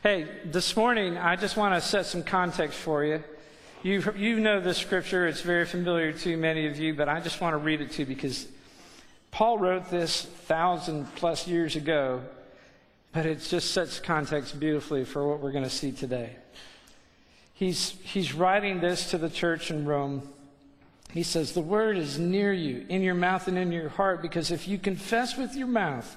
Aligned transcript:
Hey, 0.00 0.28
this 0.44 0.76
morning, 0.76 1.18
I 1.18 1.34
just 1.34 1.56
want 1.56 1.74
to 1.74 1.80
set 1.80 2.06
some 2.06 2.22
context 2.22 2.78
for 2.78 3.04
you. 3.04 3.24
You, 3.82 4.14
you 4.16 4.38
know 4.38 4.60
this 4.60 4.78
scripture, 4.78 5.26
it's 5.26 5.40
very 5.40 5.66
familiar 5.66 6.12
to 6.12 6.36
many 6.36 6.68
of 6.68 6.78
you, 6.78 6.94
but 6.94 7.08
I 7.08 7.18
just 7.18 7.40
want 7.40 7.54
to 7.54 7.58
read 7.58 7.80
it 7.80 7.90
to 7.92 8.02
you 8.02 8.06
because 8.06 8.46
Paul 9.32 9.58
wrote 9.58 9.90
this 9.90 10.22
thousand 10.22 11.12
plus 11.16 11.48
years 11.48 11.74
ago, 11.74 12.20
but 13.12 13.26
it 13.26 13.40
just 13.40 13.72
sets 13.72 13.98
context 13.98 14.60
beautifully 14.60 15.04
for 15.04 15.26
what 15.26 15.40
we're 15.40 15.50
going 15.50 15.64
to 15.64 15.70
see 15.70 15.90
today. 15.90 16.36
He's, 17.52 17.96
he's 18.04 18.32
writing 18.32 18.78
this 18.78 19.10
to 19.10 19.18
the 19.18 19.28
church 19.28 19.72
in 19.72 19.84
Rome. 19.84 20.28
He 21.12 21.24
says, 21.24 21.54
The 21.54 21.60
word 21.60 21.98
is 21.98 22.20
near 22.20 22.52
you, 22.52 22.86
in 22.88 23.02
your 23.02 23.16
mouth 23.16 23.48
and 23.48 23.58
in 23.58 23.72
your 23.72 23.88
heart, 23.88 24.22
because 24.22 24.52
if 24.52 24.68
you 24.68 24.78
confess 24.78 25.36
with 25.36 25.56
your 25.56 25.66
mouth 25.66 26.16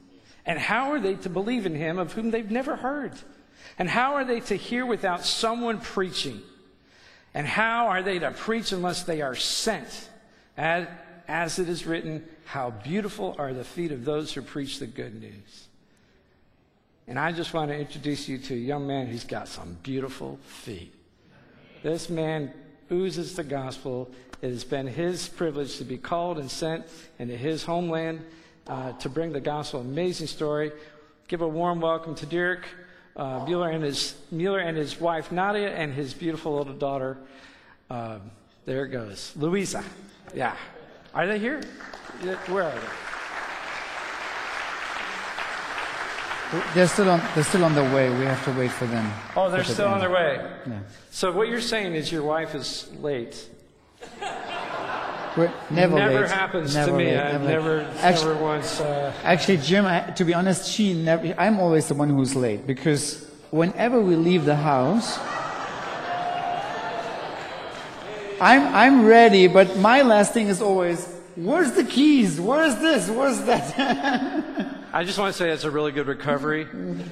And 0.45 0.57
how 0.57 0.91
are 0.91 0.99
they 0.99 1.15
to 1.15 1.29
believe 1.29 1.65
in 1.65 1.75
him 1.75 1.99
of 1.99 2.13
whom 2.13 2.31
they've 2.31 2.49
never 2.49 2.75
heard? 2.75 3.13
And 3.77 3.89
how 3.89 4.15
are 4.15 4.25
they 4.25 4.39
to 4.41 4.55
hear 4.55 4.85
without 4.85 5.25
someone 5.25 5.79
preaching? 5.79 6.41
And 7.33 7.47
how 7.47 7.87
are 7.87 8.03
they 8.03 8.19
to 8.19 8.31
preach 8.31 8.71
unless 8.71 9.03
they 9.03 9.21
are 9.21 9.35
sent? 9.35 10.09
As, 10.57 10.87
as 11.27 11.59
it 11.59 11.69
is 11.69 11.85
written, 11.85 12.25
how 12.45 12.71
beautiful 12.71 13.35
are 13.37 13.53
the 13.53 13.63
feet 13.63 13.91
of 13.91 14.03
those 14.03 14.33
who 14.33 14.41
preach 14.41 14.79
the 14.79 14.87
good 14.87 15.19
news. 15.21 15.67
And 17.07 17.17
I 17.17 17.31
just 17.31 17.53
want 17.53 17.71
to 17.71 17.77
introduce 17.77 18.27
you 18.27 18.37
to 18.37 18.53
a 18.53 18.57
young 18.57 18.87
man 18.87 19.07
who's 19.07 19.23
got 19.23 19.47
some 19.47 19.77
beautiful 19.83 20.39
feet. 20.45 20.93
This 21.83 22.09
man 22.09 22.53
oozes 22.91 23.35
the 23.35 23.43
gospel. 23.43 24.11
It 24.41 24.49
has 24.49 24.63
been 24.63 24.87
his 24.87 25.27
privilege 25.27 25.77
to 25.77 25.83
be 25.83 25.97
called 25.97 26.37
and 26.37 26.49
sent 26.49 26.85
into 27.19 27.37
his 27.37 27.63
homeland 27.63 28.21
uh, 28.71 28.93
to 28.93 29.09
bring 29.09 29.33
the 29.33 29.41
gospel. 29.41 29.81
Amazing 29.81 30.27
story. 30.27 30.71
Give 31.27 31.41
a 31.41 31.47
warm 31.47 31.81
welcome 31.81 32.15
to 32.15 32.25
Derek 32.25 32.63
uh, 33.17 33.43
Mueller 33.45 33.69
and 33.69 33.83
his 33.83 34.15
Mueller 34.31 34.59
and 34.59 34.77
his 34.77 34.99
wife 34.99 35.31
Nadia 35.31 35.75
and 35.75 35.93
his 35.93 36.13
beautiful 36.13 36.57
little 36.57 36.73
daughter. 36.73 37.17
Uh, 37.89 38.19
there 38.65 38.85
it 38.85 38.89
goes, 38.89 39.33
Louisa. 39.35 39.83
Yeah, 40.33 40.55
are 41.13 41.27
they 41.27 41.37
here? 41.37 41.61
Where 42.47 42.63
are 42.63 42.71
they? 42.71 42.79
They're 46.73 46.87
still 46.87 47.09
on. 47.09 47.21
They're 47.35 47.43
still 47.43 47.65
on 47.65 47.75
the 47.75 47.83
way. 47.83 48.09
We 48.09 48.25
have 48.25 48.43
to 48.45 48.51
wait 48.57 48.71
for 48.71 48.85
them. 48.85 49.11
Oh, 49.35 49.49
they're 49.49 49.65
still 49.65 49.87
on 49.87 49.99
their 49.99 50.11
way. 50.11 50.49
Yeah. 50.65 50.79
So 51.09 51.31
what 51.31 51.49
you're 51.49 51.61
saying 51.61 51.93
is 51.95 52.11
your 52.11 52.23
wife 52.23 52.55
is 52.55 52.89
late. 53.01 53.49
We're 55.37 55.51
never, 55.69 55.95
never 55.95 56.27
happens 56.27 56.75
Never 56.75 56.91
to 56.91 56.97
me. 56.97 57.05
late, 57.05 57.17
I've 57.17 57.41
never 57.41 57.83
never, 57.83 57.97
Actually, 57.99 58.33
never 58.33 58.43
once. 58.43 58.79
Uh, 58.81 59.13
actually, 59.23 59.57
Jim. 59.57 59.85
I, 59.85 60.01
to 60.01 60.25
be 60.25 60.33
honest, 60.33 60.69
she 60.69 60.93
never. 60.93 61.33
I'm 61.37 61.59
always 61.59 61.87
the 61.87 61.93
one 61.93 62.09
who's 62.09 62.35
late 62.35 62.67
because 62.67 63.25
whenever 63.49 64.01
we 64.01 64.15
leave 64.17 64.43
the 64.43 64.57
house, 64.57 65.17
I'm 68.41 68.75
I'm 68.75 69.05
ready. 69.05 69.47
But 69.47 69.77
my 69.77 70.01
last 70.01 70.33
thing 70.33 70.47
is 70.47 70.61
always, 70.61 71.07
"Where's 71.37 71.71
the 71.73 71.85
keys? 71.85 72.39
Where's 72.41 72.75
this? 72.77 73.09
Where's 73.09 73.41
that?" 73.43 74.77
I 74.93 75.05
just 75.05 75.17
want 75.17 75.33
to 75.33 75.37
say 75.37 75.49
it's 75.51 75.63
a 75.63 75.71
really 75.71 75.93
good 75.93 76.07
recovery, 76.07 76.67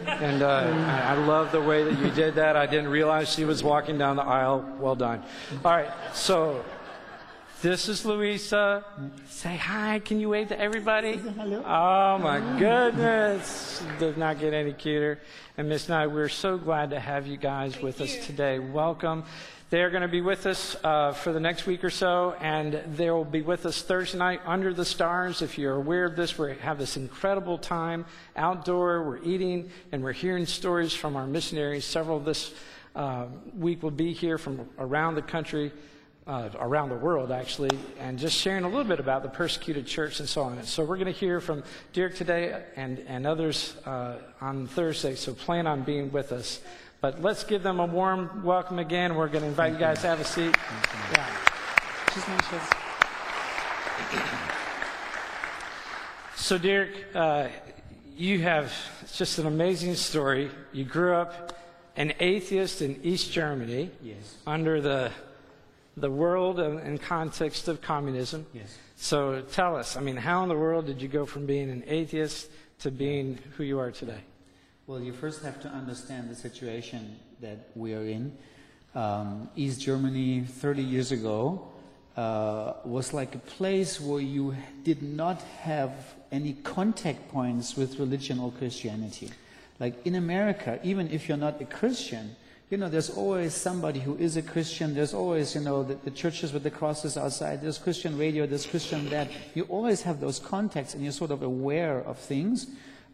and 0.08 0.44
uh, 0.44 0.74
I 0.76 1.14
I 1.14 1.26
love 1.26 1.54
the 1.54 1.62
way 1.62 1.86
that 1.86 1.98
you 2.00 2.12
did 2.12 2.36
that. 2.36 2.58
I 2.58 2.66
didn't 2.66 2.90
realize 2.90 3.30
she 3.34 3.46
was 3.46 3.64
walking 3.64 3.98
down 3.98 4.18
the 4.18 4.24
aisle. 4.24 4.66
Well 4.80 4.96
done. 4.96 5.24
All 5.64 5.72
right, 5.72 5.90
so 6.14 6.66
this 7.62 7.90
is 7.90 8.06
Louisa. 8.06 8.86
Say 9.28 9.58
hi. 9.58 10.00
Can 10.00 10.20
you 10.20 10.30
wave 10.30 10.48
to 10.48 10.60
everybody? 10.60 11.18
hello. 11.18 11.64
Oh 11.66 12.18
my 12.18 12.40
goodness, 12.58 13.84
does 14.00 14.16
not 14.16 14.40
get 14.40 14.54
any 14.54 14.72
cuter. 14.72 15.20
And 15.58 15.68
Miss 15.68 15.90
Nye, 15.90 16.08
we're 16.08 16.30
so 16.30 16.58
glad 16.58 16.92
to 16.92 17.00
have 17.00 17.28
you 17.28 17.36
guys 17.36 17.82
with 17.82 18.00
us 18.00 18.26
today. 18.26 18.60
Welcome. 18.60 19.26
They're 19.70 19.90
going 19.90 20.02
to 20.04 20.08
be 20.08 20.22
with 20.22 20.46
us 20.46 20.78
uh, 20.84 21.12
for 21.12 21.34
the 21.34 21.40
next 21.40 21.66
week 21.68 21.84
or 21.84 21.90
so, 21.90 22.36
and 22.40 22.82
they 22.96 23.12
will 23.12 23.26
be 23.26 23.42
with 23.42 23.66
us 23.66 23.82
Thursday 23.82 24.18
night 24.18 24.40
under 24.46 24.74
the 24.74 24.86
stars. 24.86 25.42
If 25.42 25.58
you're 25.58 25.76
aware 25.76 26.06
of 26.06 26.16
this, 26.16 26.40
we 26.40 26.56
have 26.56 26.80
this 26.80 26.98
incredible 26.98 27.58
time 27.58 28.06
outdoor. 28.36 29.04
We're 29.04 29.24
eating 29.24 29.70
and 29.92 30.02
we're 30.02 30.14
hearing 30.14 30.46
stories 30.46 30.94
from 30.94 31.16
our 31.16 31.28
missionaries. 31.28 31.86
Several 31.86 32.18
of 32.18 32.26
this 32.26 32.54
uh, 32.96 33.28
week 33.54 33.84
will 33.84 33.92
be 33.92 34.14
here 34.14 34.38
from 34.38 34.68
around 34.80 35.16
the 35.16 35.22
country, 35.22 35.72
uh, 36.30 36.50
around 36.60 36.90
the 36.90 36.96
world 36.96 37.32
actually, 37.32 37.72
and 38.00 38.20
just 38.20 38.38
sharing 38.38 38.64
a 38.64 38.68
little 38.68 38.84
bit 38.84 39.00
about 39.00 39.24
the 39.24 39.30
persecuted 39.30 39.88
church 39.88 40.20
and 40.20 40.30
so 40.30 40.44
on. 40.44 40.60
And 40.60 40.68
so 40.68 40.84
we're 40.84 40.98
going 40.98 41.12
to 41.12 41.20
hear 41.20 41.42
from 41.42 41.64
Dirk 41.92 42.16
today 42.16 42.64
and, 42.76 43.00
and 43.08 43.26
others 43.26 43.76
uh, 43.86 44.20
on 44.40 44.68
Thursday, 44.68 45.16
so 45.16 45.34
plan 45.34 45.66
on 45.66 45.82
being 45.82 46.12
with 46.12 46.32
us. 46.32 46.62
But 47.02 47.22
let's 47.22 47.44
give 47.44 47.64
them 47.64 47.80
a 47.80 47.86
warm 47.86 48.44
welcome 48.44 48.78
again. 48.78 49.16
We're 49.16 49.28
going 49.28 49.42
to 49.42 49.48
invite 49.48 49.74
you 49.74 49.80
guys 49.80 50.02
to 50.02 50.08
have 50.08 50.20
a 50.20 50.26
seat. 50.26 50.56
Yeah. 51.14 51.26
So, 56.36 56.58
Derek, 56.58 57.06
uh, 57.16 57.48
you 58.16 58.40
have 58.42 58.72
just 59.16 59.40
an 59.40 59.48
amazing 59.48 59.96
story. 59.96 60.52
You 60.74 60.84
grew 60.84 61.16
up 61.16 61.58
an 61.96 62.14
atheist 62.20 62.82
in 62.82 63.00
East 63.04 63.32
Germany 63.32 63.92
Yes. 64.04 64.36
under 64.46 64.80
the, 64.82 65.12
the 65.98 66.10
world 66.10 66.60
and, 66.60 66.80
and 66.80 67.02
context 67.02 67.68
of 67.68 67.82
communism. 67.82 68.46
Yes. 68.54 68.78
So, 68.96 69.42
tell 69.42 69.76
us, 69.76 69.96
I 69.96 70.02
mean, 70.02 70.18
how 70.18 70.44
in 70.44 70.50
the 70.50 70.58
world 70.58 70.86
did 70.86 71.02
you 71.02 71.08
go 71.08 71.26
from 71.26 71.46
being 71.46 71.70
an 71.70 71.84
atheist 71.88 72.50
to 72.80 72.92
being 72.92 73.40
who 73.56 73.64
you 73.64 73.80
are 73.80 73.92
today? 73.92 74.22
Well, 74.88 75.00
you 75.00 75.14
first 75.14 75.44
have 75.44 75.62
to 75.62 75.68
understand 75.70 76.30
the 76.30 76.36
situation 76.36 77.18
that 77.42 77.70
we 77.76 77.94
are 77.94 78.06
in. 78.06 78.36
Um, 78.96 79.50
East 79.56 79.82
Germany, 79.82 80.42
30 80.42 80.82
years 80.82 81.12
ago, 81.12 81.68
uh, 82.18 82.74
was 82.84 83.14
like 83.14 83.36
a 83.36 83.40
place 83.40 84.02
where 84.02 84.20
you 84.20 84.56
did 84.84 85.02
not 85.02 85.42
have 85.62 86.16
any 86.32 86.54
contact 86.54 87.30
points 87.30 87.78
with 87.78 88.00
religion 88.00 88.40
or 88.40 88.52
Christianity. 88.52 89.30
Like 89.80 90.06
in 90.06 90.16
America, 90.16 90.80
even 90.84 91.10
if 91.12 91.30
you're 91.30 91.38
not 91.38 91.62
a 91.62 91.66
Christian, 91.66 92.36
you 92.70 92.78
know, 92.78 92.88
there's 92.90 93.10
always 93.10 93.54
somebody 93.54 94.00
who 94.00 94.16
is 94.18 94.38
a 94.38 94.42
Christian. 94.42 94.94
There's 94.94 95.14
always, 95.14 95.56
you 95.56 95.62
know, 95.62 95.84
the, 95.84 95.96
the 95.96 96.12
churches 96.12 96.54
with 96.54 96.64
the 96.64 96.70
crosses 96.72 97.18
outside. 97.18 97.62
There's 97.62 97.80
Christian 97.80 98.18
radio. 98.18 98.46
There's 98.46 98.66
Christian 98.68 99.10
that. 99.10 99.28
You 99.56 99.64
always 99.70 100.04
have 100.04 100.20
those 100.20 100.38
contacts, 100.40 100.94
and 100.94 101.02
you're 101.04 101.12
sort 101.12 101.32
of 101.32 101.42
aware 101.42 102.00
of 102.02 102.18
things. 102.20 102.68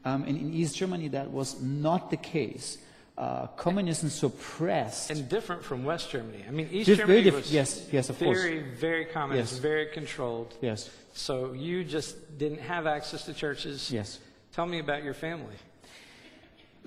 Um, 0.03 0.23
and 0.23 0.38
in 0.38 0.53
East 0.53 0.75
Germany, 0.75 1.07
that 1.09 1.31
was 1.31 1.61
not 1.61 2.09
the 2.11 2.17
case. 2.17 2.77
Uh, 3.17 3.47
communism 3.55 4.09
suppressed. 4.09 5.09
And 5.09 5.29
different 5.29 5.63
from 5.63 5.85
West 5.85 6.09
Germany. 6.11 6.44
I 6.45 6.51
mean, 6.51 6.67
East 6.69 6.88
Just 6.88 6.99
Germany 6.99 7.31
was 7.31 7.49
yes, 7.51 7.88
yes, 7.94 8.09
of 8.09 8.19
course. 8.19 8.38
very, 8.41 8.59
very 8.59 9.05
communist, 9.05 9.53
Yes. 9.53 9.59
very 9.61 9.85
controlled. 9.85 10.53
yes, 10.61 10.89
So 11.13 11.53
you 11.53 11.85
just 11.85 12.38
didn't 12.38 12.59
have 12.59 12.85
access 12.88 13.23
to 13.25 13.33
churches. 13.33 13.89
yes. 13.89 14.19
Tell 14.51 14.65
me 14.65 14.79
about 14.79 15.03
your 15.05 15.13
family. 15.13 15.55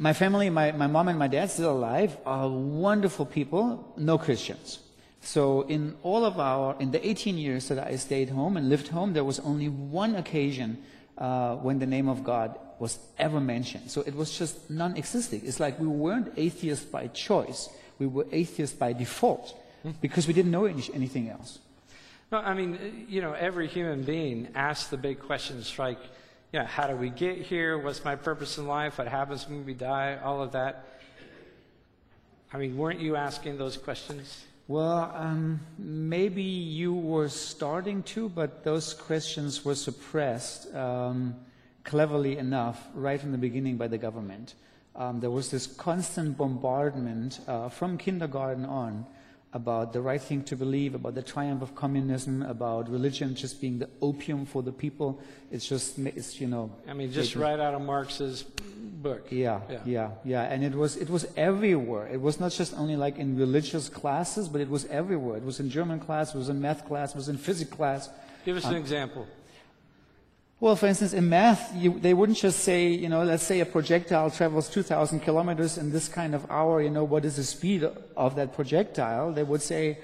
My 0.01 0.13
family, 0.13 0.49
my, 0.49 0.71
my 0.73 0.87
mom 0.87 1.09
and 1.09 1.19
my 1.19 1.27
dad, 1.27 1.51
still 1.51 1.73
alive, 1.73 2.17
are 2.25 2.49
wonderful 2.49 3.27
people, 3.27 3.93
no 3.97 4.17
Christians. 4.17 4.79
So 5.21 5.63
in 5.63 5.97
all 6.05 6.25
of 6.25 6.39
our, 6.39 6.77
in 6.79 6.93
the 6.93 7.07
18 7.07 7.37
years 7.37 7.67
that 7.69 7.85
I 7.85 7.97
stayed 7.97 8.31
home 8.31 8.57
and 8.57 8.69
lived 8.69 8.89
home, 8.89 9.13
there 9.13 9.25
was 9.25 9.41
only 9.41 9.69
one 9.69 10.15
occasion 10.15 10.79
uh, 11.19 11.57
when 11.57 11.81
the 11.81 11.87
name 11.87 12.09
of 12.09 12.23
God 12.23 12.57
was 12.79 12.99
ever 13.19 13.41
mentioned. 13.41 13.91
So 13.91 14.03
it 14.03 14.15
was 14.15 14.39
just 14.39 14.71
non-existing. 14.71 15.43
It's 15.45 15.59
like 15.59 15.81
we 15.81 15.89
weren't 15.89 16.33
atheists 16.37 16.85
by 16.85 17.09
choice. 17.09 17.69
We 17.99 18.07
were 18.07 18.27
atheists 18.31 18.77
by 18.77 18.93
default 18.93 19.61
because 20.01 20.29
we 20.29 20.33
didn't 20.33 20.53
know 20.53 20.67
any, 20.67 20.85
anything 20.95 21.29
else. 21.29 21.59
No, 22.31 22.39
I 22.39 22.55
mean, 22.55 23.07
you 23.09 23.21
know, 23.21 23.33
every 23.33 23.67
human 23.67 24.05
being 24.05 24.49
asks 24.55 24.91
the 24.91 24.97
big 24.97 25.19
questions 25.19 25.77
like, 25.77 25.99
you 26.53 26.61
know, 26.61 26.65
how 26.65 26.87
do 26.87 26.97
we 26.97 27.11
get 27.11 27.39
here? 27.39 27.77
What's 27.79 28.05
my 28.05 28.17
purpose 28.17 28.57
in 28.57 28.67
life? 28.67 28.99
What 28.99 29.09
happens 29.09 29.49
when 29.49 29.67
we 29.67 29.75
die? 29.75 30.19
All 30.23 30.43
of 30.43 30.53
that. 30.53 31.01
I 32.53 32.57
mean, 32.57 32.77
weren't 32.77 33.01
you 33.01 33.17
asking 33.17 33.59
those 33.59 33.77
questions? 33.77 34.45
Well, 34.67 35.13
um, 35.15 35.61
maybe 35.79 36.43
you 36.43 36.95
were 36.95 37.29
starting 37.29 38.03
to, 38.05 38.29
but 38.29 38.65
those 38.65 38.95
questions 38.95 39.65
were 39.65 39.75
suppressed 39.75 40.75
um, 40.75 41.37
cleverly 41.85 42.39
enough 42.39 42.87
right 42.95 43.21
from 43.21 43.33
the 43.33 43.39
beginning 43.39 43.77
by 43.77 43.89
the 43.89 43.99
government. 43.99 44.55
um, 44.99 45.21
there 45.21 45.31
was 45.31 45.51
this 45.51 45.67
constant 45.67 46.37
bombardment 46.37 47.41
uh, 47.47 47.69
from 47.69 47.97
kindergarten 47.97 48.67
on 48.67 49.07
about 49.55 49.93
the 49.95 50.01
right 50.01 50.21
thing 50.21 50.45
to 50.45 50.57
believe, 50.57 50.95
about 50.95 51.15
the 51.15 51.23
triumph 51.23 51.63
of 51.63 51.75
communism, 51.75 52.43
about 52.43 52.89
religion 52.91 53.35
just 53.35 53.61
being 53.61 53.79
the 53.79 53.89
opium 54.03 54.45
for 54.45 54.63
the 54.63 54.73
people. 54.73 55.21
It's 55.51 55.67
just, 55.67 55.99
it's, 55.99 56.41
you 56.41 56.49
know. 56.49 56.71
I 56.87 56.93
mean, 56.93 57.11
just 57.13 57.35
it- 57.35 57.39
right 57.39 57.59
out 57.59 57.75
of 57.75 57.81
Marx's 57.81 58.43
book. 58.43 59.29
Yeah, 59.31 59.61
Yeah. 59.71 59.81
yeah, 59.87 60.11
yeah, 60.25 60.43
And 60.43 60.63
it 60.63 60.75
was, 60.75 60.97
it 60.97 61.09
was 61.09 61.27
everywhere. 61.37 62.09
It 62.09 62.21
was 62.21 62.39
not 62.39 62.53
just 62.53 62.75
only 62.77 62.97
like 62.97 63.17
in 63.19 63.39
religious 63.39 63.89
classes, 63.89 64.49
but 64.49 64.61
it 64.61 64.69
was 64.69 64.85
everywhere. 64.87 65.39
It 65.39 65.45
was 65.45 65.61
in 65.61 65.71
German 65.71 66.01
class, 66.01 66.35
it 66.35 66.39
was 66.39 66.51
in 66.51 66.61
math 66.61 66.87
class, 66.87 67.11
it 67.13 67.17
was 67.17 67.29
in 67.29 67.39
physics 67.39 67.71
class. 67.71 68.11
Give 68.45 68.57
us 68.57 68.67
an 68.67 68.75
uh, 68.75 68.79
example. 68.79 69.27
Well, 70.61 70.75
for 70.75 70.89
instance, 70.89 71.13
in 71.13 71.29
math, 71.29 71.73
you, 71.77 72.01
they 72.01 72.15
wouldn't 72.15 72.39
just 72.39 72.65
say, 72.65 72.89
you 72.89 73.09
know, 73.09 73.23
let's 73.23 73.45
say 73.45 73.61
a 73.61 73.67
projectile 73.67 74.29
travels 74.29 74.69
2,000 74.69 75.21
kilometers 75.21 75.79
in 75.79 75.93
this 75.93 76.09
kind 76.09 76.35
of 76.35 76.51
hour, 76.51 76.83
you 76.83 76.91
know, 76.91 77.05
what 77.05 77.25
is 77.25 77.37
the 77.37 77.45
speed 77.45 77.89
of 78.17 78.35
that 78.35 78.55
projectile? 78.55 79.33
They 79.33 79.45
would 79.45 79.63
say 79.63 79.99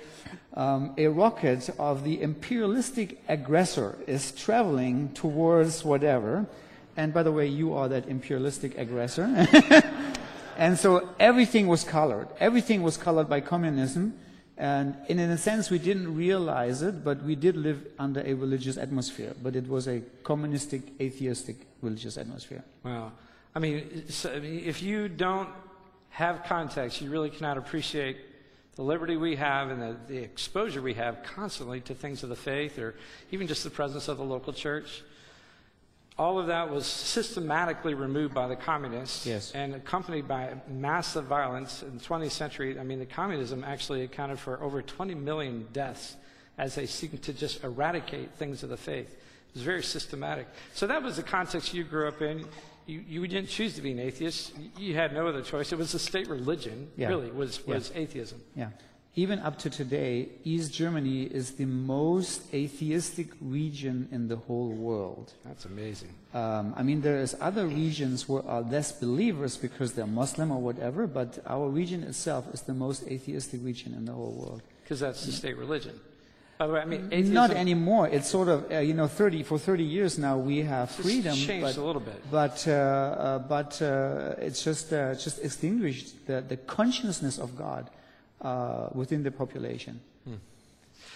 um, 0.54 0.94
a 0.96 1.08
rocket 1.08 1.70
of 1.76 2.04
the 2.04 2.22
imperialistic 2.22 3.20
aggressor 3.26 3.98
is 4.06 4.30
traveling 4.30 5.08
towards 5.14 5.84
whatever. 5.84 6.46
And 6.96 7.12
by 7.12 7.24
the 7.24 7.32
way, 7.32 7.48
you 7.48 7.74
are 7.74 7.88
that 7.88 8.06
imperialistic 8.06 8.78
aggressor. 8.78 9.24
and 10.56 10.78
so 10.78 11.08
everything 11.18 11.66
was 11.66 11.82
colored. 11.82 12.28
Everything 12.38 12.84
was 12.84 12.96
colored 12.96 13.28
by 13.28 13.40
communism. 13.40 14.14
And 14.56 14.94
in 15.08 15.18
a 15.18 15.36
sense, 15.36 15.68
we 15.68 15.78
didn't 15.78 16.14
realize 16.14 16.82
it, 16.82 17.02
but 17.04 17.22
we 17.24 17.34
did 17.34 17.56
live 17.56 17.84
under 17.98 18.20
a 18.20 18.34
religious 18.34 18.76
atmosphere. 18.76 19.34
But 19.42 19.56
it 19.56 19.68
was 19.68 19.88
a 19.88 20.00
communistic, 20.22 20.82
atheistic 21.00 21.56
religious 21.82 22.16
atmosphere. 22.16 22.62
Wow. 22.84 23.12
I 23.54 23.58
mean, 23.58 23.76
it's- 23.78 24.24
I 24.26 24.38
mean, 24.38 24.60
if 24.64 24.82
you 24.82 25.08
don't 25.08 25.48
have 26.10 26.44
context, 26.44 27.00
you 27.00 27.10
really 27.10 27.30
cannot 27.30 27.58
appreciate 27.58 28.16
the 28.76 28.82
liberty 28.82 29.16
we 29.16 29.36
have 29.36 29.70
and 29.70 29.80
the, 29.82 29.96
the 30.08 30.18
exposure 30.18 30.82
we 30.82 30.94
have 30.94 31.22
constantly 31.22 31.80
to 31.80 31.94
things 31.94 32.22
of 32.22 32.28
the 32.28 32.36
faith 32.36 32.78
or 32.78 32.94
even 33.32 33.46
just 33.46 33.64
the 33.64 33.70
presence 33.70 34.08
of 34.08 34.18
the 34.18 34.24
local 34.24 34.52
church. 34.52 35.02
All 36.16 36.38
of 36.38 36.46
that 36.46 36.70
was 36.70 36.86
systematically 36.86 37.94
removed 37.94 38.34
by 38.34 38.46
the 38.46 38.54
communists 38.54 39.26
Yes. 39.26 39.50
and 39.52 39.74
accompanied 39.74 40.28
by 40.28 40.54
massive 40.68 41.24
violence 41.24 41.82
in 41.82 41.98
the 41.98 42.04
20th 42.04 42.30
century. 42.30 42.78
I 42.78 42.84
mean, 42.84 43.00
the 43.00 43.06
communism 43.06 43.64
actually 43.64 44.02
accounted 44.04 44.38
for 44.38 44.62
over 44.62 44.80
20 44.80 45.14
million 45.16 45.66
deaths 45.72 46.16
as 46.56 46.76
they 46.76 46.86
seek 46.86 47.20
to 47.22 47.32
just 47.32 47.64
eradicate 47.64 48.30
things 48.34 48.62
of 48.62 48.68
the 48.68 48.76
faith. 48.76 49.08
It 49.12 49.54
was 49.54 49.62
very 49.64 49.82
systematic. 49.82 50.46
So 50.72 50.86
that 50.86 51.02
was 51.02 51.16
the 51.16 51.22
context 51.24 51.74
you 51.74 51.82
grew 51.82 52.06
up 52.06 52.22
in. 52.22 52.46
You, 52.86 53.02
you 53.08 53.26
didn't 53.26 53.48
choose 53.48 53.74
to 53.74 53.82
be 53.82 53.90
an 53.90 53.98
atheist. 53.98 54.52
You 54.78 54.94
had 54.94 55.12
no 55.12 55.26
other 55.26 55.42
choice. 55.42 55.72
It 55.72 55.78
was 55.78 55.90
the 55.90 55.98
state 55.98 56.28
religion, 56.28 56.90
Yeah. 56.96 57.08
really, 57.08 57.30
was, 57.32 57.60
Yeah. 57.66 57.74
was 57.74 57.90
atheism. 57.94 58.40
Yeah. 58.54 58.68
Even 59.16 59.38
up 59.40 59.58
to 59.60 59.70
today, 59.70 60.28
East 60.42 60.74
Germany 60.74 61.22
is 61.22 61.52
the 61.52 61.66
most 61.66 62.52
atheistic 62.52 63.28
region 63.40 64.08
in 64.10 64.26
the 64.26 64.34
whole 64.34 64.70
world. 64.70 65.32
That's 65.44 65.66
amazing. 65.66 66.08
Um, 66.34 66.74
I 66.76 66.82
mean, 66.82 67.00
there 67.00 67.18
is 67.18 67.36
other 67.40 67.68
regions 67.68 68.28
where 68.28 68.44
are 68.44 68.62
less 68.62 68.90
believers 68.90 69.56
because 69.56 69.92
they're 69.92 70.08
Muslim 70.08 70.50
or 70.50 70.60
whatever, 70.60 71.06
but 71.06 71.38
our 71.46 71.68
region 71.68 72.02
itself 72.02 72.52
is 72.52 72.62
the 72.62 72.74
most 72.74 73.06
atheistic 73.06 73.60
region 73.62 73.94
in 73.94 74.04
the 74.04 74.12
whole 74.12 74.32
world. 74.32 74.62
Because 74.82 74.98
that's 74.98 75.24
the 75.24 75.30
state 75.30 75.56
religion. 75.58 76.00
By 76.58 76.66
the 76.66 76.72
way, 76.72 76.80
I 76.80 76.84
mean, 76.84 77.08
atheism 77.12 77.34
Not 77.34 77.50
anymore. 77.52 78.08
It's 78.08 78.28
sort 78.28 78.48
of, 78.48 78.70
uh, 78.72 78.78
you 78.78 78.94
know, 78.94 79.06
30, 79.06 79.44
for 79.44 79.58
30 79.60 79.84
years 79.84 80.18
now 80.18 80.38
we 80.38 80.62
have 80.62 80.88
it's 80.90 81.02
freedom. 81.02 81.36
changed 81.36 81.76
but, 81.76 81.76
a 81.76 81.84
little 81.84 82.00
bit. 82.00 82.20
But, 82.32 82.66
uh, 82.66 82.72
uh, 82.72 83.38
but 83.38 83.80
uh, 83.80 84.34
it's 84.38 84.64
just, 84.64 84.92
uh, 84.92 85.14
just 85.14 85.38
extinguished 85.38 86.26
the, 86.26 86.40
the 86.40 86.56
consciousness 86.56 87.38
of 87.38 87.56
God 87.56 87.90
uh, 88.44 88.88
within 88.92 89.22
the 89.22 89.30
population. 89.30 90.00
Hmm. 90.24 90.34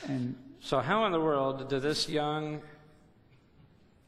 And 0.08 0.34
So, 0.60 0.80
how 0.80 1.04
in 1.06 1.12
the 1.12 1.20
world 1.20 1.68
did 1.68 1.82
this 1.82 2.08
young 2.08 2.60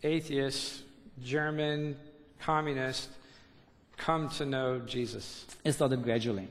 atheist, 0.02 0.82
German 1.22 1.96
communist 2.40 3.08
come 3.96 4.28
to 4.30 4.44
know 4.44 4.80
Jesus? 4.80 5.46
it 5.64 5.72
started 5.72 6.02
gradually. 6.02 6.48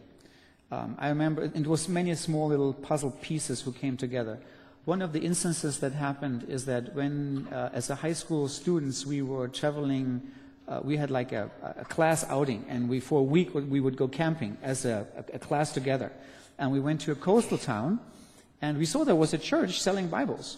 Um, 0.72 0.96
I 1.00 1.10
remember 1.10 1.44
it 1.44 1.66
was 1.68 1.90
many 1.90 2.14
small 2.16 2.48
little 2.48 2.74
puzzle 2.74 3.12
pieces 3.22 3.62
who 3.62 3.72
came 3.72 3.98
together. 3.98 4.38
One 4.86 5.02
of 5.02 5.14
the 5.14 5.20
instances 5.20 5.80
that 5.80 5.94
happened 5.94 6.46
is 6.48 6.66
that 6.66 6.94
when, 6.96 7.48
uh, 7.52 7.70
as 7.74 7.90
a 7.90 7.96
high 7.96 8.14
school 8.14 8.48
students, 8.48 9.06
we 9.06 9.22
were 9.24 9.48
traveling, 9.48 10.22
uh, 10.68 10.80
we 10.84 10.96
had 10.98 11.10
like 11.10 11.32
a, 11.32 11.50
a 11.78 11.86
class 11.86 12.24
outing, 12.30 12.66
and 12.70 12.88
we 12.88 13.00
for 13.00 13.20
a 13.20 13.24
week 13.24 13.54
we 13.54 13.80
would 13.80 13.98
go 13.98 14.08
camping 14.08 14.58
as 14.62 14.86
a, 14.86 15.08
a, 15.18 15.36
a 15.36 15.40
class 15.40 15.72
together, 15.74 16.12
and 16.60 16.72
we 16.72 16.80
went 16.80 17.02
to 17.02 17.12
a 17.12 17.16
coastal 17.16 17.58
town, 17.58 18.00
and 18.62 18.78
we 18.78 18.86
saw 18.86 19.04
there 19.04 19.16
was 19.16 19.34
a 19.34 19.38
church 19.38 19.82
selling 19.82 20.08
Bibles, 20.08 20.58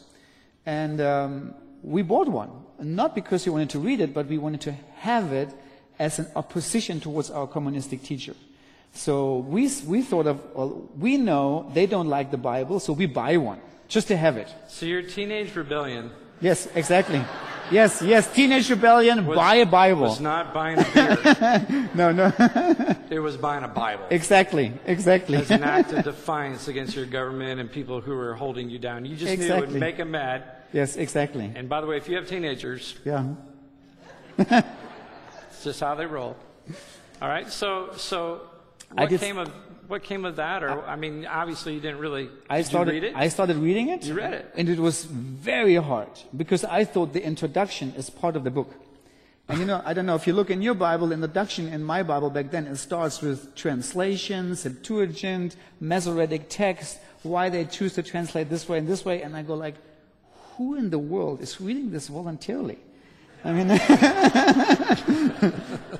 and 0.65 0.99
um, 0.99 1.53
we 1.81 2.01
bought 2.01 2.27
one, 2.27 2.49
not 2.79 3.15
because 3.15 3.45
we 3.45 3.51
wanted 3.51 3.69
to 3.69 3.79
read 3.79 4.01
it, 4.01 4.13
but 4.13 4.27
we 4.27 4.37
wanted 4.37 4.61
to 4.61 4.73
have 4.97 5.31
it 5.31 5.49
as 5.99 6.19
an 6.19 6.27
opposition 6.35 6.99
towards 6.99 7.29
our 7.29 7.47
communistic 7.47 8.03
teacher. 8.03 8.33
So 8.93 9.37
we, 9.37 9.71
we 9.85 10.01
thought 10.01 10.27
of, 10.27 10.43
well, 10.53 10.89
we 10.97 11.15
know 11.15 11.71
they 11.73 11.85
don't 11.85 12.09
like 12.09 12.31
the 12.31 12.37
Bible, 12.37 12.79
so 12.79 12.91
we 12.91 13.05
buy 13.05 13.37
one, 13.37 13.61
just 13.87 14.07
to 14.09 14.17
have 14.17 14.35
it. 14.35 14.49
So, 14.67 14.85
your 14.85 15.01
teenage 15.01 15.55
rebellion 15.55 16.11
Yes, 16.41 16.67
exactly. 16.73 17.23
Yes, 17.71 18.01
yes, 18.01 18.31
teenage 18.33 18.69
rebellion, 18.69 19.25
was, 19.25 19.35
buy 19.37 19.55
a 19.55 19.65
Bible. 19.65 20.01
was 20.01 20.19
not 20.19 20.53
buying 20.53 20.77
a 20.79 20.85
beer, 20.93 21.89
No, 21.95 22.11
no, 22.11 22.31
it 23.09 23.19
was 23.19 23.37
buying 23.37 23.63
a 23.63 23.67
Bible. 23.67 24.05
exactly, 24.09 24.73
exactly. 24.85 25.37
As 25.37 25.51
an 25.51 25.63
act 25.63 25.93
of 25.93 26.03
defiance 26.03 26.67
against 26.67 26.95
your 26.95 27.05
government 27.05 27.59
and 27.61 27.71
people 27.71 28.01
who 28.01 28.11
are 28.17 28.33
holding 28.33 28.69
you 28.69 28.77
down. 28.77 29.05
You 29.05 29.15
just 29.15 29.37
knew 29.39 29.47
it 29.53 29.59
would 29.61 29.71
make 29.71 29.97
them 29.97 30.11
mad. 30.11 30.43
yes, 30.73 30.97
exactly. 30.97 31.51
And 31.55 31.69
by 31.69 31.79
the 31.81 31.87
way, 31.87 31.97
if 31.97 32.09
you 32.09 32.15
have 32.17 32.27
teenagers, 32.27 32.95
Yeah. 33.05 33.25
It's 35.51 35.63
just 35.63 35.79
how 35.79 35.93
they 35.95 36.07
roll. 36.07 36.35
All 37.21 37.29
right. 37.29 37.47
So, 37.51 37.91
so 37.95 38.41
I 38.97 39.05
what 39.05 39.19
came 39.19 39.37
of 39.37 39.51
what 39.91 40.03
came 40.03 40.23
of 40.23 40.37
that? 40.37 40.63
Or 40.63 40.85
I 40.85 40.95
mean, 40.95 41.25
obviously 41.25 41.73
you 41.73 41.81
didn't 41.81 41.99
really. 41.99 42.29
I 42.49 42.61
started, 42.61 42.95
you 42.95 43.01
read 43.01 43.09
it? 43.09 43.15
I 43.15 43.27
started 43.27 43.57
reading 43.57 43.89
it. 43.89 44.05
You 44.05 44.13
read 44.13 44.33
it. 44.33 44.45
And 44.55 44.69
it 44.69 44.79
was 44.79 45.03
very 45.03 45.75
hard 45.75 46.07
because 46.35 46.63
I 46.63 46.85
thought 46.85 47.11
the 47.11 47.23
introduction 47.23 47.93
is 47.95 48.09
part 48.09 48.37
of 48.37 48.45
the 48.45 48.51
book. 48.51 48.73
And 49.49 49.59
you 49.59 49.65
know, 49.65 49.81
I 49.83 49.93
don't 49.93 50.05
know 50.05 50.15
if 50.15 50.25
you 50.27 50.33
look 50.33 50.49
in 50.49 50.61
your 50.61 50.75
Bible, 50.75 51.11
introduction 51.11 51.67
in 51.67 51.83
my 51.83 52.03
Bible 52.03 52.29
back 52.29 52.51
then, 52.51 52.67
it 52.67 52.77
starts 52.77 53.21
with 53.21 53.53
translation, 53.53 54.55
Septuagint, 54.55 55.57
Masoretic 55.81 56.47
text, 56.47 56.99
why 57.23 57.49
they 57.49 57.65
choose 57.65 57.93
to 57.95 58.03
translate 58.03 58.49
this 58.49 58.69
way 58.69 58.77
and 58.77 58.87
this 58.87 59.03
way. 59.03 59.21
And 59.21 59.35
I 59.35 59.43
go 59.43 59.55
like, 59.55 59.75
who 60.55 60.75
in 60.75 60.89
the 60.89 60.99
world 60.99 61.41
is 61.41 61.59
reading 61.59 61.91
this 61.91 62.07
voluntarily? 62.07 62.77
I 63.43 63.53
mean, 63.53 63.71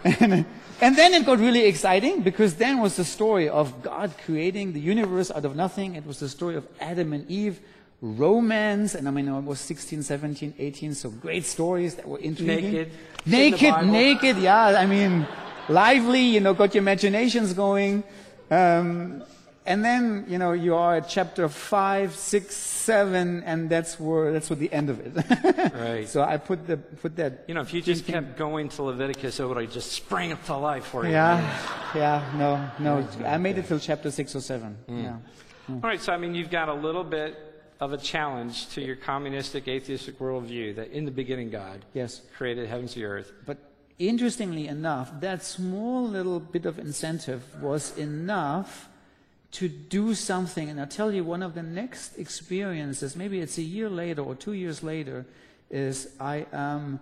and, 0.04 0.46
and 0.82 0.96
then 0.96 1.14
it 1.14 1.26
got 1.26 1.40
really 1.40 1.66
exciting 1.66 2.22
because 2.22 2.56
then 2.56 2.80
was 2.80 2.98
the 2.98 3.04
story 3.04 3.50
of 3.50 3.82
God 3.82 4.14
creating 4.26 4.74
the 4.74 4.80
universe 4.80 5.32
out 5.32 5.46
of 5.46 5.56
nothing. 5.56 5.96
It 5.96 6.06
was 6.06 6.20
the 6.20 6.30
story 6.30 6.56
of 6.56 6.68
Adam 6.80 7.14
and 7.14 7.30
Eve, 7.30 7.60
romance, 8.02 8.96
and 8.96 9.08
I 9.08 9.12
mean, 9.12 9.30
I 9.30 9.40
was 9.40 9.60
16, 9.60 10.04
17, 10.04 10.56
18, 10.58 10.94
so 10.94 11.10
great 11.10 11.46
stories 11.46 11.96
that 11.96 12.08
were 12.08 12.20
intriguing. 12.20 12.74
Naked. 12.74 12.92
Naked, 13.26 13.86
naked, 13.86 14.38
yeah, 14.38 14.80
I 14.80 14.86
mean, 14.86 15.28
lively, 15.70 16.22
you 16.22 16.40
know, 16.40 16.54
got 16.54 16.74
your 16.74 16.82
imaginations 16.82 17.54
going. 17.54 18.04
Um, 18.50 19.24
and 19.66 19.86
then, 19.86 20.26
you 20.28 20.38
know, 20.40 20.54
you 20.54 20.76
are 20.76 20.96
at 20.96 21.08
chapter 21.08 21.48
five, 21.48 22.16
six, 22.16 22.56
seven, 22.56 23.44
and 23.44 23.70
that's 23.70 24.00
where, 24.00 24.32
that's 24.34 24.50
where 24.50 24.58
the 24.58 24.72
end 24.74 24.90
of 24.90 25.00
it. 25.00 25.72
Right. 25.82 26.08
So 26.08 26.22
I 26.22 26.38
put 26.38 26.68
the, 26.68 26.78
put 26.78 27.16
that 27.18 27.46
You 27.48 27.54
know, 27.54 27.62
if 27.62 27.74
you 27.74 27.82
just 27.82 28.06
kept 28.06 28.38
going 28.38 28.70
to 28.70 28.84
Leviticus, 28.84 29.40
it 29.40 29.46
would 29.46 29.58
have 29.58 29.72
just 29.72 29.92
sprang 29.92 30.32
up 30.32 30.44
to 30.46 30.56
life 30.56 30.86
for 30.86 31.06
you. 31.06 31.12
Yeah, 31.12 31.92
yeah, 31.96 32.32
no, 32.36 32.70
no. 32.80 33.08
I 33.26 33.38
made 33.38 33.58
it 33.58 33.68
till 33.68 33.80
chapter 33.80 34.12
six 34.12 34.36
or 34.36 34.42
seven. 34.42 34.78
Mm. 34.90 35.04
Yeah. 35.04 35.18
Mm. 35.70 35.84
All 35.84 35.90
right. 35.90 36.02
So 36.02 36.14
I 36.14 36.18
mean, 36.18 36.36
you've 36.36 36.50
got 36.52 36.70
a 36.70 36.74
little 36.74 37.04
bit 37.04 37.38
of 37.80 37.94
a 37.94 37.98
challenge 37.98 38.68
to 38.70 38.82
your 38.82 38.96
communistic, 38.96 39.68
atheistic 39.68 40.20
worldview 40.20 40.76
that 40.76 40.92
in 40.92 41.06
the 41.06 41.12
beginning 41.12 41.50
God 41.50 41.84
Yes. 41.94 42.22
created 42.38 42.68
heavens 42.70 42.96
and 42.96 43.04
earth. 43.06 43.32
But 43.46 43.58
interestingly 43.98 44.68
enough, 44.68 45.12
that 45.22 45.44
small 45.44 46.08
little 46.08 46.40
bit 46.40 46.66
of 46.66 46.78
incentive 46.78 47.44
was 47.62 47.98
enough 47.98 48.88
to 49.52 49.68
do 49.68 50.16
something. 50.16 50.70
And 50.70 50.80
I'll 50.80 50.88
tell 50.88 51.12
you, 51.12 51.24
one 51.24 51.44
of 51.44 51.56
the 51.56 51.64
next 51.64 52.18
experiences, 52.18 53.16
maybe 53.16 53.40
it's 53.40 53.58
a 53.58 53.64
year 53.64 53.90
later 53.90 54.22
or 54.22 54.36
two 54.36 54.54
years 54.54 54.84
later, 54.84 55.26
is 55.70 56.16
I 56.20 56.46
am 56.52 57.00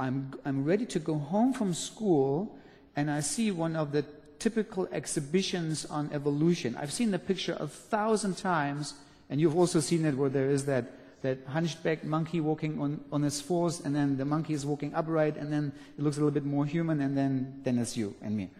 I'm, 0.00 0.32
I'm 0.44 0.64
ready 0.64 0.86
to 0.86 0.98
go 0.98 1.18
home 1.18 1.52
from 1.52 1.74
school 1.74 2.56
and 2.94 3.10
I 3.10 3.20
see 3.20 3.50
one 3.50 3.74
of 3.74 3.92
the 3.92 4.04
typical 4.38 4.88
exhibitions 4.92 5.84
on 5.86 6.10
evolution. 6.12 6.76
I've 6.76 6.92
seen 6.92 7.10
the 7.10 7.18
picture 7.18 7.56
a 7.58 7.66
thousand 7.66 8.36
times, 8.36 8.94
and 9.28 9.40
you've 9.40 9.56
also 9.56 9.80
seen 9.80 10.04
it 10.04 10.16
where 10.16 10.30
there 10.30 10.50
is 10.50 10.64
that, 10.66 10.92
that 11.22 11.38
hunchback 11.46 12.04
monkey 12.04 12.40
walking 12.40 12.80
on, 12.80 13.00
on 13.10 13.24
its 13.24 13.40
fours, 13.40 13.80
and 13.80 13.94
then 13.94 14.16
the 14.16 14.24
monkey 14.24 14.54
is 14.54 14.64
walking 14.64 14.94
upright, 14.94 15.36
and 15.36 15.52
then 15.52 15.72
it 15.96 16.02
looks 16.02 16.16
a 16.16 16.20
little 16.20 16.32
bit 16.32 16.44
more 16.44 16.64
human, 16.64 17.00
and 17.00 17.16
then, 17.16 17.60
then 17.64 17.78
it's 17.78 17.96
you 17.96 18.14
and 18.22 18.36
me. 18.36 18.50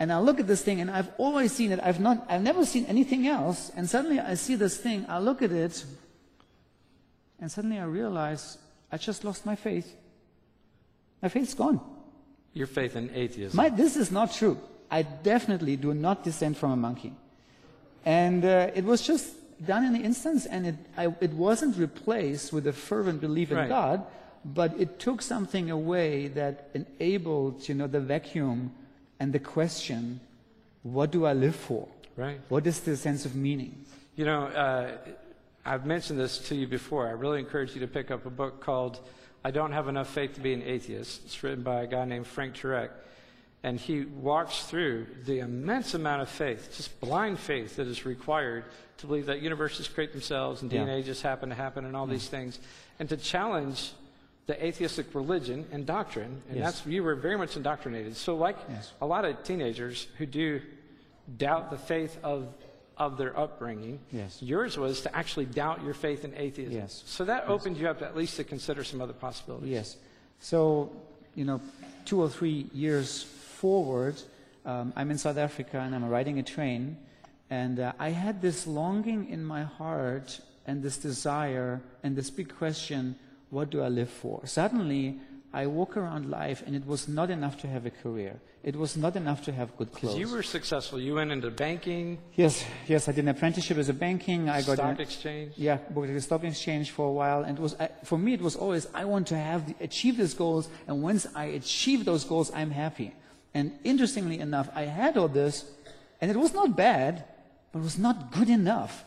And 0.00 0.10
I 0.10 0.18
look 0.18 0.40
at 0.40 0.46
this 0.46 0.62
thing, 0.62 0.80
and 0.80 0.90
I've 0.90 1.10
always 1.18 1.52
seen 1.52 1.72
it. 1.72 1.80
I've 1.82 2.00
not, 2.00 2.24
I've 2.26 2.42
never 2.42 2.64
seen 2.64 2.86
anything 2.86 3.26
else. 3.26 3.70
And 3.76 3.88
suddenly 3.88 4.18
I 4.18 4.32
see 4.32 4.54
this 4.54 4.78
thing. 4.78 5.04
I 5.10 5.18
look 5.18 5.42
at 5.42 5.52
it, 5.52 5.84
and 7.38 7.52
suddenly 7.52 7.78
I 7.78 7.84
realize 7.84 8.56
I 8.90 8.96
just 8.96 9.24
lost 9.24 9.44
my 9.44 9.54
faith. 9.54 9.94
My 11.22 11.28
faith's 11.28 11.52
gone. 11.52 11.80
Your 12.54 12.66
faith 12.66 12.96
in 12.96 13.10
atheism. 13.14 13.54
My, 13.54 13.68
this 13.68 13.94
is 13.94 14.10
not 14.10 14.32
true. 14.32 14.58
I 14.90 15.02
definitely 15.02 15.76
do 15.76 15.92
not 15.92 16.24
descend 16.24 16.56
from 16.56 16.72
a 16.72 16.76
monkey. 16.76 17.12
And 18.06 18.42
uh, 18.42 18.70
it 18.74 18.84
was 18.84 19.02
just 19.02 19.34
done 19.64 19.84
in 19.84 19.92
the 19.92 20.00
instance, 20.00 20.46
and 20.46 20.66
it, 20.66 20.76
I, 20.96 21.14
it 21.20 21.34
wasn't 21.34 21.76
replaced 21.76 22.54
with 22.54 22.66
a 22.66 22.72
fervent 22.72 23.20
belief 23.20 23.50
in 23.50 23.58
Right. 23.58 23.68
God, 23.68 24.06
but 24.46 24.72
it 24.80 24.98
took 24.98 25.20
something 25.20 25.70
away 25.70 26.28
that 26.28 26.70
enabled, 26.72 27.68
you 27.68 27.74
know, 27.74 27.86
the 27.86 28.00
vacuum 28.00 28.72
and 29.20 29.32
the 29.32 29.38
question, 29.38 30.20
what 30.82 31.10
do 31.12 31.26
I 31.26 31.32
live 31.34 31.54
for? 31.54 31.86
right. 32.16 32.40
What 32.48 32.66
is 32.66 32.80
the 32.80 32.96
sense 32.96 33.24
of 33.24 33.34
meaning? 33.36 33.84
You 34.16 34.24
know, 34.24 34.46
uh, 34.46 34.96
I've 35.64 35.86
mentioned 35.86 36.18
this 36.18 36.38
to 36.48 36.54
you 36.54 36.66
before. 36.66 37.06
I 37.06 37.12
really 37.12 37.38
encourage 37.38 37.74
you 37.74 37.80
to 37.80 37.86
pick 37.86 38.10
up 38.10 38.26
a 38.26 38.30
book 38.30 38.60
called 38.60 39.00
I 39.44 39.50
Don't 39.50 39.72
Have 39.72 39.88
Enough 39.88 40.08
Faith 40.08 40.34
to 40.34 40.40
Be 40.40 40.52
an 40.52 40.62
Atheist. 40.62 41.22
It's 41.24 41.42
written 41.42 41.62
by 41.62 41.82
a 41.82 41.86
guy 41.86 42.04
named 42.04 42.26
Frank 42.26 42.54
Turek. 42.56 42.90
And 43.62 43.78
he 43.78 44.04
walks 44.04 44.64
through 44.64 45.06
the 45.24 45.40
immense 45.40 45.92
amount 45.94 46.22
of 46.22 46.28
faith, 46.30 46.74
just 46.76 46.98
blind 47.00 47.38
faith, 47.38 47.76
that 47.76 47.86
is 47.86 48.04
required 48.06 48.64
to 48.98 49.06
believe 49.06 49.26
that 49.26 49.40
universes 49.42 49.86
create 49.86 50.12
themselves 50.12 50.62
and 50.62 50.72
Yeah. 50.72 50.84
DNA 50.84 51.02
just 51.04 51.22
happen 51.22 51.48
to 51.50 51.54
happen 51.54 51.84
and 51.84 51.94
all 51.96 52.06
these 52.06 52.28
things. 52.28 52.58
And 52.98 53.08
to 53.10 53.16
challenge 53.16 53.92
the 54.50 54.66
atheistic 54.66 55.14
religion 55.14 55.64
and 55.70 55.86
doctrine. 55.86 56.42
And 56.48 56.58
Yes. 56.58 56.64
that's, 56.64 56.86
you 56.86 57.04
were 57.04 57.14
very 57.14 57.38
much 57.38 57.56
indoctrinated. 57.56 58.16
So, 58.16 58.34
like 58.34 58.56
Yes. 58.68 58.92
a 59.00 59.06
lot 59.06 59.24
of 59.24 59.44
teenagers 59.44 60.08
who 60.18 60.26
do 60.26 60.60
doubt 61.36 61.70
the 61.70 61.78
faith 61.78 62.18
of, 62.24 62.48
of 62.96 63.16
their 63.16 63.38
upbringing, 63.38 64.00
Yes. 64.10 64.42
yours 64.42 64.76
was 64.76 65.02
to 65.02 65.16
actually 65.16 65.46
doubt 65.46 65.84
your 65.84 65.94
faith 65.94 66.24
in 66.24 66.34
atheism. 66.34 66.74
Yes. 66.74 67.04
So 67.06 67.24
that 67.26 67.46
opened 67.46 67.76
you 67.76 67.88
up 67.88 68.02
at 68.02 68.16
least 68.16 68.34
to 68.38 68.44
consider 68.44 68.82
some 68.82 69.00
other 69.00 69.12
possibilities. 69.12 69.70
Yes. 69.70 69.96
So, 70.40 70.90
you 71.36 71.44
know, 71.44 71.60
two 72.04 72.20
or 72.20 72.28
three 72.28 72.66
years 72.72 73.22
forward, 73.22 74.16
um, 74.66 74.92
I'm 74.96 75.12
in 75.12 75.18
South 75.18 75.38
Africa 75.38 75.78
and 75.78 75.94
I'm 75.94 76.08
riding 76.08 76.40
a 76.40 76.42
train, 76.42 76.96
and 77.50 77.78
uh, 77.78 77.92
I 78.00 78.10
had 78.10 78.42
this 78.42 78.66
longing 78.66 79.28
in 79.28 79.44
my 79.44 79.62
heart 79.62 80.40
and 80.66 80.82
this 80.82 80.96
desire 80.98 81.80
and 82.02 82.16
this 82.16 82.30
big 82.30 82.52
question 82.56 83.14
what 83.50 83.70
do 83.70 83.82
I 83.82 83.88
live 83.88 84.10
for? 84.10 84.40
Suddenly, 84.46 85.18
I 85.52 85.66
walk 85.66 85.96
around 85.96 86.30
life 86.30 86.62
and 86.64 86.76
it 86.76 86.86
was 86.86 87.08
not 87.08 87.30
enough 87.30 87.60
to 87.62 87.66
have 87.68 87.84
a 87.84 87.90
career. 87.90 88.40
It 88.62 88.76
was 88.76 88.96
not 88.96 89.16
enough 89.16 89.42
to 89.46 89.52
have 89.52 89.74
good 89.78 89.90
clothes. 89.92 90.18
You 90.18 90.28
were 90.28 90.42
successful. 90.42 91.00
You 91.00 91.14
went 91.14 91.32
into 91.32 91.50
banking, 91.50 92.18
yes, 92.34 92.62
yes, 92.86 93.08
I 93.08 93.12
did 93.12 93.24
an 93.24 93.28
apprenticeship 93.28 93.78
as 93.78 93.88
a 93.88 93.94
banking. 93.94 94.50
I 94.50 94.60
got 94.62 94.74
stock 94.74 94.96
an, 94.96 95.00
exchange. 95.00 95.54
yeah, 95.56 95.78
worked 95.94 96.10
at 96.10 96.14
the 96.14 96.20
stock 96.20 96.44
exchange 96.44 96.90
for 96.90 97.06
a 97.06 97.12
while, 97.12 97.42
and 97.42 97.58
it 97.58 97.60
was 97.60 97.74
I, 97.80 97.88
for 98.04 98.18
me. 98.18 98.34
It 98.34 98.42
was 98.42 98.56
always 98.56 98.86
I 98.92 99.06
want 99.06 99.28
to 99.28 99.38
have 99.38 99.66
the, 99.66 99.74
achieve 99.82 100.18
these 100.18 100.34
goals, 100.34 100.68
and 100.86 101.02
once 101.02 101.26
I 101.34 101.46
achieve 101.46 102.04
those 102.04 102.24
goals, 102.24 102.52
I'm 102.54 102.70
happy. 102.70 103.14
And 103.54 103.72
interestingly 103.82 104.38
enough, 104.40 104.68
I 104.74 104.82
had 104.82 105.16
all 105.16 105.28
this, 105.28 105.64
and 106.20 106.30
it 106.30 106.36
was 106.36 106.52
not 106.52 106.76
bad, 106.76 107.24
but 107.72 107.78
it 107.78 107.82
was 107.82 107.98
not 107.98 108.30
good 108.30 108.50
enough. 108.50 109.04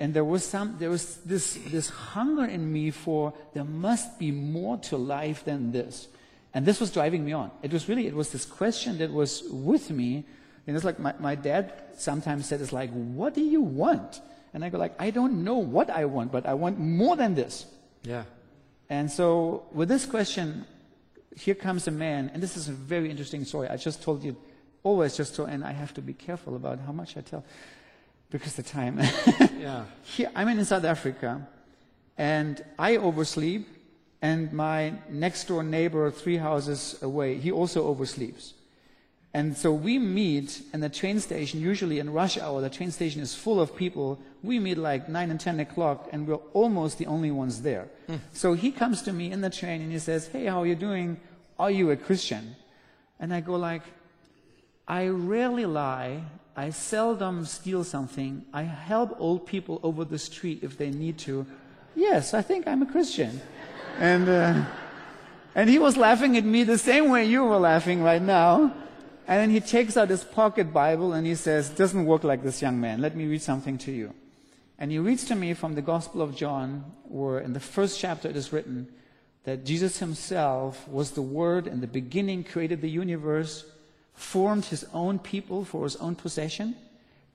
And 0.00 0.12
there 0.14 0.24
was 0.24 0.44
some, 0.44 0.76
there 0.78 0.90
was 0.90 1.18
this 1.18 1.54
this 1.68 1.90
hunger 1.90 2.46
in 2.46 2.72
me 2.72 2.90
for 2.90 3.32
there 3.52 3.64
must 3.64 4.18
be 4.18 4.32
more 4.32 4.78
to 4.78 4.96
life 4.96 5.44
than 5.44 5.70
this, 5.70 6.08
and 6.54 6.66
this 6.66 6.80
was 6.80 6.90
driving 6.90 7.24
me 7.24 7.32
on. 7.32 7.50
It 7.62 7.72
was 7.72 7.88
really 7.88 8.06
it 8.06 8.14
was 8.14 8.32
this 8.32 8.46
question 8.46 8.98
that 8.98 9.12
was 9.12 9.44
with 9.50 9.90
me. 9.90 10.24
And 10.66 10.76
it's 10.76 10.84
like 10.84 10.98
my, 10.98 11.14
my 11.18 11.34
dad 11.34 11.72
sometimes 11.96 12.46
said, 12.46 12.60
it's 12.60 12.72
like, 12.72 12.90
what 12.92 13.34
do 13.34 13.40
you 13.40 13.60
want? 13.60 14.20
And 14.52 14.64
I 14.64 14.68
go 14.68 14.78
like, 14.78 14.94
I 15.00 15.10
don't 15.10 15.42
know 15.42 15.56
what 15.56 15.90
I 15.90 16.04
want, 16.04 16.30
but 16.30 16.46
I 16.46 16.54
want 16.54 16.78
more 16.78 17.16
than 17.16 17.34
this. 17.34 17.66
Yeah. 18.02 18.24
And 18.88 19.10
so 19.10 19.64
with 19.72 19.88
this 19.88 20.06
question, 20.06 20.66
here 21.36 21.54
comes 21.54 21.88
a 21.88 21.90
man, 21.90 22.30
and 22.34 22.42
this 22.42 22.56
is 22.56 22.68
a 22.68 22.72
very 22.72 23.10
interesting 23.10 23.44
story. 23.44 23.68
I 23.68 23.76
just 23.76 24.02
told 24.02 24.22
you, 24.22 24.36
always 24.82 25.16
just 25.16 25.34
so, 25.34 25.44
and 25.44 25.64
I 25.64 25.72
have 25.72 25.94
to 25.94 26.02
be 26.02 26.12
careful 26.12 26.56
about 26.56 26.78
how 26.80 26.92
much 26.92 27.16
I 27.16 27.20
tell, 27.20 27.44
because 28.30 28.54
the 28.54 28.62
time. 28.62 28.98
Yeah. 29.58 29.84
here, 30.02 30.30
I'm 30.34 30.48
in 30.48 30.64
South 30.64 30.84
Africa, 30.84 31.46
and 32.16 32.64
I 32.78 32.96
oversleep, 32.96 33.68
and 34.22 34.52
my 34.52 34.94
next 35.08 35.44
door 35.48 35.62
neighbor, 35.62 36.10
three 36.10 36.36
houses 36.36 36.98
away, 37.02 37.36
he 37.36 37.50
also 37.50 37.92
oversleeps. 37.94 38.52
And 39.32 39.56
so 39.56 39.72
we 39.72 39.98
meet 39.98 40.62
in 40.74 40.80
the 40.80 40.88
train 40.88 41.20
station, 41.20 41.60
usually 41.60 42.00
in 42.00 42.12
rush 42.12 42.36
hour, 42.36 42.60
the 42.60 42.70
train 42.70 42.90
station 42.90 43.22
is 43.22 43.32
full 43.32 43.60
of 43.60 43.76
people. 43.76 44.20
We 44.42 44.58
meet 44.58 44.76
like 44.76 45.08
9 45.08 45.30
and 45.30 45.38
10 45.38 45.60
o'clock, 45.60 46.08
and 46.10 46.26
we're 46.26 46.42
almost 46.52 46.98
the 46.98 47.06
only 47.06 47.30
ones 47.30 47.62
there. 47.62 47.88
Hmm. 48.08 48.16
So 48.32 48.54
he 48.54 48.72
comes 48.72 49.02
to 49.02 49.12
me 49.12 49.30
in 49.30 49.40
the 49.40 49.50
train 49.50 49.82
and 49.82 49.92
he 49.92 50.00
says, 50.00 50.26
Hey, 50.26 50.46
how 50.46 50.62
are 50.62 50.66
you 50.66 50.74
doing? 50.74 51.20
Are 51.60 51.70
you 51.70 51.90
a 51.92 51.96
Christian? 51.96 52.56
And 53.20 53.32
I 53.32 53.40
go 53.40 53.54
like, 53.54 53.82
I 54.90 55.06
rarely 55.06 55.66
lie. 55.66 56.24
I 56.56 56.70
seldom 56.70 57.44
steal 57.44 57.84
something. 57.84 58.44
I 58.52 58.64
help 58.64 59.14
old 59.20 59.46
people 59.46 59.78
over 59.84 60.04
the 60.04 60.18
street 60.18 60.64
if 60.64 60.76
they 60.76 60.90
need 60.90 61.16
to. 61.18 61.46
Yes, 61.94 62.34
I 62.34 62.42
think 62.42 62.66
I'm 62.66 62.82
a 62.82 62.86
Christian. 62.86 63.40
and, 64.00 64.28
uh, 64.28 64.64
and 65.54 65.70
he 65.70 65.78
was 65.78 65.96
laughing 65.96 66.36
at 66.36 66.44
me 66.44 66.64
the 66.64 66.76
same 66.76 67.08
way 67.08 67.24
you 67.24 67.44
were 67.44 67.58
laughing 67.58 68.02
right 68.02 68.20
now. 68.20 68.74
And 69.28 69.38
then 69.38 69.50
he 69.50 69.60
takes 69.60 69.96
out 69.96 70.08
his 70.08 70.24
pocket 70.24 70.72
Bible 70.72 71.12
and 71.12 71.24
he 71.24 71.36
says, 71.36 71.70
Doesn't 71.70 72.04
work 72.04 72.24
like 72.24 72.42
this, 72.42 72.60
young 72.60 72.80
man. 72.80 73.00
Let 73.00 73.14
me 73.14 73.26
read 73.26 73.42
something 73.42 73.78
to 73.78 73.92
you. 73.92 74.12
And 74.76 74.90
he 74.90 74.98
reads 74.98 75.24
to 75.26 75.36
me 75.36 75.54
from 75.54 75.76
the 75.76 75.82
Gospel 75.82 76.20
of 76.20 76.34
John, 76.34 76.84
where 77.04 77.38
in 77.38 77.52
the 77.52 77.60
first 77.60 78.00
chapter 78.00 78.28
it 78.28 78.34
is 78.34 78.52
written 78.52 78.88
that 79.44 79.64
Jesus 79.64 80.00
himself 80.00 80.88
was 80.88 81.12
the 81.12 81.22
Word 81.22 81.68
in 81.68 81.80
the 81.80 81.86
beginning, 81.86 82.42
created 82.42 82.80
the 82.80 82.90
universe, 82.90 83.64
formed 84.20 84.66
his 84.66 84.84
own 84.92 85.18
people 85.18 85.64
for 85.64 85.84
his 85.84 85.96
own 85.96 86.14
possession, 86.14 86.76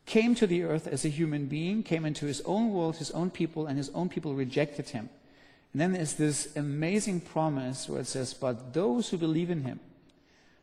came 0.05 0.35
to 0.35 0.45
the 0.45 0.63
earth 0.63 0.87
as 0.87 1.03
a 1.03 1.09
human 1.09 1.47
being, 1.47 1.81
came 1.81 2.05
into 2.05 2.25
his 2.27 2.41
own 2.41 2.71
world, 2.71 2.97
his 2.97 3.11
own 3.11 3.31
people, 3.31 3.65
and 3.65 3.77
his 3.77 3.89
own 3.89 4.07
people 4.07 4.35
rejected 4.35 4.89
him. 4.89 5.09
And 5.73 5.81
then 5.81 5.93
there's 5.93 6.13
this 6.13 6.55
amazing 6.55 7.21
promise 7.21 7.89
where 7.89 8.01
it 8.01 8.07
says, 8.07 8.33
But 8.33 8.73
those 8.73 9.09
who 9.09 9.17
believe 9.17 9.49
in 9.49 9.63
him, 9.63 9.79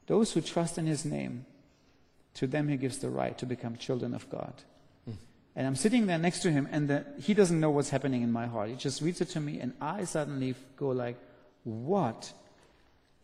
those 0.07 0.33
who 0.33 0.41
trust 0.41 0.79
in 0.79 0.87
his 0.87 1.05
name, 1.05 1.45
to 2.35 2.47
them 2.47 2.69
he 2.69 2.77
gives 2.77 2.99
the 2.99 3.11
right 3.11 3.37
to 3.39 3.45
become 3.45 3.77
children 3.77 4.15
of 4.15 4.31
God. 4.31 4.55
Hmm. 5.05 5.17
And 5.57 5.67
I'm 5.67 5.77
sitting 5.77 6.07
there 6.07 6.19
next 6.19 6.41
to 6.43 6.53
him, 6.53 6.69
and 6.71 6.89
the, 6.89 7.05
he 7.21 7.35
doesn't 7.35 7.59
know 7.59 7.71
what's 7.71 7.91
happening 7.91 8.23
in 8.23 8.33
my 8.33 8.47
heart. 8.47 8.71
He 8.71 8.77
just 8.77 9.03
reads 9.03 9.21
it 9.21 9.29
to 9.31 9.41
me, 9.41 9.59
and 9.59 9.75
I 9.81 10.05
suddenly 10.05 10.55
go 10.77 10.91
like, 10.91 11.17
"What 11.65 12.33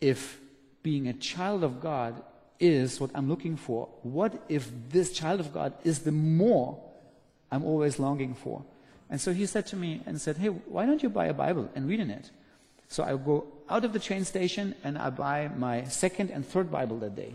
if 0.01 0.41
being 0.83 1.09
a 1.09 1.15
child 1.15 1.65
of 1.65 1.81
God 1.81 2.23
is 2.61 3.01
what 3.01 3.11
I'm 3.15 3.29
looking 3.29 3.57
for? 3.57 3.89
What 4.03 4.43
if 4.49 4.71
this 4.91 5.13
child 5.13 5.41
of 5.41 5.53
God 5.53 5.75
is 5.85 6.01
the 6.01 6.13
more 6.13 6.79
I'm 7.51 7.65
always 7.65 7.99
longing 7.99 8.35
for?" 8.35 8.65
And 9.11 9.21
so 9.21 9.33
he 9.33 9.47
said 9.47 9.67
to 9.69 9.77
me 9.77 10.03
and 10.07 10.21
said, 10.21 10.37
"Hey, 10.37 10.49
why 10.49 10.87
don't 10.87 11.03
you 11.03 11.09
buy 11.09 11.27
a 11.27 11.35
Bible 11.35 11.69
and 11.75 11.89
read 11.89 12.01
in 12.01 12.11
it?" 12.11 12.31
So 12.89 13.05
I 13.05 13.17
go 13.17 13.47
out 13.69 13.85
of 13.85 13.93
the 13.93 13.99
train 13.99 14.25
station 14.25 14.75
and 14.83 14.99
I 14.99 15.11
buy 15.11 15.51
my 15.57 15.85
second 15.85 16.31
and 16.31 16.47
third 16.47 16.71
Bible 16.71 16.99
that 17.01 17.15
day. 17.15 17.35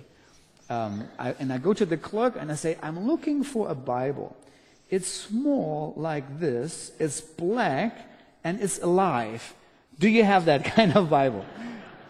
Um, 0.69 1.07
I, 1.19 1.35
and 1.39 1.53
I 1.53 1.59
go 1.59 1.73
to 1.73 1.85
the 1.85 1.97
clerk 1.97 2.35
and 2.39 2.51
I 2.51 2.55
say, 2.55 2.77
I'm 2.81 3.05
looking 3.05 3.43
for 3.43 3.69
a 3.69 3.75
Bible. 3.75 4.35
It's 4.89 5.07
small 5.07 5.93
like 5.95 6.39
this, 6.39 6.91
it's 6.99 7.21
black, 7.21 8.09
and 8.43 8.59
it's 8.61 8.79
alive. 8.81 9.53
Do 9.99 10.09
you 10.09 10.23
have 10.23 10.45
that 10.45 10.65
kind 10.75 10.95
of 10.95 11.09
Bible? 11.09 11.45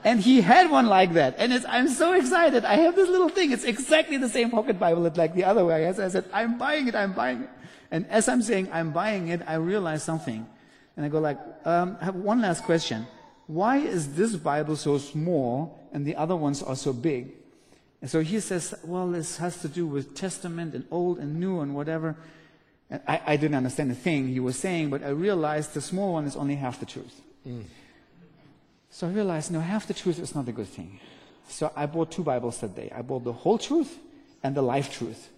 And 0.04 0.20
he 0.20 0.42
had 0.42 0.70
one 0.70 0.88
like 0.88 1.14
that. 1.14 1.36
And 1.38 1.54
I'm 1.68 1.88
so 1.88 2.14
excited. 2.14 2.66
I 2.66 2.76
have 2.76 2.96
this 2.96 3.10
little 3.10 3.30
thing. 3.30 3.52
It's 3.52 3.64
exactly 3.64 4.18
the 4.18 4.30
same 4.30 4.52
pocket 4.52 4.80
Bible 4.80 5.04
that 5.04 5.18
like 5.18 5.34
the 5.34 5.46
other 5.46 5.64
way. 5.66 5.88
I 5.88 5.92
said, 5.94 6.26
I'm 6.34 6.58
buying 6.58 6.88
it, 6.88 6.96
I'm 6.96 7.14
buying 7.14 7.44
it. 7.44 7.50
And 7.92 8.08
as 8.08 8.28
I'm 8.28 8.42
saying, 8.42 8.70
I'm 8.72 8.92
buying 8.92 9.30
it, 9.30 9.42
I 9.48 9.56
realize 9.56 10.04
something. 10.04 10.46
And 10.98 11.06
I 11.06 11.10
go 11.10 11.20
like, 11.20 11.40
um, 11.66 11.98
I 12.02 12.06
have 12.06 12.16
one 12.16 12.42
last 12.42 12.64
question. 12.64 13.08
Why 13.48 13.78
is 13.78 14.16
this 14.16 14.36
Bible 14.36 14.76
so 14.76 14.98
small 14.98 15.80
and 15.92 16.06
the 16.06 16.16
other 16.16 16.36
ones 16.36 16.64
are 16.64 16.76
so 16.76 16.92
big? 16.92 17.32
And 18.02 18.10
so 18.10 18.20
he 18.20 18.40
says, 18.40 18.74
well, 18.84 19.10
this 19.10 19.38
has 19.38 19.62
to 19.62 19.68
do 19.68 19.88
with 19.88 20.16
Testament 20.16 20.76
and 20.76 20.86
Old 20.92 21.20
and 21.20 21.40
New 21.40 21.62
and 21.62 21.74
whatever. 21.74 22.18
And 22.90 23.02
I, 23.08 23.22
I 23.26 23.38
didn't 23.38 23.56
understand 23.56 23.92
a 23.92 23.96
thing 23.96 24.28
he 24.28 24.40
was 24.40 24.58
saying, 24.58 24.90
but 24.90 25.04
I 25.04 25.10
realized 25.10 25.74
the 25.74 25.82
small 25.82 26.14
one 26.14 26.26
is 26.26 26.36
only 26.36 26.56
half 26.56 26.80
the 26.80 26.86
truth. 26.86 27.22
So 28.94 29.08
I 29.08 29.10
realized, 29.10 29.52
no, 29.52 29.60
half 29.60 29.88
the 29.88 29.96
truth 29.96 30.20
is 30.20 30.36
not 30.36 30.48
a 30.48 30.52
good 30.52 30.68
thing. 30.68 31.00
So 31.48 31.72
I 31.76 31.88
bought 31.88 32.12
two 32.12 32.22
Bibles 32.22 32.60
that 32.60 32.76
day. 32.76 32.92
I 32.96 33.02
bought 33.02 33.24
the 33.24 33.34
whole 33.34 33.58
truth 33.58 33.98
and 34.44 34.54
the 34.54 34.62
life 34.62 34.94
truth. 34.94 35.30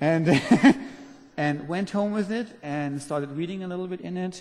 And, 0.00 0.26
and 1.36 1.68
went 1.68 1.90
home 1.90 2.12
with 2.12 2.32
it 2.32 2.48
and 2.62 3.02
started 3.02 3.32
reading 3.32 3.62
a 3.62 3.68
little 3.68 3.86
bit 3.86 4.00
in 4.00 4.16
it. 4.16 4.40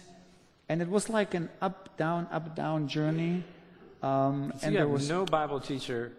And 0.70 0.82
it 0.82 0.88
was 0.90 1.10
like 1.10 1.34
an 1.34 1.50
up, 1.62 1.98
down, 1.98 2.30
up, 2.32 2.56
down 2.56 2.88
journey. 2.88 3.44
Um, 4.02 4.54
So 4.56 4.68
and 4.68 4.72
you 4.72 4.80
there 4.80 4.88
have 4.88 4.90
was 4.90 5.10
no 5.10 5.26
Bible 5.26 5.60
teacher 5.60 6.14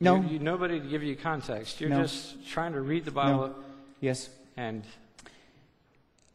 No. 0.00 0.16
You, 0.16 0.28
you, 0.28 0.38
nobody 0.40 0.80
to 0.80 0.88
give 0.88 1.04
you 1.04 1.14
context. 1.14 1.80
You're 1.80 1.90
No. 1.90 2.02
just 2.02 2.48
trying 2.48 2.72
to 2.72 2.80
read 2.80 3.04
the 3.04 3.12
Bible 3.12 3.46
No. 3.46 3.54
Yes. 4.00 4.28
and 4.56 4.82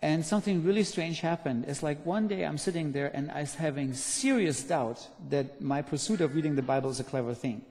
And 0.06 0.24
something 0.24 0.64
really 0.64 0.84
strange 0.84 1.22
happened. 1.22 1.66
It's 1.68 1.82
like 1.82 2.06
one 2.06 2.28
day 2.28 2.46
I'm 2.46 2.60
sitting 2.60 2.92
there 2.92 3.10
and 3.16 3.32
I 3.32 3.40
was 3.40 3.56
having 3.56 3.96
serious 3.96 4.62
doubt 4.62 5.08
that 5.30 5.60
my 5.62 5.82
pursuit 5.82 6.22
of 6.22 6.36
reading 6.36 6.56
the 6.56 6.62
Bible 6.62 6.92
is 6.92 7.00
a 7.00 7.04
clever 7.04 7.34
thing. 7.34 7.64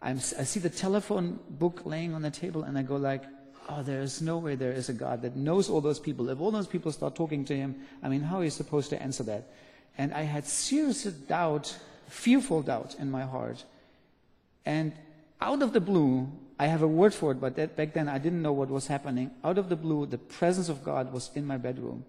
I'm, 0.00 0.18
I 0.18 0.44
see 0.44 0.60
the 0.60 0.70
telephone 0.70 1.40
book 1.50 1.82
laying 1.84 2.14
on 2.14 2.22
the 2.22 2.30
table 2.30 2.62
and 2.62 2.78
I 2.78 2.82
go 2.82 2.94
like, 2.94 3.24
oh, 3.68 3.82
there 3.82 4.02
is 4.02 4.22
no 4.22 4.38
way 4.38 4.54
there 4.54 4.70
is 4.70 4.88
a 4.88 4.92
God 4.92 5.22
that 5.22 5.34
knows 5.34 5.68
all 5.68 5.80
those 5.80 5.98
people. 5.98 6.28
If 6.28 6.40
all 6.40 6.52
those 6.52 6.68
people 6.68 6.92
start 6.92 7.16
talking 7.16 7.44
to 7.46 7.56
him, 7.56 7.74
I 8.04 8.08
mean, 8.08 8.20
how 8.20 8.38
are 8.38 8.44
you 8.44 8.50
supposed 8.50 8.90
to 8.90 9.02
answer 9.02 9.24
that? 9.24 9.50
And 9.98 10.14
I 10.14 10.22
had 10.22 10.46
serious 10.46 11.02
doubt, 11.02 11.76
fearful 12.06 12.62
doubt 12.62 12.94
in 13.00 13.10
my 13.10 13.22
heart. 13.22 13.64
And 14.64 14.92
out 15.40 15.62
of 15.62 15.72
the 15.72 15.80
blue, 15.80 16.30
I 16.58 16.66
have 16.66 16.82
a 16.82 16.88
word 16.88 17.12
for 17.12 17.32
it, 17.32 17.40
but 17.40 17.56
that, 17.56 17.76
back 17.76 17.92
then 17.94 18.08
I 18.08 18.18
didn't 18.18 18.42
know 18.42 18.52
what 18.52 18.68
was 18.68 18.86
happening. 18.86 19.30
Out 19.42 19.58
of 19.58 19.68
the 19.68 19.76
blue, 19.76 20.06
the 20.06 20.18
presence 20.18 20.68
of 20.68 20.84
God 20.84 21.12
was 21.12 21.30
in 21.34 21.46
my 21.46 21.56
bedroom. 21.56 22.04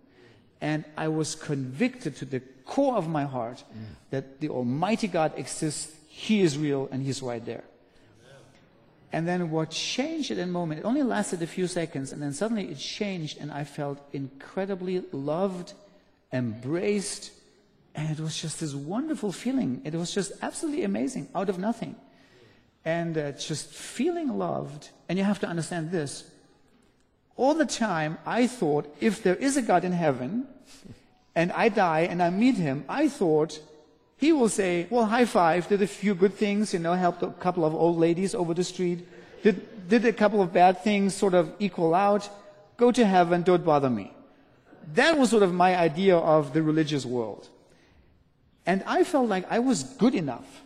And 0.61 0.85
I 0.95 1.07
was 1.07 1.35
convicted 1.35 2.15
to 2.17 2.25
the 2.25 2.39
core 2.65 2.95
of 2.95 3.07
my 3.07 3.23
heart 3.23 3.63
mm. 3.71 3.83
that 4.11 4.39
the 4.39 4.49
Almighty 4.49 5.07
God 5.07 5.33
exists, 5.37 5.93
He 6.07 6.41
is 6.41 6.57
real, 6.57 6.87
and 6.91 7.03
He's 7.03 7.21
right 7.21 7.43
there. 7.45 7.63
And 9.11 9.27
then 9.27 9.49
what 9.49 9.69
changed 9.71 10.31
at 10.31 10.37
that 10.37 10.47
moment, 10.47 10.81
it 10.81 10.83
only 10.85 11.03
lasted 11.03 11.41
a 11.41 11.47
few 11.47 11.67
seconds, 11.67 12.11
and 12.11 12.21
then 12.21 12.33
suddenly 12.33 12.67
it 12.69 12.77
changed, 12.77 13.37
and 13.39 13.51
I 13.51 13.63
felt 13.63 13.99
incredibly 14.11 15.03
loved, 15.11 15.73
embraced, 16.33 17.31
and 17.95 18.09
it 18.09 18.19
was 18.21 18.39
just 18.41 18.59
this 18.59 18.75
wonderful 18.75 19.31
feeling. 19.31 19.81
It 19.85 19.93
was 19.93 20.13
just 20.13 20.33
absolutely 20.41 20.83
amazing, 20.83 21.29
out 21.33 21.47
of 21.47 21.57
nothing. 21.57 21.95
And 22.85 23.17
uh, 23.17 23.31
just 23.31 23.73
feeling 23.73 24.37
loved, 24.37 24.89
and 25.09 25.17
you 25.17 25.25
have 25.25 25.39
to 25.39 25.47
understand 25.47 25.91
this. 25.91 26.29
All 27.35 27.55
the 27.55 27.65
time, 27.65 28.19
I 28.25 28.47
thought 28.47 28.85
if 29.01 29.23
there 29.23 29.35
is 29.35 29.57
a 29.57 29.61
God 29.61 29.83
in 29.83 29.91
heaven, 29.91 30.47
and 31.35 31.51
I 31.51 31.69
die 31.69 32.01
and 32.01 32.23
I 32.23 32.29
meet 32.29 32.55
him, 32.55 32.85
I 32.87 33.09
thought 33.09 33.59
he 34.17 34.31
will 34.31 34.49
say, 34.49 34.87
well, 34.89 35.05
high 35.05 35.25
five, 35.25 35.67
did 35.67 35.81
a 35.81 35.87
few 35.87 36.15
good 36.15 36.33
things, 36.33 36.73
you 36.73 36.79
know, 36.79 36.93
helped 36.93 37.21
a 37.23 37.31
couple 37.31 37.65
of 37.65 37.75
old 37.75 37.97
ladies 37.97 38.33
over 38.33 38.53
the 38.53 38.63
street, 38.63 39.05
did, 39.43 39.89
did 39.89 40.05
a 40.05 40.13
couple 40.13 40.41
of 40.41 40.53
bad 40.53 40.81
things 40.81 41.13
sort 41.13 41.33
of 41.33 41.51
equal 41.59 41.93
out, 41.93 42.29
go 42.77 42.91
to 42.91 43.05
heaven, 43.05 43.43
don't 43.43 43.65
bother 43.65 43.89
me. 43.89 44.13
That 44.93 45.17
was 45.17 45.31
sort 45.31 45.43
of 45.43 45.53
my 45.53 45.75
idea 45.75 46.15
of 46.15 46.53
the 46.53 46.61
religious 46.61 47.05
world. 47.05 47.49
And 48.65 48.83
I 48.87 49.03
felt 49.03 49.27
like 49.27 49.45
I 49.51 49.59
was 49.59 49.83
good 49.83 50.15
enough. 50.15 50.61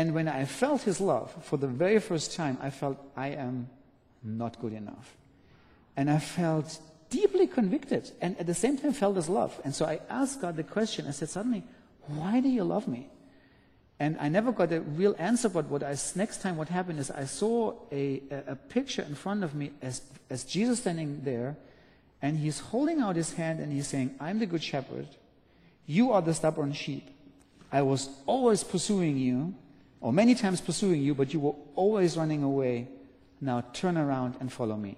And 0.00 0.14
when 0.14 0.28
I 0.28 0.46
felt 0.46 0.80
his 0.80 0.98
love 0.98 1.30
for 1.42 1.58
the 1.58 1.66
very 1.66 1.98
first 1.98 2.34
time, 2.34 2.56
I 2.62 2.70
felt 2.70 2.96
I 3.14 3.28
am 3.46 3.68
not 4.22 4.58
good 4.58 4.72
enough. 4.72 5.14
And 5.94 6.10
I 6.10 6.18
felt 6.18 6.80
deeply 7.10 7.46
convicted 7.46 8.10
and 8.22 8.34
at 8.38 8.46
the 8.46 8.54
same 8.54 8.78
time 8.78 8.94
felt 8.94 9.16
his 9.16 9.28
love. 9.28 9.60
And 9.62 9.74
so 9.74 9.84
I 9.84 10.00
asked 10.08 10.40
God 10.40 10.56
the 10.56 10.62
question. 10.62 11.06
I 11.06 11.10
said, 11.10 11.28
suddenly, 11.28 11.64
why 12.06 12.40
do 12.40 12.48
you 12.48 12.64
love 12.64 12.88
me? 12.88 13.10
And 13.98 14.16
I 14.18 14.30
never 14.30 14.52
got 14.52 14.72
a 14.72 14.80
real 14.80 15.14
answer, 15.18 15.50
but 15.50 15.66
what 15.66 15.82
I, 15.82 15.94
next 16.14 16.40
time 16.40 16.56
what 16.56 16.70
happened 16.70 16.98
is 16.98 17.10
I 17.10 17.26
saw 17.26 17.74
a, 17.92 18.22
a, 18.30 18.52
a 18.52 18.56
picture 18.56 19.02
in 19.02 19.14
front 19.14 19.44
of 19.44 19.54
me 19.54 19.72
as, 19.82 20.00
as 20.30 20.44
Jesus 20.44 20.78
standing 20.78 21.20
there, 21.24 21.58
and 22.22 22.38
he's 22.38 22.60
holding 22.60 23.00
out 23.02 23.16
his 23.16 23.34
hand 23.34 23.60
and 23.60 23.70
he's 23.70 23.88
saying, 23.88 24.14
I'm 24.18 24.38
the 24.38 24.46
good 24.46 24.62
shepherd. 24.62 25.08
You 25.84 26.12
are 26.12 26.22
the 26.22 26.32
stubborn 26.32 26.72
sheep. 26.72 27.06
I 27.70 27.82
was 27.82 28.08
always 28.24 28.64
pursuing 28.64 29.18
you, 29.18 29.54
or 30.00 30.12
many 30.12 30.34
times 30.34 30.60
pursuing 30.60 31.02
you, 31.02 31.14
but 31.14 31.32
you 31.32 31.40
were 31.40 31.54
always 31.74 32.16
running 32.16 32.42
away. 32.42 32.88
Now 33.40 33.62
turn 33.72 33.96
around 33.96 34.36
and 34.40 34.52
follow 34.52 34.76
me. 34.76 34.96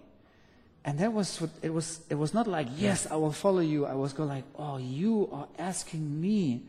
And 0.84 0.98
that 0.98 1.12
was 1.12 1.40
what 1.40 1.50
it 1.62 1.72
was. 1.72 2.00
It 2.10 2.16
was 2.16 2.34
not 2.34 2.48
like, 2.48 2.66
yes, 2.76 3.06
I 3.08 3.14
will 3.14 3.32
follow 3.32 3.60
you. 3.60 3.86
I 3.86 3.94
was 3.94 4.12
going 4.12 4.28
like, 4.28 4.44
oh, 4.58 4.78
you 4.78 5.28
are 5.32 5.46
asking 5.58 6.20
me 6.20 6.62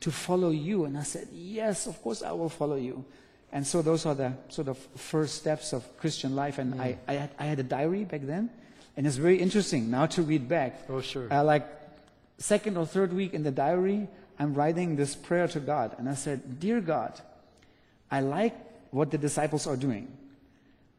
to 0.00 0.10
follow 0.10 0.50
you. 0.50 0.84
And 0.84 0.98
I 0.98 1.04
said, 1.04 1.28
yes, 1.32 1.86
of 1.86 2.00
course 2.02 2.22
I 2.22 2.32
will 2.32 2.48
follow 2.48 2.74
you. 2.76 3.04
And 3.52 3.66
so 3.66 3.82
those 3.82 4.04
are 4.06 4.14
the 4.14 4.32
sort 4.48 4.68
of 4.68 4.78
first 4.96 5.36
steps 5.36 5.72
of 5.72 5.84
Christian 5.98 6.34
life. 6.34 6.58
And 6.58 6.80
I, 6.80 6.98
I, 7.06 7.12
had, 7.14 7.30
I 7.38 7.44
had 7.44 7.58
a 7.60 7.62
diary 7.62 8.04
back 8.04 8.22
then. 8.22 8.50
And 8.96 9.06
it's 9.06 9.16
very 9.16 9.36
interesting 9.38 9.90
now 9.90 10.06
to 10.06 10.22
read 10.22 10.48
back. 10.48 10.80
Oh, 10.88 11.00
sure. 11.00 11.32
Uh, 11.32 11.44
like 11.44 11.66
second 12.38 12.76
or 12.76 12.84
third 12.84 13.12
week 13.12 13.32
in 13.32 13.42
the 13.44 13.50
diary, 13.50 14.08
I'm 14.38 14.54
writing 14.54 14.96
this 14.96 15.14
prayer 15.14 15.46
to 15.48 15.60
God. 15.60 15.94
And 15.98 16.08
I 16.08 16.14
said, 16.14 16.58
Dear 16.58 16.80
God, 16.80 17.20
I 18.12 18.20
like 18.20 18.54
what 18.90 19.10
the 19.10 19.16
disciples 19.18 19.66
are 19.66 19.76
doing. 19.76 20.06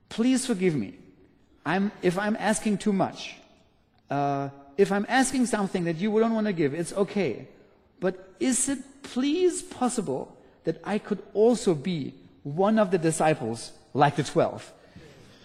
Please 0.09 0.45
forgive 0.47 0.75
me. 0.75 0.95
I'm, 1.65 1.91
if 2.01 2.17
I'm 2.17 2.35
asking 2.37 2.79
too 2.79 2.91
much, 2.91 3.35
uh, 4.09 4.49
if 4.77 4.91
I'm 4.91 5.05
asking 5.07 5.45
something 5.45 5.83
that 5.85 5.97
you 5.97 6.09
don't 6.19 6.33
want 6.33 6.47
to 6.47 6.53
give, 6.53 6.73
it's 6.73 6.91
okay. 6.93 7.47
But 7.99 8.33
is 8.39 8.67
it 8.67 8.79
please 9.03 9.61
possible 9.61 10.35
that 10.63 10.81
I 10.83 10.97
could 10.97 11.21
also 11.33 11.75
be 11.75 12.15
one 12.41 12.79
of 12.79 12.89
the 12.89 12.97
disciples 12.97 13.71
like 13.93 14.15
the 14.15 14.23
12? 14.23 14.73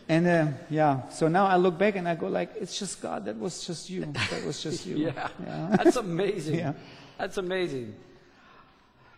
And 0.09 0.26
uh, 0.26 0.46
yeah, 0.70 1.07
so 1.11 1.28
now 1.28 1.46
I 1.46 1.57
look 1.57 1.76
back 1.76 1.96
and 1.96 2.09
I 2.09 2.14
go 2.14 2.28
like, 2.28 2.52
it's 2.59 2.78
just 2.78 3.02
God. 3.02 3.26
That 3.26 3.38
was 3.38 3.66
just 3.66 3.90
you. 3.90 4.07
That 4.31 4.42
was 4.46 4.62
just 4.62 4.87
you. 4.87 4.96
yeah, 5.09 5.28
Yeah. 5.44 5.76
that's 5.76 5.96
amazing. 5.96 6.59
Yeah. 6.64 6.72
That's 7.18 7.37
amazing. 7.37 7.94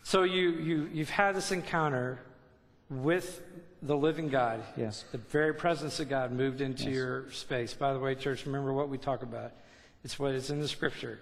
So 0.03 0.25
you, 0.25 0.51
you, 0.51 0.91
you've 0.93 1.11
had 1.11 1.37
this 1.37 1.53
encounter 1.53 2.19
with 2.91 3.43
the 3.83 3.97
living 3.97 4.29
God. 4.29 4.63
Yes. 4.77 5.05
The 5.13 5.19
very 5.19 5.55
presence 5.55 6.01
of 6.01 6.09
God 6.09 6.33
moved 6.33 6.61
into 6.61 6.85
Yes. 6.85 6.93
your 6.93 7.31
space. 7.31 7.73
By 7.73 7.93
the 7.93 7.99
way, 7.99 8.15
church, 8.15 8.45
remember 8.45 8.73
what 8.73 8.89
we 8.89 8.99
talk 8.99 9.23
about. 9.23 9.53
It's 10.05 10.19
what 10.19 10.35
is 10.35 10.51
in 10.51 10.61
the 10.61 10.69
scripture. 10.69 11.21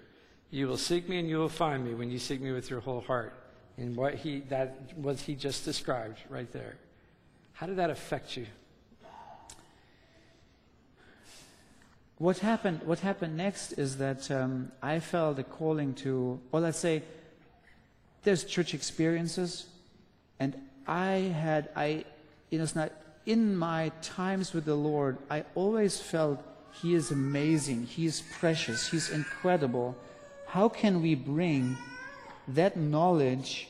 You 0.49 0.67
will 0.67 0.77
seek 0.77 1.07
me 1.07 1.19
and 1.19 1.29
you 1.29 1.37
will 1.37 1.47
find 1.47 1.85
me 1.85 1.93
when 1.93 2.09
you 2.09 2.17
seek 2.17 2.41
me 2.41 2.51
with 2.51 2.69
your 2.69 2.79
whole 2.79 3.01
heart. 3.01 3.33
And 3.77 3.95
what 3.95 4.15
he 4.15 4.39
that 4.49 4.97
was 4.97 5.21
he 5.21 5.35
just 5.35 5.63
described 5.63 6.19
right 6.27 6.51
there. 6.51 6.75
How 7.53 7.67
did 7.67 7.77
that 7.77 7.89
affect 7.89 8.35
you? 8.35 8.47
What 12.17 12.39
happened, 12.39 12.81
what 12.83 12.99
happened 12.99 13.37
next 13.37 13.73
is 13.73 13.97
that 13.97 14.29
um, 14.29 14.73
I 14.81 14.99
felt 14.99 15.39
a 15.39 15.43
calling 15.43 15.93
to, 15.95 16.41
or 16.51 16.59
let's 16.59 16.77
say, 16.77 17.03
there's 18.23 18.43
church 18.43 18.73
experiences, 18.73 19.67
and 20.37 20.53
I 20.89 21.31
had, 21.37 21.69
I, 21.75 22.03
you 22.49 22.57
know, 22.57 22.63
it's 22.63 22.75
not, 22.75 22.91
in 23.27 23.55
my 23.55 23.91
times 24.01 24.53
with 24.53 24.65
the 24.65 24.73
Lord, 24.73 25.19
I 25.29 25.43
always 25.53 25.99
felt 25.99 26.43
He 26.81 26.95
is 26.95 27.11
amazing, 27.11 27.85
He 27.85 28.07
is 28.07 28.21
precious, 28.39 28.89
He's 28.89 29.11
incredible. 29.11 29.95
How 30.47 30.67
can 30.67 31.03
we 31.03 31.13
bring 31.13 31.77
that 32.47 32.75
knowledge 32.75 33.67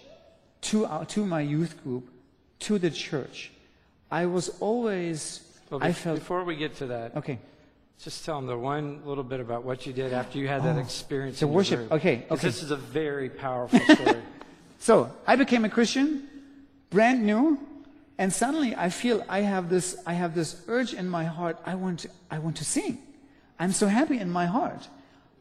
to, 0.61 0.85
our, 0.85 1.05
to 1.07 1.25
my 1.25 1.41
youth 1.41 1.83
group, 1.83 2.09
to 2.59 2.79
the 2.79 2.89
church? 2.89 3.51
I 4.09 4.25
was 4.25 4.47
always, 4.61 5.41
Well, 5.69 5.83
I 5.83 5.91
felt, 5.91 6.19
before 6.19 6.45
we 6.45 6.55
get 6.55 6.77
to 6.77 6.87
that, 6.87 7.17
okay. 7.17 7.39
Just 8.01 8.23
tell 8.23 8.37
them 8.37 8.47
the 8.47 8.57
one 8.57 9.01
little 9.03 9.25
bit 9.25 9.41
about 9.41 9.65
what 9.65 9.85
you 9.85 9.91
did 9.91 10.13
after 10.13 10.37
you 10.37 10.47
had 10.47 10.63
that 10.63 10.77
oh, 10.77 10.79
experience. 10.79 11.41
the 11.41 11.47
Oh, 11.47 11.49
worship. 11.49 11.91
Okay, 11.91 12.23
okay. 12.31 12.47
This 12.47 12.63
is 12.63 12.71
a 12.71 12.77
very 12.77 13.29
powerful 13.29 13.77
story. 13.93 14.21
So 14.81 15.11
I 15.27 15.35
became 15.35 15.65
a 15.65 15.69
Christian, 15.69 16.28
brand 16.89 17.25
new, 17.25 17.59
and 18.17 18.31
suddenly 18.33 18.75
I 18.75 18.89
feel 18.89 19.23
I 19.29 19.41
have 19.41 19.69
this, 19.69 19.97
I 20.05 20.13
have 20.13 20.35
this 20.35 20.61
urge 20.67 20.93
in 20.93 21.07
my 21.07 21.23
heart. 21.23 21.57
I 21.65 21.75
want 21.75 21.99
to, 21.99 22.09
I 22.29 22.39
want 22.39 22.57
to 22.57 22.65
sing. 22.65 22.97
I'm 23.59 23.71
so 23.71 23.87
happy 23.87 24.19
in 24.19 24.29
my 24.29 24.45
heart. 24.45 24.87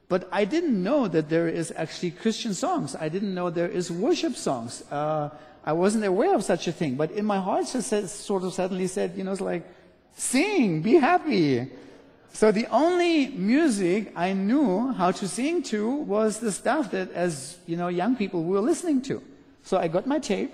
But 0.08 0.28
I 0.32 0.44
didn't 0.44 0.82
know 0.82 1.06
that 1.08 1.28
there 1.28 1.48
is 1.48 1.72
actually 1.76 2.12
Christian 2.12 2.54
songs. 2.54 2.96
I 2.96 3.08
didn't 3.08 3.34
know 3.34 3.50
there 3.50 3.68
is 3.68 3.90
worship 3.90 4.37
songs. 4.37 4.82
Uh, 4.90 5.30
I 5.64 5.72
wasn't 5.72 6.04
aware 6.04 6.34
of 6.34 6.42
such 6.42 6.66
a 6.66 6.72
thing. 6.72 6.94
But 6.94 7.11
in 7.11 7.26
my 7.26 7.38
heart, 7.38 7.66
just 7.70 7.88
said, 7.88 8.08
sort 8.08 8.42
of 8.42 8.54
suddenly 8.54 8.87
said, 8.87 9.14
you 9.16 9.24
know, 9.24 9.32
it's 9.32 9.40
like, 9.40 9.64
sing, 10.14 10.80
be 10.80 10.94
happy. 10.94 11.70
So 12.32 12.52
the 12.52 12.66
only 12.68 13.28
music 13.28 14.12
I 14.16 14.32
knew 14.32 14.92
how 14.92 15.11
to 15.11 15.28
sing 15.28 15.62
to 15.64 15.90
was 15.90 16.38
the 16.38 16.52
stuff 16.52 16.90
that, 16.92 17.12
as 17.12 17.58
you 17.66 17.76
know, 17.76 17.88
young 17.88 18.16
people 18.16 18.44
we 18.44 18.52
were 18.52 18.61
listening 18.61 19.02
to. 19.02 19.22
So 19.62 19.76
I 19.76 19.88
got 19.88 20.06
my 20.06 20.18
tape, 20.18 20.52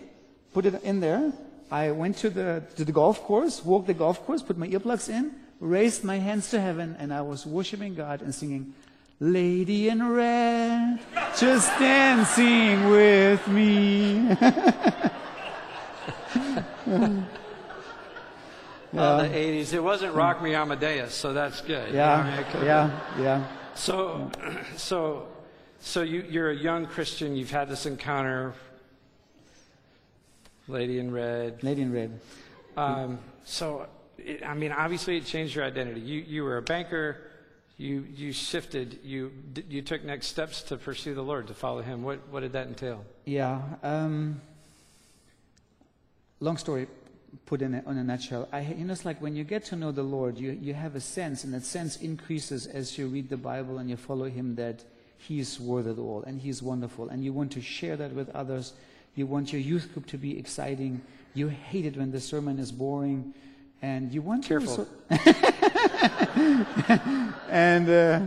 put 0.55 0.65
it 0.65 0.83
in 0.83 1.01
there. 1.01 1.33
I 1.71 1.91
went 1.91 2.17
to 2.19 2.31
the 2.31 2.63
to 2.77 2.85
the 2.85 2.93
golf 2.93 3.23
course, 3.23 3.65
walked 3.65 3.89
the 3.89 3.95
golf 3.95 4.25
course, 4.25 4.43
put 4.43 4.57
my 4.57 4.69
earplugs 4.69 5.09
in, 5.09 5.33
raised 5.61 6.05
my 6.05 6.19
hands 6.19 6.51
to 6.51 6.61
heaven, 6.61 6.97
and 6.99 7.13
I 7.13 7.23
was 7.23 7.45
worshiping 7.45 7.95
God 7.95 8.23
and 8.23 8.35
singing, 8.35 8.75
"Lady 9.21 9.89
in 9.89 10.09
Red, 10.09 11.01
just 11.37 11.69
dancing 11.79 12.89
with 12.89 13.47
me." 13.49 14.37
Oh, 18.97 19.23
the 19.23 19.29
80s. 19.29 19.73
It 19.73 19.83
wasn't 19.83 20.15
Rock 20.15 20.41
Me 20.41 20.55
Amadeus, 20.55 21.15
so 21.15 21.33
that's 21.33 21.61
good. 21.61 21.89
You 21.89 21.97
know, 21.97 22.05
I 22.05 22.37
mean, 22.37 22.65
yeah, 22.65 22.67
yeah, 23.17 23.23
yeah. 23.23 23.47
So, 23.75 24.31
so, 24.77 25.27
so 25.81 26.03
you, 26.03 26.25
you're 26.29 26.51
a 26.51 26.57
young 26.57 26.87
Christian. 26.87 27.35
You've 27.35 27.51
had 27.51 27.69
this 27.69 27.87
encounter, 27.87 28.55
Lady 30.69 30.99
in 30.99 31.13
Red. 31.13 31.63
Lady 31.63 31.83
in 31.83 31.93
Red. 31.93 32.21
Um, 32.77 33.19
so, 33.45 33.87
it, 34.19 34.43
I 34.45 34.55
mean, 34.55 34.73
obviously, 34.73 35.19
it 35.19 35.27
changed 35.27 35.55
your 35.55 35.65
identity. 35.65 36.01
You 36.01 36.21
you 36.21 36.45
were 36.45 36.57
a 36.57 36.63
banker. 36.63 37.19
You 37.77 38.07
you 38.15 38.33
shifted. 38.33 39.01
You 39.03 39.33
you 39.69 39.83
took 39.83 40.05
next 40.05 40.29
steps 40.29 40.63
to 40.65 40.77
pursue 40.77 41.15
the 41.15 41.23
Lord, 41.23 41.49
to 41.49 41.55
follow 41.55 41.83
Him. 41.83 42.03
What 42.03 42.29
what 42.31 42.41
did 42.41 42.53
that 42.53 42.69
entail? 42.69 43.05
Yeah. 43.25 43.61
Um, 43.83 44.41
long 46.41 46.57
story 46.57 46.87
put 47.47 47.63
in 47.63 47.75
a, 47.75 47.91
in 47.91 47.99
a 47.99 48.05
nutshell. 48.05 48.49
I, 48.53 48.61
you 48.61 48.85
know, 48.85 48.93
it's 48.93 49.05
like 49.05 49.21
when 49.21 49.35
you 49.37 49.45
get 49.45 49.65
to 49.67 49.77
know 49.77 49.93
the 49.93 50.03
Lord, 50.03 50.39
you, 50.39 50.53
you 50.53 50.75
have 50.75 50.95
a 50.95 51.01
sense, 51.01 51.45
and 51.45 51.53
that 51.55 51.65
sense 51.65 51.97
increases 51.97 52.67
as 52.67 52.97
you 52.97 53.09
read 53.09 53.29
the 53.29 53.37
Bible 53.37 53.79
and 53.79 53.91
you 53.91 53.97
follow 53.97 54.27
Him 54.27 54.55
that 54.57 54.85
He 55.19 55.41
is 55.41 55.59
worth 55.61 55.87
it 55.87 55.99
all 55.99 56.23
and 56.23 56.41
He 56.41 56.49
is 56.49 56.63
wonderful. 56.63 57.09
And 57.09 57.25
you 57.25 57.33
want 57.33 57.53
to 57.53 57.61
share 57.61 57.97
that 57.97 58.13
with 58.13 58.29
others. 58.31 58.73
You 59.15 59.27
want 59.27 59.53
your 59.53 59.61
youth 59.61 59.93
group 59.93 60.07
to 60.07 60.19
be 60.19 60.39
exciting. 60.39 61.01
You 61.35 61.49
hate 61.49 61.87
it 61.87 61.97
when 61.97 62.11
the 62.11 62.21
sermon 62.21 62.59
is 62.59 62.73
boring. 62.73 63.35
And 63.83 64.13
you 64.13 64.23
want 64.23 64.45
Careful. 64.45 64.89
to. 65.11 65.15
and. 67.51 67.89
Uh, 67.89 68.21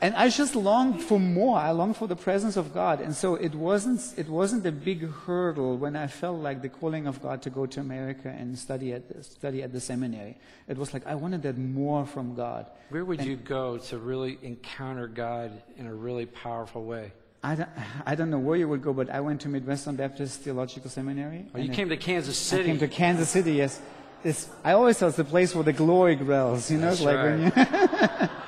and 0.00 0.14
I 0.14 0.28
just 0.28 0.54
longed 0.54 1.02
for 1.02 1.18
more. 1.18 1.58
I 1.58 1.72
longed 1.72 1.96
for 1.96 2.06
the 2.06 2.16
presence 2.16 2.56
of 2.56 2.72
God. 2.72 3.00
And 3.00 3.14
so 3.14 3.34
it 3.34 3.54
wasn't, 3.54 4.14
it 4.16 4.28
wasn't 4.28 4.64
a 4.64 4.70
big 4.70 5.10
hurdle 5.10 5.76
when 5.76 5.96
I 5.96 6.06
felt 6.06 6.40
like 6.40 6.62
the 6.62 6.68
calling 6.68 7.08
of 7.08 7.20
God 7.20 7.42
to 7.42 7.50
go 7.50 7.66
to 7.66 7.80
America 7.80 8.28
and 8.28 8.56
study 8.56 8.92
at 8.92 9.08
the, 9.08 9.24
study 9.24 9.62
at 9.62 9.72
the 9.72 9.80
seminary. 9.80 10.38
It 10.68 10.78
was 10.78 10.94
like 10.94 11.04
I 11.06 11.16
wanted 11.16 11.42
that 11.42 11.58
more 11.58 12.06
from 12.06 12.36
God. 12.36 12.70
Where 12.90 13.04
would 13.04 13.24
you 13.24 13.36
go 13.36 13.78
to 13.78 13.98
really 13.98 14.38
encounter 14.42 15.08
God 15.08 15.50
in 15.76 15.86
a 15.86 15.94
really 15.94 16.26
powerful 16.26 16.84
way? 16.84 17.12
I 17.42 17.54
don't, 17.54 17.68
I 18.04 18.14
don't 18.14 18.30
know 18.30 18.38
where 18.38 18.56
you 18.56 18.68
would 18.68 18.82
go, 18.82 18.92
but 18.92 19.10
I 19.10 19.20
went 19.20 19.40
to 19.42 19.48
Midwestern 19.48 19.96
Baptist 19.96 20.40
Theological 20.40 20.90
Seminary. 20.90 21.46
Oh, 21.54 21.58
you 21.58 21.64
and 21.64 21.72
it- 21.72 21.76
came 21.76 21.88
to 21.88 21.96
Kansas 21.96 22.36
City. 22.36 22.64
I 22.64 22.66
came 22.66 22.78
to 22.78 22.88
Kansas 22.88 23.28
City, 23.28 23.52
yes. 23.52 23.80
It's, 24.24 24.48
I 24.64 24.72
always 24.72 24.98
thought 24.98 25.08
it's 25.08 25.16
the 25.16 25.24
place 25.24 25.54
where 25.54 25.62
the 25.62 25.72
glory 25.72 26.16
dwells, 26.16 26.70
you 26.70 26.78
know? 26.78 26.90
That's 26.90 27.00
like 27.00 27.16
when 27.16 27.42
you, 27.44 27.52
right. 27.54 28.30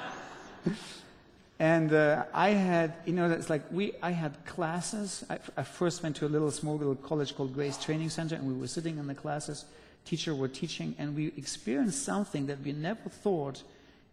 And 1.60 1.92
uh, 1.92 2.24
I 2.32 2.50
had, 2.50 2.94
you 3.04 3.12
know, 3.12 3.30
it's 3.30 3.50
like 3.50 3.62
we, 3.70 3.92
I 4.02 4.12
had 4.12 4.32
classes. 4.46 5.24
I, 5.28 5.38
I 5.58 5.62
first 5.62 6.02
went 6.02 6.16
to 6.16 6.26
a 6.26 6.28
little 6.28 6.50
small 6.50 6.78
little 6.78 6.94
college 6.94 7.36
called 7.36 7.52
Grace 7.52 7.76
Training 7.76 8.08
Center, 8.08 8.34
and 8.34 8.48
we 8.48 8.54
were 8.54 8.66
sitting 8.66 8.96
in 8.96 9.06
the 9.06 9.14
classes. 9.14 9.66
Teacher 10.06 10.34
were 10.34 10.48
teaching, 10.48 10.94
and 10.98 11.14
we 11.14 11.26
experienced 11.36 12.02
something 12.02 12.46
that 12.46 12.62
we 12.62 12.72
never 12.72 13.10
thought 13.10 13.62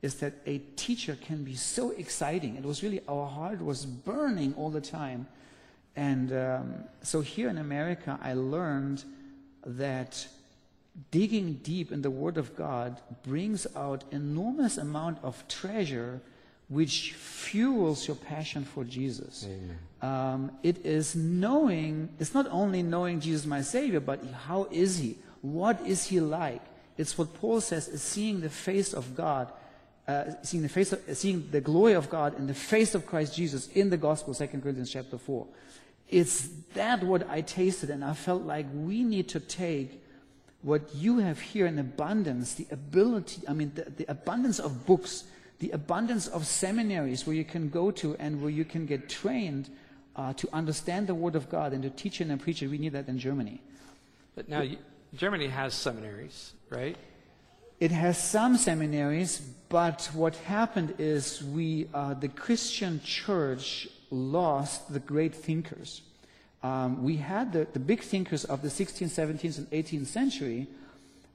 is 0.01 0.15
that 0.15 0.33
a 0.45 0.59
teacher 0.75 1.17
can 1.19 1.43
be 1.43 1.55
so 1.55 1.91
exciting. 1.91 2.55
It 2.55 2.63
was 2.63 2.83
really 2.83 3.01
our 3.07 3.27
heart 3.27 3.63
was 3.63 3.85
burning 3.85 4.53
all 4.55 4.69
the 4.69 4.81
time, 4.81 5.27
and 5.95 6.31
um, 6.31 6.73
so 7.01 7.21
here 7.21 7.49
in 7.49 7.57
America, 7.57 8.19
I 8.21 8.33
learned 8.33 9.03
that 9.65 10.27
digging 11.11 11.53
deep 11.63 11.91
in 11.91 12.01
the 12.01 12.09
Word 12.09 12.37
of 12.37 12.55
God 12.55 12.99
brings 13.23 13.67
out 13.75 14.03
enormous 14.11 14.77
amount 14.77 15.19
of 15.23 15.47
treasure 15.47 16.21
which 16.69 17.13
fuels 17.13 18.07
your 18.07 18.17
passion 18.17 18.65
for 18.65 18.83
Jesus. 18.83 19.47
Um, 20.01 20.51
it 20.63 20.85
is 20.85 21.15
knowing, 21.15 22.09
it's 22.19 22.33
not 22.33 22.47
only 22.51 22.83
knowing 22.83 23.19
Jesus 23.19 23.45
my 23.45 23.61
Savior, 23.61 23.99
but 23.99 24.19
how 24.45 24.67
is 24.69 24.97
He? 24.97 25.17
What 25.41 25.79
is 25.85 26.05
He 26.07 26.19
like? 26.19 26.61
It's 26.97 27.17
what 27.17 27.33
Paul 27.35 27.61
says 27.61 27.87
is 27.87 28.01
seeing 28.01 28.41
the 28.41 28.49
face 28.49 28.93
of 28.93 29.15
God, 29.15 29.51
uh, 30.07 30.23
seeing 30.41 30.63
the 30.63 30.69
face 30.69 30.93
of, 30.93 31.01
seeing 31.17 31.47
the 31.51 31.61
glory 31.61 31.93
of 31.93 32.09
God 32.09 32.37
in 32.37 32.47
the 32.47 32.53
face 32.53 32.95
of 32.95 33.05
Christ 33.05 33.35
Jesus 33.35 33.67
in 33.69 33.89
the 33.89 33.97
gospel, 33.97 34.33
2 34.33 34.47
Corinthians 34.47 34.91
chapter 34.91 35.17
4. 35.17 35.45
It's 36.09 36.47
that 36.73 37.03
what 37.03 37.29
I 37.29 37.41
tasted, 37.41 37.89
and 37.89 38.03
I 38.03 38.13
felt 38.13 38.43
like 38.43 38.65
we 38.73 39.03
need 39.03 39.27
to 39.29 39.39
take 39.39 40.01
what 40.61 40.81
you 40.95 41.19
have 41.19 41.39
here 41.39 41.65
in 41.65 41.77
abundance, 41.77 42.53
the 42.53 42.67
ability, 42.71 43.41
I 43.47 43.53
mean, 43.53 43.71
the, 43.75 43.83
the 43.89 44.05
abundance 44.09 44.59
of 44.59 44.85
books, 44.85 45.25
the 45.59 45.71
abundance 45.71 46.27
of 46.27 46.45
seminaries 46.45 47.27
where 47.27 47.35
you 47.35 47.45
can 47.45 47.69
go 47.69 47.91
to 47.91 48.15
and 48.15 48.41
where 48.41 48.49
you 48.49 48.63
can 48.63 48.85
get 48.85 49.09
trained 49.09 49.69
uh, 50.15 50.33
to 50.33 50.49
understand 50.53 51.07
the 51.07 51.15
Word 51.15 51.35
of 51.35 51.49
God 51.49 51.73
and 51.73 51.83
to 51.83 51.89
teach 51.89 52.21
it 52.21 52.27
and 52.27 52.41
preach 52.41 52.61
it. 52.61 52.67
We 52.69 52.77
need 52.77 52.93
that 52.93 53.07
in 53.07 53.19
Germany. 53.19 53.61
But 54.35 54.49
now, 54.49 54.61
you, 54.61 54.77
Germany 55.15 55.47
has 55.47 55.73
seminaries, 55.73 56.53
right? 56.69 56.97
It 57.79 57.91
has 57.91 58.17
some 58.17 58.57
seminaries, 58.57 59.39
but 59.69 60.09
what 60.13 60.35
happened 60.35 60.95
is 60.97 61.43
we, 61.43 61.87
uh, 61.93 62.15
the 62.15 62.27
Christian 62.27 62.99
church 63.03 63.87
lost 64.09 64.91
the 64.91 64.99
great 64.99 65.35
thinkers. 65.35 66.01
Um, 66.63 67.03
we 67.03 67.17
had 67.17 67.53
the, 67.53 67.67
the 67.73 67.79
big 67.79 68.01
thinkers 68.01 68.45
of 68.45 68.63
the 68.63 68.69
16th, 68.69 69.09
17th, 69.09 69.57
and 69.59 69.69
18th 69.69 70.07
century, 70.07 70.67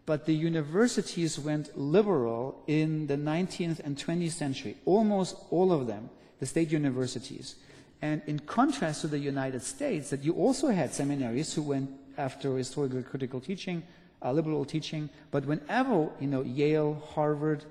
but 0.04 0.26
the 0.26 0.34
universities 0.34 1.38
went 1.38 1.78
liberal 1.78 2.60
in 2.66 3.06
the 3.06 3.16
19th 3.16 3.78
and 3.84 3.96
20th 3.96 4.32
century, 4.32 4.76
almost 4.84 5.36
all 5.50 5.72
of 5.72 5.86
them, 5.86 6.10
the 6.40 6.46
state 6.46 6.72
universities. 6.72 7.54
And 8.00 8.20
in 8.26 8.40
contrast 8.40 9.02
to 9.02 9.06
the 9.06 9.18
United 9.18 9.62
States, 9.62 10.10
that 10.10 10.24
you 10.24 10.32
also 10.32 10.68
had 10.68 10.92
seminaries 10.92 11.54
who 11.54 11.62
went 11.62 11.88
after 12.18 12.56
historical 12.56 13.00
critical 13.04 13.40
teaching, 13.40 13.84
uh, 14.24 14.32
liberal 14.32 14.64
teaching, 14.64 15.08
but 15.30 15.44
whenever, 15.46 16.08
you 16.20 16.26
know, 16.26 16.42
Yale, 16.42 17.02
Harvard, 17.14 17.64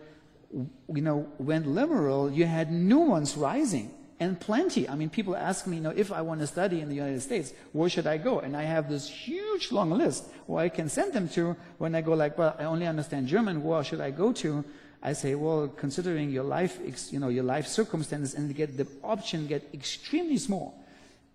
you 0.53 1.01
know, 1.01 1.27
went 1.37 1.67
liberal, 1.67 2.31
you 2.31 2.45
had 2.45 2.71
new 2.71 2.99
ones 2.99 3.37
rising. 3.37 3.91
And 4.19 4.39
plenty. 4.39 4.87
I 4.87 4.93
mean, 4.93 5.09
people 5.09 5.35
ask 5.35 5.65
me, 5.65 5.77
you 5.77 5.81
know, 5.81 5.93
if 5.95 6.11
I 6.11 6.21
want 6.21 6.41
to 6.41 6.47
study 6.47 6.79
in 6.79 6.89
the 6.89 6.93
United 6.93 7.21
States, 7.21 7.53
where 7.71 7.89
should 7.89 8.05
I 8.05 8.17
go? 8.17 8.37
And 8.37 8.55
I 8.55 8.61
have 8.61 8.87
this 8.87 9.09
huge 9.09 9.71
long 9.71 9.89
list 9.89 10.25
where 10.45 10.63
I 10.63 10.69
can 10.69 10.89
send 10.89 11.13
them 11.13 11.27
to. 11.29 11.55
When 11.79 11.95
I 11.95 12.01
go 12.01 12.13
like, 12.13 12.37
well, 12.37 12.55
I 12.59 12.65
only 12.65 12.85
understand 12.85 13.25
German, 13.25 13.63
where 13.63 13.83
should 13.83 13.99
I 13.99 14.11
go 14.11 14.31
to? 14.33 14.63
I 15.01 15.13
say, 15.13 15.33
well, 15.33 15.67
considering 15.69 16.29
your 16.29 16.43
life, 16.43 16.77
you 17.11 17.19
know, 17.19 17.29
your 17.29 17.43
life 17.43 17.65
circumstances, 17.65 18.35
and 18.35 18.55
get 18.55 18.77
the 18.77 18.85
option 19.03 19.47
get 19.47 19.67
extremely 19.73 20.37
small. 20.37 20.77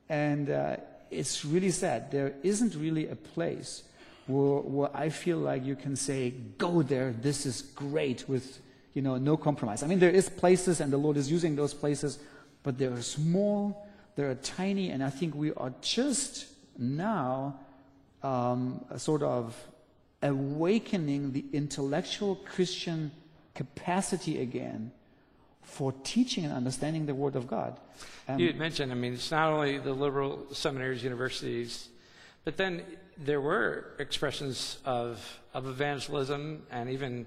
And 0.08 0.48
uh, 0.48 0.76
it's 1.10 1.44
really 1.44 1.72
sad. 1.72 2.12
There 2.12 2.34
isn't 2.44 2.76
really 2.76 3.08
a 3.08 3.16
place 3.16 3.82
where, 4.26 4.60
where 4.60 4.96
I 4.96 5.08
feel 5.08 5.38
like 5.38 5.64
you 5.64 5.76
can 5.76 5.96
say, 5.96 6.30
go 6.58 6.82
there, 6.82 7.12
this 7.12 7.46
is 7.46 7.62
great 7.62 8.28
with, 8.28 8.60
you 8.94 9.02
know, 9.02 9.16
no 9.16 9.36
compromise. 9.36 9.82
I 9.82 9.86
mean, 9.86 9.98
there 9.98 10.10
is 10.10 10.28
places 10.28 10.80
and 10.80 10.92
the 10.92 10.96
Lord 10.98 11.16
is 11.16 11.30
using 11.30 11.56
those 11.56 11.74
places, 11.74 12.18
but 12.62 12.78
they 12.78 12.86
are 12.86 13.02
small, 13.02 13.86
they 14.16 14.24
are 14.24 14.34
tiny, 14.34 14.90
and 14.90 15.02
I 15.02 15.10
think 15.10 15.34
we 15.34 15.52
are 15.54 15.72
just 15.80 16.46
now 16.78 17.58
um, 18.22 18.84
sort 18.96 19.22
of 19.22 19.56
awakening 20.22 21.32
the 21.32 21.44
intellectual 21.52 22.36
Christian 22.36 23.12
capacity 23.54 24.40
again 24.40 24.90
for 25.62 25.92
teaching 26.04 26.44
and 26.44 26.54
understanding 26.54 27.06
the 27.06 27.14
Word 27.14 27.36
of 27.36 27.46
God. 27.46 27.78
Um, 28.28 28.38
You 28.38 28.52
mentioned, 28.54 28.92
I 28.92 28.94
mean, 28.94 29.14
it's 29.14 29.30
not 29.30 29.52
only 29.52 29.78
the 29.78 29.92
liberal 29.92 30.46
seminaries, 30.52 31.02
universities, 31.02 31.88
but 32.46 32.56
then 32.56 32.82
there 33.18 33.40
were 33.40 33.86
expressions 33.98 34.78
of, 34.84 35.18
of 35.52 35.66
evangelism 35.66 36.62
and 36.70 36.88
even 36.88 37.26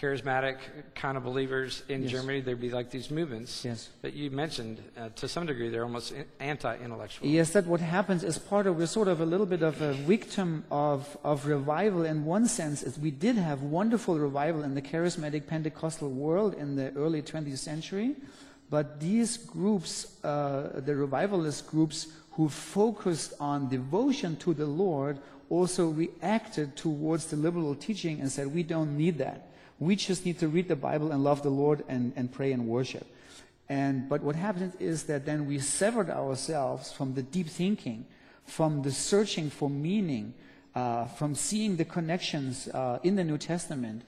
charismatic 0.00 0.58
kind 0.94 1.16
of 1.16 1.24
believers 1.24 1.82
in 1.88 2.02
Yes. 2.04 2.12
Germany. 2.12 2.40
There'd 2.40 2.60
be 2.60 2.70
like 2.70 2.88
these 2.90 3.10
movements 3.10 3.64
Yes. 3.64 3.88
that 4.02 4.14
you 4.14 4.30
mentioned. 4.30 4.80
Uh, 4.96 5.08
to 5.16 5.26
some 5.26 5.44
degree, 5.46 5.70
they're 5.70 5.82
almost 5.82 6.14
anti-intellectual. 6.38 7.26
Yes, 7.26 7.50
that 7.50 7.66
what 7.66 7.80
happens 7.80 8.22
is 8.22 8.38
part 8.38 8.68
of, 8.68 8.78
we're 8.78 8.86
sort 8.86 9.08
of 9.08 9.20
a 9.20 9.26
little 9.26 9.44
bit 9.44 9.62
of 9.62 9.82
a 9.82 9.92
victim 9.92 10.64
of, 10.70 11.18
of 11.24 11.46
revival 11.46 12.04
in 12.04 12.24
one 12.24 12.46
sense, 12.46 12.84
is 12.84 12.96
we 12.96 13.10
did 13.10 13.34
have 13.36 13.62
wonderful 13.64 14.18
revival 14.20 14.62
in 14.62 14.74
the 14.76 14.82
charismatic 14.82 15.48
Pentecostal 15.48 16.08
world 16.10 16.54
in 16.54 16.76
the 16.76 16.92
early 16.94 17.22
20th 17.22 17.58
century, 17.58 18.14
but 18.70 19.00
these 19.00 19.36
groups, 19.36 20.22
uh, 20.24 20.80
the 20.86 20.94
revivalist 20.94 21.66
groups 21.66 22.06
who 22.40 22.48
focused 22.48 23.34
on 23.38 23.68
devotion 23.68 24.34
to 24.34 24.54
the 24.54 24.64
Lord, 24.64 25.18
also 25.50 25.90
reacted 25.90 26.74
towards 26.74 27.26
the 27.26 27.36
liberal 27.36 27.74
teaching 27.74 28.18
and 28.18 28.32
said, 28.32 28.46
we 28.46 28.62
don't 28.62 28.96
need 28.96 29.18
that. 29.18 29.50
We 29.78 29.94
just 29.94 30.24
need 30.24 30.38
to 30.38 30.48
read 30.48 30.66
the 30.66 30.74
Bible 30.74 31.12
and 31.12 31.22
love 31.22 31.42
the 31.42 31.50
Lord 31.50 31.84
and, 31.86 32.14
and 32.16 32.32
pray 32.32 32.52
and 32.52 32.66
worship. 32.66 33.06
And, 33.68 34.08
but 34.08 34.22
what 34.22 34.36
happened 34.36 34.72
is 34.80 35.02
that 35.02 35.26
then 35.26 35.44
we 35.44 35.58
severed 35.58 36.08
ourselves 36.08 36.90
from 36.90 37.12
the 37.12 37.22
deep 37.22 37.46
thinking, 37.46 38.06
from 38.46 38.80
the 38.80 38.90
searching 38.90 39.50
for 39.50 39.68
meaning, 39.68 40.32
uh, 40.74 41.04
from 41.08 41.34
seeing 41.34 41.76
the 41.76 41.84
connections 41.84 42.68
uh, 42.68 43.00
in 43.02 43.16
the 43.16 43.24
New 43.24 43.36
Testament. 43.36 44.00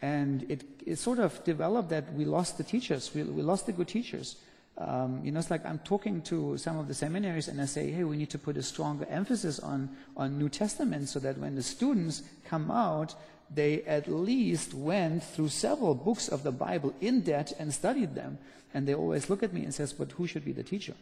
And 0.00 0.50
it, 0.50 0.64
it 0.86 0.96
sort 0.96 1.18
of 1.18 1.44
developed 1.44 1.90
that 1.90 2.14
we 2.14 2.24
lost 2.24 2.56
the 2.56 2.64
teachers, 2.64 3.14
we, 3.14 3.24
we 3.24 3.42
lost 3.42 3.66
the 3.66 3.72
good 3.72 3.88
teachers. 3.88 4.36
Um, 4.76 5.20
you 5.22 5.30
know, 5.30 5.38
it's 5.38 5.50
like 5.50 5.64
I'm 5.64 5.78
talking 5.80 6.20
to 6.22 6.58
some 6.58 6.78
of 6.78 6.88
the 6.88 6.94
seminaries 6.94 7.48
and 7.48 7.60
I 7.60 7.66
say, 7.66 7.90
hey, 7.90 8.02
we 8.04 8.16
need 8.16 8.30
to 8.30 8.38
put 8.38 8.56
a 8.56 8.62
stronger 8.62 9.06
emphasis 9.08 9.60
on, 9.60 9.88
on 10.16 10.38
New 10.38 10.48
Testament 10.48 11.08
so 11.08 11.20
that 11.20 11.38
when 11.38 11.54
the 11.54 11.62
students 11.62 12.22
come 12.44 12.70
out, 12.70 13.14
they 13.54 13.82
at 13.82 14.08
least 14.08 14.74
went 14.74 15.22
through 15.22 15.48
several 15.50 15.94
books 15.94 16.28
of 16.28 16.42
the 16.42 16.50
Bible 16.50 16.92
in 17.00 17.20
depth 17.20 17.52
and 17.58 17.72
studied 17.72 18.14
them. 18.16 18.38
And 18.72 18.88
they 18.88 18.94
always 18.94 19.30
look 19.30 19.44
at 19.44 19.52
me 19.52 19.62
and 19.62 19.72
says, 19.72 19.92
but 19.92 20.10
who 20.12 20.26
should 20.26 20.44
be 20.44 20.52
the 20.52 20.64
teacher? 20.64 20.94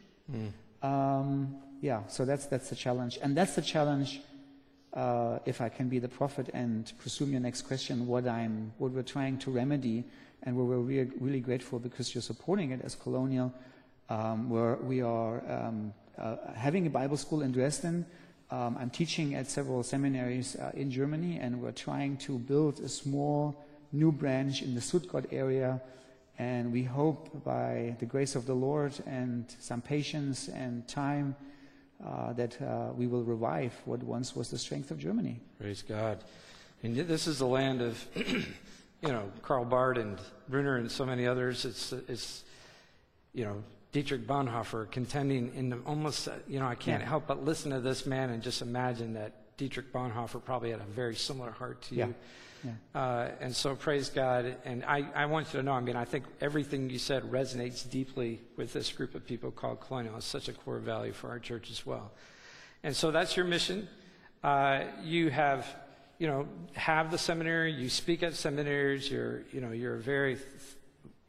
Um, 0.82 1.56
yeah, 1.80 2.06
so 2.08 2.26
that's, 2.26 2.46
that's 2.46 2.68
the 2.68 2.76
challenge. 2.76 3.18
And 3.22 3.34
that's 3.34 3.54
the 3.54 3.62
challenge 3.62 4.20
uh, 4.92 5.38
if 5.46 5.62
I 5.62 5.70
can 5.70 5.88
be 5.88 5.98
the 5.98 6.08
prophet 6.08 6.50
and 6.52 6.92
presume 6.98 7.32
your 7.32 7.40
next 7.40 7.62
question, 7.62 8.06
what 8.06 8.26
I'm, 8.26 8.72
what 8.76 8.92
we're 8.92 9.02
trying 9.02 9.38
to 9.38 9.50
remedy, 9.50 10.04
and 10.42 10.56
we're 10.56 10.64
really, 10.64 11.10
really 11.20 11.40
grateful 11.40 11.78
because 11.78 12.14
you're 12.14 12.22
supporting 12.22 12.72
it 12.72 12.80
as 12.82 12.94
Colonial. 12.94 13.52
Um, 14.10 14.50
where 14.50 14.76
we 14.76 15.00
are 15.00 15.42
um, 15.50 15.94
uh, 16.18 16.36
having 16.54 16.86
a 16.86 16.90
Bible 16.90 17.16
school 17.16 17.40
in 17.40 17.50
Dresden. 17.50 18.04
Um, 18.50 18.76
I'm 18.78 18.90
teaching 18.90 19.34
at 19.34 19.48
several 19.48 19.82
seminaries 19.82 20.54
uh, 20.56 20.70
in 20.74 20.90
Germany, 20.90 21.38
and 21.40 21.62
we're 21.62 21.72
trying 21.72 22.18
to 22.18 22.38
build 22.38 22.80
a 22.80 22.88
small 22.88 23.56
new 23.92 24.12
branch 24.12 24.60
in 24.60 24.74
the 24.74 24.82
Stuttgart 24.82 25.26
area. 25.32 25.80
And 26.38 26.72
we 26.72 26.82
hope 26.82 27.42
by 27.44 27.96
the 28.00 28.04
grace 28.04 28.34
of 28.34 28.44
the 28.44 28.54
Lord 28.54 28.92
and 29.06 29.46
some 29.60 29.80
patience 29.80 30.48
and 30.48 30.86
time 30.88 31.34
uh, 32.04 32.34
that 32.34 32.60
uh, 32.60 32.92
we 32.94 33.06
will 33.06 33.24
revive 33.24 33.72
what 33.86 34.02
once 34.02 34.36
was 34.36 34.50
the 34.50 34.58
strength 34.58 34.90
of 34.90 34.98
Germany. 34.98 35.40
Praise 35.58 35.80
God. 35.80 36.18
And 36.82 36.96
this 36.96 37.26
is 37.26 37.38
the 37.38 37.46
land 37.46 37.80
of, 37.80 38.04
you 39.02 39.08
know, 39.08 39.30
Karl 39.42 39.64
Barth 39.64 39.98
and 39.98 40.18
Brunner 40.48 40.76
and 40.76 40.90
so 40.90 41.04
many 41.04 41.26
others. 41.26 41.64
It's, 41.64 41.92
it's 41.92 42.44
you 43.34 43.44
know, 43.44 43.62
Dietrich 43.90 44.26
Bonhoeffer 44.26 44.90
contending 44.90 45.52
in 45.54 45.68
the 45.70 45.78
almost, 45.86 46.28
you 46.48 46.60
know, 46.60 46.66
I 46.66 46.74
can't 46.76 47.02
Yeah. 47.02 47.08
help 47.08 47.26
but 47.26 47.44
listen 47.44 47.72
to 47.72 47.80
this 47.80 48.06
man 48.06 48.30
and 48.30 48.42
just 48.42 48.62
imagine 48.62 49.14
that 49.14 49.56
Dietrich 49.56 49.92
Bonhoeffer 49.92 50.42
probably 50.42 50.70
had 50.70 50.80
a 50.80 50.84
very 50.84 51.14
similar 51.16 51.50
heart 51.50 51.82
to 51.82 51.94
Yeah. 51.94 52.06
you. 52.06 52.14
Yeah. 52.64 53.00
Uh, 53.00 53.30
and 53.40 53.54
so 53.54 53.74
praise 53.74 54.08
God. 54.08 54.56
And 54.64 54.84
I, 54.84 55.04
I 55.16 55.26
want 55.26 55.52
you 55.52 55.58
to 55.58 55.64
know, 55.64 55.72
I 55.72 55.80
mean, 55.80 55.96
I 55.96 56.04
think 56.04 56.24
everything 56.40 56.88
you 56.90 56.98
said 56.98 57.24
resonates 57.24 57.88
deeply 57.88 58.40
with 58.56 58.72
this 58.72 58.92
group 58.92 59.16
of 59.16 59.26
people 59.26 59.50
called 59.50 59.80
Colonial. 59.80 60.16
It's 60.16 60.26
such 60.26 60.48
a 60.48 60.52
core 60.52 60.78
value 60.78 61.12
for 61.12 61.28
our 61.28 61.40
church 61.40 61.70
as 61.72 61.84
well. 61.84 62.12
And 62.84 62.94
so 62.94 63.10
that's 63.10 63.36
your 63.36 63.46
mission. 63.46 63.88
Uh, 64.44 64.84
you 65.02 65.28
have, 65.30 65.66
you 66.22 66.28
know, 66.28 66.46
have 66.74 67.10
the 67.10 67.18
seminary. 67.18 67.72
You 67.72 67.88
speak 67.88 68.22
at 68.22 68.34
seminaries. 68.34 69.10
You're, 69.10 69.42
you 69.52 69.60
know, 69.60 69.72
you're 69.72 69.96
a 69.96 70.00
very, 70.00 70.38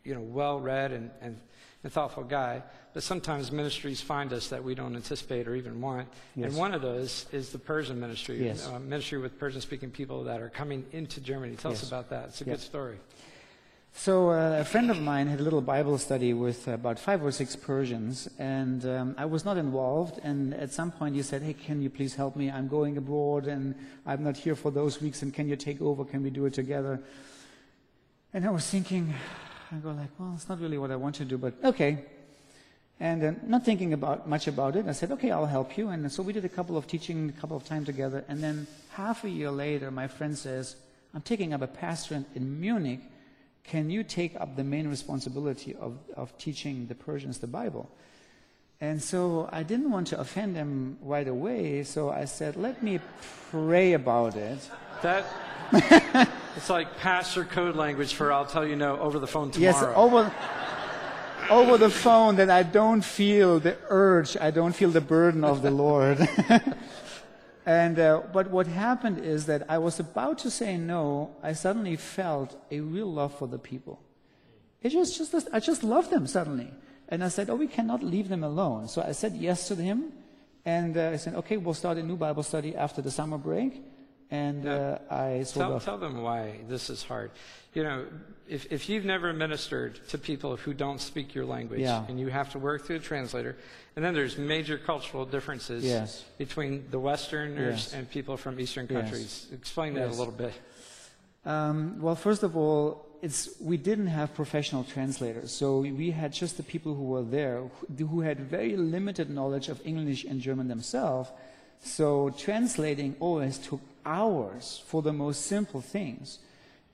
you 0.04 0.14
know, 0.14 0.22
well-read 0.22 0.92
and, 0.92 1.10
and, 1.20 1.40
and 1.84 1.92
thoughtful 1.92 2.24
guy. 2.24 2.62
But 2.94 3.02
sometimes 3.02 3.52
ministries 3.52 4.02
find 4.02 4.32
us 4.32 4.50
that 4.50 4.64
we 4.64 4.76
don't 4.76 4.96
anticipate 4.96 5.48
or 5.48 5.56
even 5.56 5.82
want. 5.82 6.10
Yes. 6.36 6.50
And 6.50 6.58
one 6.60 6.76
of 6.76 6.84
those 6.84 7.26
is 7.32 7.50
the 7.50 7.58
Persian 7.58 8.00
ministry, 8.00 8.46
Yes. 8.46 8.68
uh, 8.68 8.78
ministry 8.78 9.18
with 9.18 9.40
Persian-speaking 9.40 9.90
people 9.90 10.26
that 10.26 10.40
are 10.42 10.50
coming 10.50 10.86
into 10.92 11.22
Germany. 11.22 11.56
Tell 11.56 11.72
us 11.72 11.88
about 11.88 12.12
that. 12.12 12.26
It's 12.26 12.42
a 12.42 12.44
good 12.44 12.60
story. 12.60 13.00
So 13.96 14.32
uh, 14.32 14.58
a 14.60 14.66
friend 14.66 14.90
of 14.90 15.00
mine 15.00 15.28
had 15.28 15.40
a 15.40 15.44
little 15.44 15.62
Bible 15.62 15.98
study 16.00 16.34
with 16.34 16.68
about 16.68 16.98
five 16.98 17.24
or 17.24 17.32
six 17.32 17.56
Persians, 17.56 18.28
and 18.40 18.84
um, 18.86 19.16
I 19.20 19.26
was 19.26 19.46
not 19.46 19.56
involved. 19.56 20.20
And 20.24 20.54
at 20.56 20.74
some 20.74 20.92
point, 20.92 21.16
he 21.16 21.22
said, 21.22 21.44
"Hey, 21.44 21.54
can 21.54 21.82
you 21.82 21.90
please 21.92 22.16
help 22.16 22.36
me? 22.36 22.50
I'm 22.50 22.68
going 22.68 22.98
abroad, 22.98 23.46
and 23.46 23.76
I'm 24.06 24.24
not 24.24 24.36
here 24.36 24.56
for 24.56 24.72
those 24.72 25.00
weeks. 25.00 25.22
And 25.22 25.32
can 25.32 25.48
you 25.48 25.56
take 25.56 25.80
over? 25.80 26.04
Can 26.04 26.24
we 26.24 26.32
do 26.32 26.46
it 26.48 26.54
together?" 26.54 27.00
And 28.34 28.46
I 28.46 28.50
was 28.50 28.68
thinking, 28.68 29.14
I 29.72 29.76
go 29.76 29.92
like, 29.92 30.10
"Well, 30.18 30.34
it's 30.36 30.50
not 30.50 30.60
really 30.60 30.80
what 30.80 30.90
I 30.90 30.96
want 30.96 31.16
to 31.16 31.26
do, 31.26 31.38
but 31.38 31.54
okay." 31.64 32.04
And 33.00 33.24
uh, 33.24 33.32
not 33.46 33.64
thinking 33.64 33.94
about 33.94 34.28
much 34.28 34.48
about 34.48 34.76
it, 34.76 34.88
I 34.88 34.92
said, 34.94 35.12
"Okay, 35.12 35.30
I'll 35.30 35.46
help 35.46 35.78
you." 35.78 35.90
And 35.90 36.12
so 36.12 36.24
we 36.24 36.34
did 36.34 36.46
a 36.46 36.50
couple 36.50 36.76
of 36.78 36.88
teaching, 36.88 37.30
a 37.30 37.40
couple 37.40 37.56
of 37.56 37.64
time 37.64 37.86
together. 37.86 38.26
And 38.28 38.44
then 38.44 38.68
half 38.90 39.24
a 39.24 39.30
year 39.30 39.52
later, 39.52 39.92
my 39.92 40.08
friend 40.08 40.36
says, 40.36 40.76
"I'm 41.14 41.22
taking 41.22 41.54
up 41.54 41.62
a 41.62 41.68
pastorate 41.68 42.26
in 42.36 42.60
Munich." 42.60 43.00
Can 43.64 43.90
you 43.90 44.04
take 44.04 44.40
up 44.40 44.56
the 44.56 44.64
main 44.64 44.88
responsibility 44.88 45.76
of, 45.76 45.98
of 46.16 46.38
teaching 46.38 46.88
the 46.88 46.96
Persians 46.96 47.40
the 47.40 47.48
Bible? 47.48 47.90
And 48.82 49.02
so 49.02 49.48
I 49.52 49.64
didn't 49.64 49.92
want 49.92 50.08
to 50.08 50.20
offend 50.20 50.58
him 50.58 50.98
right 51.02 51.28
away, 51.28 51.84
so 51.84 52.10
I 52.10 52.26
said, 52.26 52.58
let 52.58 52.84
me 52.84 53.00
pray 53.50 53.94
about 53.94 54.36
it. 54.36 54.60
That 55.02 55.26
it's 56.58 56.70
like 56.70 56.98
pastor 56.98 57.46
code 57.46 57.76
language 57.76 58.14
for 58.14 58.34
I'll 58.34 58.46
tell 58.46 58.68
you 58.68 58.76
no 58.76 59.00
over 59.00 59.20
the 59.20 59.28
phone 59.28 59.52
tomorrow. 59.52 59.72
Yes, 59.72 59.84
over, 59.96 60.32
over 61.50 61.78
the 61.78 61.90
phone 61.90 62.36
that 62.36 62.50
I 62.50 62.64
don't 62.64 63.04
feel 63.04 63.60
the 63.60 63.78
urge, 63.88 64.36
I 64.36 64.52
don't 64.52 64.74
feel 64.74 64.90
the 64.90 65.02
burden 65.02 65.46
of 65.46 65.62
the 65.62 65.72
Lord. 65.72 66.28
and, 67.66 67.98
uh, 67.98 68.22
but 68.34 68.50
what 68.50 68.68
happened 68.68 69.20
is 69.20 69.46
that 69.46 69.66
I 69.70 69.78
was 69.78 70.00
about 70.00 70.38
to 70.40 70.52
say 70.52 70.78
no, 70.78 71.36
I 71.42 71.54
suddenly 71.54 71.96
felt 71.96 72.60
a 72.72 72.82
real 72.82 73.12
love 73.12 73.38
for 73.38 73.48
the 73.48 73.58
people. 73.58 74.02
It 74.82 74.90
just, 74.90 75.18
just, 75.18 75.48
I 75.54 75.60
just 75.60 75.84
loved 75.84 76.10
them 76.10 76.28
suddenly. 76.28 76.72
And 77.08 77.24
I 77.24 77.30
said, 77.30 77.50
oh, 77.50 77.56
we 77.56 77.68
cannot 77.68 78.04
leave 78.04 78.28
them 78.28 78.44
alone. 78.44 78.88
So 78.88 79.02
I 79.02 79.14
said 79.14 79.34
yes 79.36 79.68
to 79.70 79.76
him. 79.76 80.12
And 80.66 80.98
uh, 80.98 81.12
I 81.14 81.18
said, 81.18 81.36
okay, 81.36 81.58
we'll 81.58 81.74
start 81.74 81.98
a 81.98 82.04
new 82.04 82.16
Bible 82.16 82.44
study 82.44 82.76
after 82.76 83.02
the 83.02 83.12
summer 83.12 83.38
break. 83.38 83.82
And 84.34 84.68
uh, 84.68 84.98
I 85.12 85.46
Tell, 85.54 85.80
tell 85.80 86.00
them 86.00 86.24
why 86.24 86.62
this 86.68 86.90
is 86.90 87.04
hard. 87.04 87.30
You 87.76 87.84
know, 87.84 88.06
if, 88.50 88.72
if 88.72 88.90
you've 88.90 89.06
never 89.06 89.32
ministered 89.32 90.00
to 90.10 90.18
people 90.18 90.58
who 90.58 90.74
don't 90.74 91.00
speak 91.00 91.36
your 91.36 91.46
language 91.46 91.82
Yeah. 91.82 92.04
and 92.08 92.20
you 92.20 92.30
have 92.30 92.50
to 92.54 92.60
work 92.60 92.86
through 92.86 92.96
a 92.96 93.06
translator, 93.12 93.56
and 93.96 94.04
then 94.04 94.16
there's 94.16 94.36
major 94.40 94.80
cultural 94.80 95.26
differences 95.26 95.84
Yes. 95.84 96.24
between 96.40 96.90
the 96.90 96.98
Westerners 97.00 97.82
Yes. 97.84 97.94
and 97.94 98.10
people 98.10 98.36
from 98.36 98.60
Eastern 98.60 98.88
Yes. 98.90 98.94
countries. 99.02 99.48
Explain 99.54 99.94
that 99.94 100.10
a 100.10 100.18
little 100.22 100.34
bit. 100.46 100.54
Um, 101.46 102.02
well, 102.02 102.16
first 102.16 102.42
of 102.42 102.58
all, 102.58 103.06
it's, 103.22 103.50
we 103.62 103.78
didn't 103.78 104.08
have 104.20 104.34
professional 104.34 104.84
translators, 104.84 105.52
so 105.52 105.80
we 105.82 106.10
had 106.10 106.34
just 106.34 106.58
the 106.58 106.64
people 106.64 106.96
who 106.96 107.04
were 107.04 107.22
there 107.40 107.70
who, 107.98 108.06
who 108.08 108.22
had 108.22 108.40
very 108.40 108.76
limited 108.78 109.30
knowledge 109.30 109.70
of 109.70 109.80
English 109.86 110.26
and 110.26 110.42
German 110.42 110.68
themselves. 110.68 111.30
So 111.82 112.30
translating 112.32 113.16
always 113.20 113.58
took 113.60 113.82
hours 114.06 114.84
for 114.86 115.02
the 115.02 115.14
most 115.14 115.46
simple 115.46 115.82
things. 115.82 116.40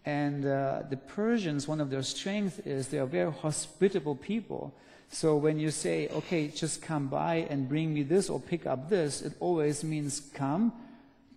And 0.05 0.45
uh, 0.45 0.83
the 0.89 0.97
Persians, 0.97 1.67
one 1.67 1.81
of 1.81 1.89
their 1.89 2.03
strengths 2.03 2.59
is 2.59 2.87
they 2.87 2.99
are 2.99 3.05
very 3.05 3.31
hospitable 3.31 4.15
people. 4.15 4.73
So 5.09 5.35
when 5.35 5.59
you 5.59 5.71
say, 5.71 6.07
okay, 6.09 6.47
just 6.47 6.81
come 6.81 7.07
by 7.07 7.47
and 7.49 7.67
bring 7.67 7.93
me 7.93 8.03
this 8.03 8.29
or 8.29 8.39
pick 8.39 8.65
up 8.65 8.89
this, 8.89 9.21
it 9.21 9.33
always 9.39 9.83
means 9.83 10.21
come, 10.33 10.71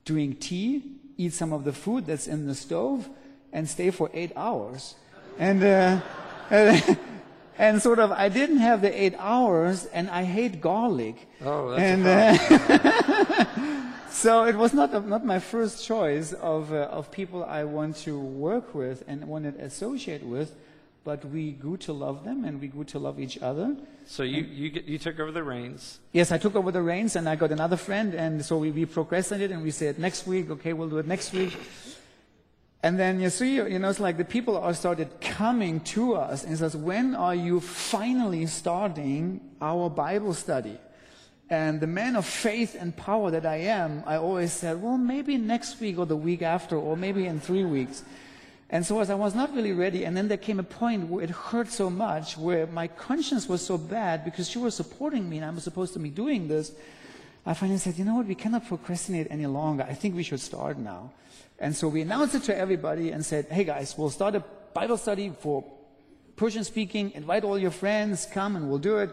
drink 0.05 0.41
tea, 0.41 0.83
eat 1.17 1.33
some 1.33 1.53
of 1.53 1.65
the 1.65 1.73
food 1.73 2.07
that's 2.07 2.27
in 2.27 2.47
the 2.47 2.55
stove, 2.55 3.09
and 3.53 3.69
stay 3.69 3.91
for 3.91 4.11
eight 4.13 4.33
hours. 4.37 4.95
And, 5.39 5.63
uh, 5.65 6.01
and 7.59 7.81
sort 7.81 7.99
of, 7.99 8.13
I 8.13 8.29
didn't 8.29 8.59
have 8.59 8.83
the 8.83 9.03
eight 9.03 9.15
hours, 9.19 9.87
and 9.87 10.09
I 10.11 10.25
hate 10.25 10.61
garlic. 10.61 11.29
Oh, 11.45 11.71
that's 11.71 11.83
and, 11.83 13.63
so 14.13 14.45
it 14.45 14.55
was 14.55 14.73
not, 14.73 15.07
not 15.09 15.25
my 15.25 15.39
first 15.39 15.85
choice 15.85 16.33
of, 16.35 16.73
uh, 16.73 16.89
of 16.91 17.11
people 17.11 17.45
I 17.45 17.65
want 17.65 17.97
to 18.05 18.19
work 18.19 18.75
with 18.75 19.03
and 19.09 19.27
want 19.27 19.45
to 19.45 19.65
associate 19.65 20.23
with, 20.23 20.55
but 21.05 21.25
we 21.25 21.53
grew 21.53 21.77
to 21.79 21.93
love 21.93 22.25
them 22.25 22.45
and 22.45 22.61
we 22.61 22.69
grew 22.69 22.85
to 22.85 22.99
love 22.99 23.19
each 23.19 23.41
other. 23.43 23.77
So 24.07 24.23
you, 24.23 24.43
you, 24.43 24.71
get, 24.71 24.85
you 24.85 24.99
took 24.99 25.19
over 25.19 25.33
the 25.33 25.43
reins. 25.43 25.99
Yes, 26.13 26.31
I 26.31 26.39
took 26.39 26.55
over 26.55 26.71
the 26.71 26.83
reins 26.83 27.17
and 27.17 27.29
I 27.29 27.37
got 27.37 27.51
another 27.51 27.77
friend, 27.77 28.15
and 28.15 28.45
so 28.45 28.59
we, 28.59 28.71
we 28.71 28.87
progressed 28.87 29.33
on 29.33 29.41
it 29.41 29.51
and 29.51 29.63
we 29.63 29.71
said 29.71 29.99
next 29.99 30.27
week, 30.27 30.51
okay, 30.51 30.73
we'll 30.73 30.89
do 30.89 30.99
it 30.99 31.07
next 31.07 31.33
week. 31.33 31.57
And 32.85 32.99
then 32.99 33.21
you 33.21 33.31
see, 33.31 33.55
you 33.55 33.79
know, 33.79 33.89
it's 33.89 34.01
like 34.01 34.17
the 34.17 34.25
people 34.25 34.57
are 34.57 34.75
started 34.75 35.21
coming 35.21 35.81
to 35.81 36.15
us 36.15 36.45
and 36.45 36.59
says, 36.59 36.77
when 36.77 37.15
are 37.15 37.35
you 37.35 37.61
finally 37.61 38.47
starting 38.47 39.41
our 39.61 39.89
Bible 39.89 40.35
study? 40.35 40.79
And 41.51 41.81
the 41.81 41.87
man 41.87 42.17
of 42.17 42.25
faith 42.25 42.77
and 42.79 42.97
power 42.97 43.31
that 43.31 43.45
I 43.45 43.57
am, 43.57 44.03
I 44.07 44.17
always 44.17 44.53
said, 44.53 44.83
well, 44.83 44.97
maybe 44.97 45.37
next 45.37 45.81
week 45.81 45.99
or 45.99 46.07
the 46.07 46.17
week 46.17 46.43
after, 46.43 46.77
or 46.77 46.97
maybe 46.97 47.27
in 47.27 47.41
three 47.41 47.65
weeks. 47.65 48.05
And 48.71 48.87
so 48.87 49.01
as 49.01 49.11
I 49.11 49.15
was 49.15 49.35
not 49.35 49.55
really 49.55 49.73
ready, 49.73 50.05
and 50.05 50.17
then 50.17 50.29
there 50.29 50.39
came 50.39 50.59
a 50.59 50.63
point 50.63 51.11
where 51.11 51.23
it 51.23 51.29
hurt 51.29 51.69
so 51.69 51.91
much, 51.91 52.39
where 52.39 52.67
my 52.67 52.89
conscience 52.89 53.47
was 53.47 53.61
so 53.65 53.77
bad 53.77 54.25
because 54.25 54.49
she 54.49 54.59
was 54.59 54.75
supporting 54.75 55.29
me 55.29 55.37
and 55.37 55.45
I 55.45 55.51
was 55.51 55.63
supposed 55.63 55.93
to 55.93 55.99
be 55.99 56.09
doing 56.09 56.49
this. 56.49 56.73
I 57.45 57.53
finally 57.53 57.79
said, 57.79 57.99
you 57.99 58.07
know 58.07 58.15
what, 58.15 58.27
we 58.27 58.35
cannot 58.35 58.67
procrastinate 58.67 59.27
any 59.31 59.45
longer. 59.45 59.85
I 59.87 59.93
think 59.93 60.17
we 60.17 60.23
should 60.23 60.41
start 60.41 60.79
now. 60.79 61.13
And 61.59 61.77
so 61.77 61.87
we 61.87 62.01
announced 62.01 62.35
it 62.35 62.45
to 62.45 62.57
everybody 62.57 63.11
and 63.11 63.23
said, 63.23 63.47
hey 63.51 63.65
guys, 63.65 63.99
we'll 63.99 64.09
start 64.09 64.37
a 64.37 64.45
Bible 64.73 64.97
study 64.97 65.31
for 65.41 65.65
Persian 66.37 66.65
speaking. 66.65 67.13
Invite 67.15 67.45
all 67.45 67.59
your 67.59 67.71
friends, 67.71 68.27
come 68.33 68.57
and 68.57 68.71
we'll 68.71 68.79
do 68.79 68.97
it. 68.97 69.11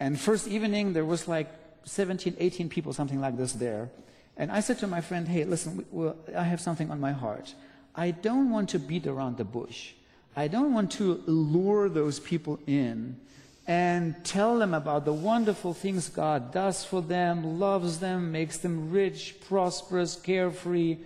And 0.00 0.18
first 0.18 0.48
evening, 0.48 0.92
there 0.92 1.04
was 1.04 1.28
like 1.28 1.48
17, 1.84 2.36
18 2.38 2.68
people, 2.68 2.92
something 2.92 3.20
like 3.20 3.36
this 3.36 3.52
there. 3.52 3.90
And 4.36 4.50
I 4.50 4.60
said 4.60 4.78
to 4.78 4.86
my 4.86 5.00
friend, 5.00 5.28
hey, 5.28 5.44
listen, 5.44 5.84
well, 5.90 6.16
I 6.36 6.42
have 6.42 6.60
something 6.60 6.90
on 6.90 7.00
my 7.00 7.12
heart. 7.12 7.54
I 7.94 8.10
don't 8.10 8.50
want 8.50 8.70
to 8.70 8.78
beat 8.78 9.06
around 9.06 9.36
the 9.36 9.44
bush. 9.44 9.92
I 10.36 10.48
don't 10.48 10.74
want 10.74 10.90
to 10.92 11.22
lure 11.26 11.88
those 11.88 12.18
people 12.18 12.58
in 12.66 13.20
and 13.66 14.22
tell 14.24 14.58
them 14.58 14.74
about 14.74 15.04
the 15.04 15.12
wonderful 15.12 15.72
things 15.72 16.08
God 16.08 16.52
does 16.52 16.84
for 16.84 17.00
them, 17.00 17.60
loves 17.60 18.00
them, 18.00 18.32
makes 18.32 18.58
them 18.58 18.90
rich, 18.90 19.36
prosperous, 19.46 20.16
carefree. 20.16 20.98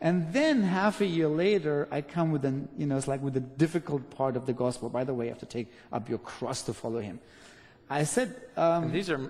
And 0.00 0.32
then 0.32 0.62
half 0.62 1.00
a 1.00 1.06
year 1.06 1.28
later, 1.28 1.88
I 1.90 2.00
come 2.00 2.32
with 2.32 2.44
an, 2.44 2.68
you 2.76 2.86
know, 2.86 2.96
it's 2.96 3.06
like 3.06 3.22
with 3.22 3.34
the 3.34 3.40
difficult 3.40 4.10
part 4.10 4.36
of 4.36 4.46
the 4.46 4.52
gospel. 4.52 4.88
By 4.88 5.04
the 5.04 5.14
way, 5.14 5.26
you 5.26 5.30
have 5.30 5.38
to 5.40 5.46
take 5.46 5.72
up 5.92 6.08
your 6.08 6.18
cross 6.18 6.62
to 6.62 6.74
follow 6.74 7.00
him. 7.00 7.20
I 8.00 8.04
said, 8.04 8.34
um, 8.56 8.90
these 8.90 9.10
are 9.10 9.20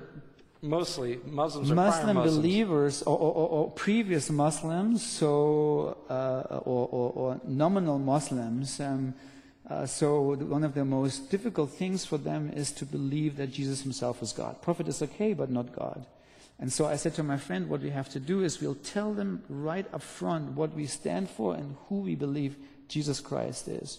mostly 0.62 1.18
Muslims 1.26 1.70
or 1.70 1.74
Muslim 1.74 2.16
Muslims. 2.16 2.36
believers 2.36 3.02
or, 3.02 3.18
or, 3.18 3.32
or, 3.34 3.48
or 3.48 3.70
previous 3.72 4.30
Muslims, 4.30 5.04
so 5.04 5.96
uh, 6.08 6.58
or, 6.64 6.88
or, 6.90 7.12
or 7.14 7.40
nominal 7.44 7.98
Muslims. 7.98 8.78
Um, 8.78 9.14
uh, 9.68 9.86
so 9.86 10.34
one 10.34 10.64
of 10.64 10.74
the 10.74 10.84
most 10.84 11.30
difficult 11.30 11.70
things 11.70 12.04
for 12.04 12.18
them 12.18 12.52
is 12.54 12.70
to 12.72 12.86
believe 12.86 13.36
that 13.36 13.50
Jesus 13.50 13.82
himself 13.82 14.22
is 14.22 14.32
God. 14.32 14.62
Prophet 14.62 14.86
is 14.86 15.02
okay, 15.02 15.32
but 15.32 15.50
not 15.50 15.74
God. 15.74 16.06
And 16.60 16.72
so 16.72 16.86
I 16.86 16.96
said 16.96 17.14
to 17.14 17.24
my 17.24 17.38
friend, 17.38 17.68
what 17.68 17.80
we 17.80 17.90
have 17.90 18.08
to 18.10 18.20
do 18.20 18.44
is 18.44 18.60
we'll 18.60 18.76
tell 18.76 19.12
them 19.12 19.42
right 19.48 19.86
up 19.92 20.02
front 20.02 20.52
what 20.52 20.72
we 20.74 20.86
stand 20.86 21.28
for 21.28 21.54
and 21.54 21.76
who 21.88 22.00
we 22.00 22.14
believe 22.14 22.56
Jesus 22.86 23.18
Christ 23.18 23.66
is. 23.66 23.98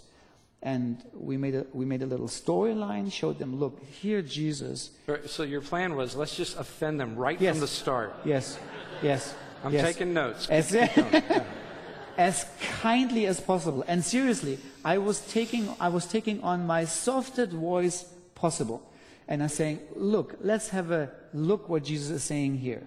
And 0.66 1.04
we 1.14 1.36
made 1.36 1.56
a, 1.56 1.66
we 1.74 1.84
made 1.84 2.02
a 2.02 2.06
little 2.06 2.30
storyline, 2.30 3.12
showed 3.12 3.38
them, 3.38 3.60
look, 3.60 3.84
here 4.02 4.22
Jesus 4.22 4.92
So 5.28 5.44
your 5.44 5.60
plan 5.60 5.96
was 5.96 6.16
let's 6.16 6.36
just 6.38 6.58
offend 6.58 7.00
them 7.02 7.18
right 7.18 7.40
Yes. 7.40 7.56
from 7.56 7.60
the 7.62 7.68
start. 7.68 8.16
Yes, 8.24 8.58
yes. 9.02 9.36
I'm 9.64 9.74
yes. 9.74 9.86
taking 9.86 10.14
notes. 10.14 10.48
As, 10.50 10.74
as 12.18 12.46
kindly 12.82 13.26
as 13.26 13.42
possible. 13.42 13.84
And 13.88 14.04
seriously, 14.04 14.58
I 14.86 14.98
was 15.00 15.20
taking, 15.28 15.68
I 15.80 15.90
was 15.90 16.06
taking 16.06 16.42
on 16.42 16.66
my 16.66 16.86
softest 16.86 17.52
voice 17.52 18.06
possible. 18.36 18.90
And 19.28 19.44
I'm 19.44 19.50
saying, 19.50 19.80
look, 19.96 20.36
let's 20.42 20.70
have 20.70 20.92
a 20.92 21.12
look 21.34 21.70
what 21.70 21.84
Jesus 21.84 22.10
is 22.10 22.24
saying 22.24 22.58
here. 22.58 22.84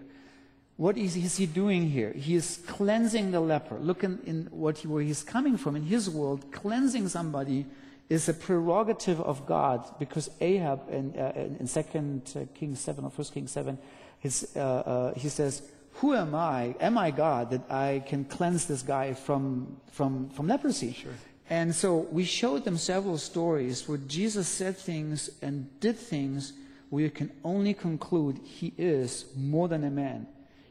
What 0.76 0.98
is, 0.98 1.16
is 1.16 1.36
he 1.36 1.46
doing 1.46 1.88
here? 1.88 2.12
He 2.12 2.34
is 2.34 2.60
cleansing 2.66 3.30
the 3.30 3.40
leper. 3.40 3.78
Look 3.78 4.04
in, 4.04 4.18
in 4.26 4.48
what 4.50 4.78
he, 4.78 4.88
where 4.88 5.02
he's 5.02 5.22
coming 5.22 5.56
from. 5.56 5.74
In 5.74 5.84
his 5.84 6.10
world, 6.10 6.52
cleansing 6.52 7.08
somebody 7.08 7.64
is 8.10 8.28
a 8.28 8.34
prerogative 8.34 9.20
of 9.20 9.46
God 9.46 9.84
because 9.98 10.30
Ahab 10.40 10.82
in, 10.90 11.18
uh, 11.18 11.32
in, 11.34 11.56
in 11.60 12.22
2 12.24 12.46
Kings 12.54 12.80
7 12.80 13.04
or 13.04 13.10
1 13.10 13.26
Kings 13.28 13.50
7, 13.50 13.78
his, 14.18 14.52
uh, 14.54 14.60
uh, 14.60 15.14
he 15.14 15.30
says, 15.30 15.62
Who 15.94 16.14
am 16.14 16.34
I? 16.34 16.74
Am 16.78 16.98
I 16.98 17.10
God 17.10 17.50
that 17.50 17.70
I 17.70 18.02
can 18.06 18.24
cleanse 18.26 18.66
this 18.66 18.82
guy 18.82 19.14
from, 19.14 19.78
from, 19.90 20.28
from 20.28 20.46
leprosy? 20.46 20.92
Sure. 20.92 21.12
And 21.48 21.74
so 21.74 22.06
we 22.10 22.24
showed 22.24 22.64
them 22.64 22.76
several 22.76 23.18
stories 23.18 23.88
where 23.88 23.98
Jesus 23.98 24.46
said 24.46 24.76
things 24.76 25.30
and 25.40 25.68
did 25.80 25.96
things 25.96 26.52
where 26.90 27.02
you 27.02 27.10
can 27.10 27.30
only 27.44 27.72
conclude 27.72 28.40
he 28.44 28.74
is 28.76 29.26
more 29.36 29.68
than 29.68 29.84
a 29.84 29.90
man. 29.90 30.26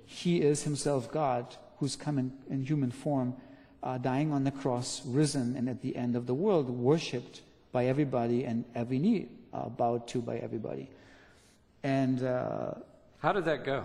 He 0.06 0.42
is 0.42 0.64
himself 0.64 1.12
God 1.12 1.56
who's 1.80 1.96
come 1.96 2.18
in, 2.18 2.32
in 2.50 2.64
human 2.64 2.92
form, 2.92 3.36
uh, 3.84 3.98
dying 3.98 4.32
on 4.32 4.44
the 4.44 4.52
cross, 4.52 5.06
risen, 5.06 5.56
and 5.56 5.70
at 5.70 5.82
the 5.82 5.96
end 5.96 6.16
of 6.16 6.26
the 6.26 6.34
world, 6.34 6.70
worshipped 6.70 7.42
by 7.72 7.86
everybody 7.86 8.46
and 8.46 8.66
every 8.74 9.00
knee 9.00 9.28
uh, 9.54 9.70
bowed 9.70 10.08
to 10.08 10.22
by 10.22 10.38
everybody. 10.38 10.90
And 11.84 12.24
uh, 12.24 12.74
How 13.20 13.32
did 13.32 13.46
that 13.46 13.64
go? 13.64 13.84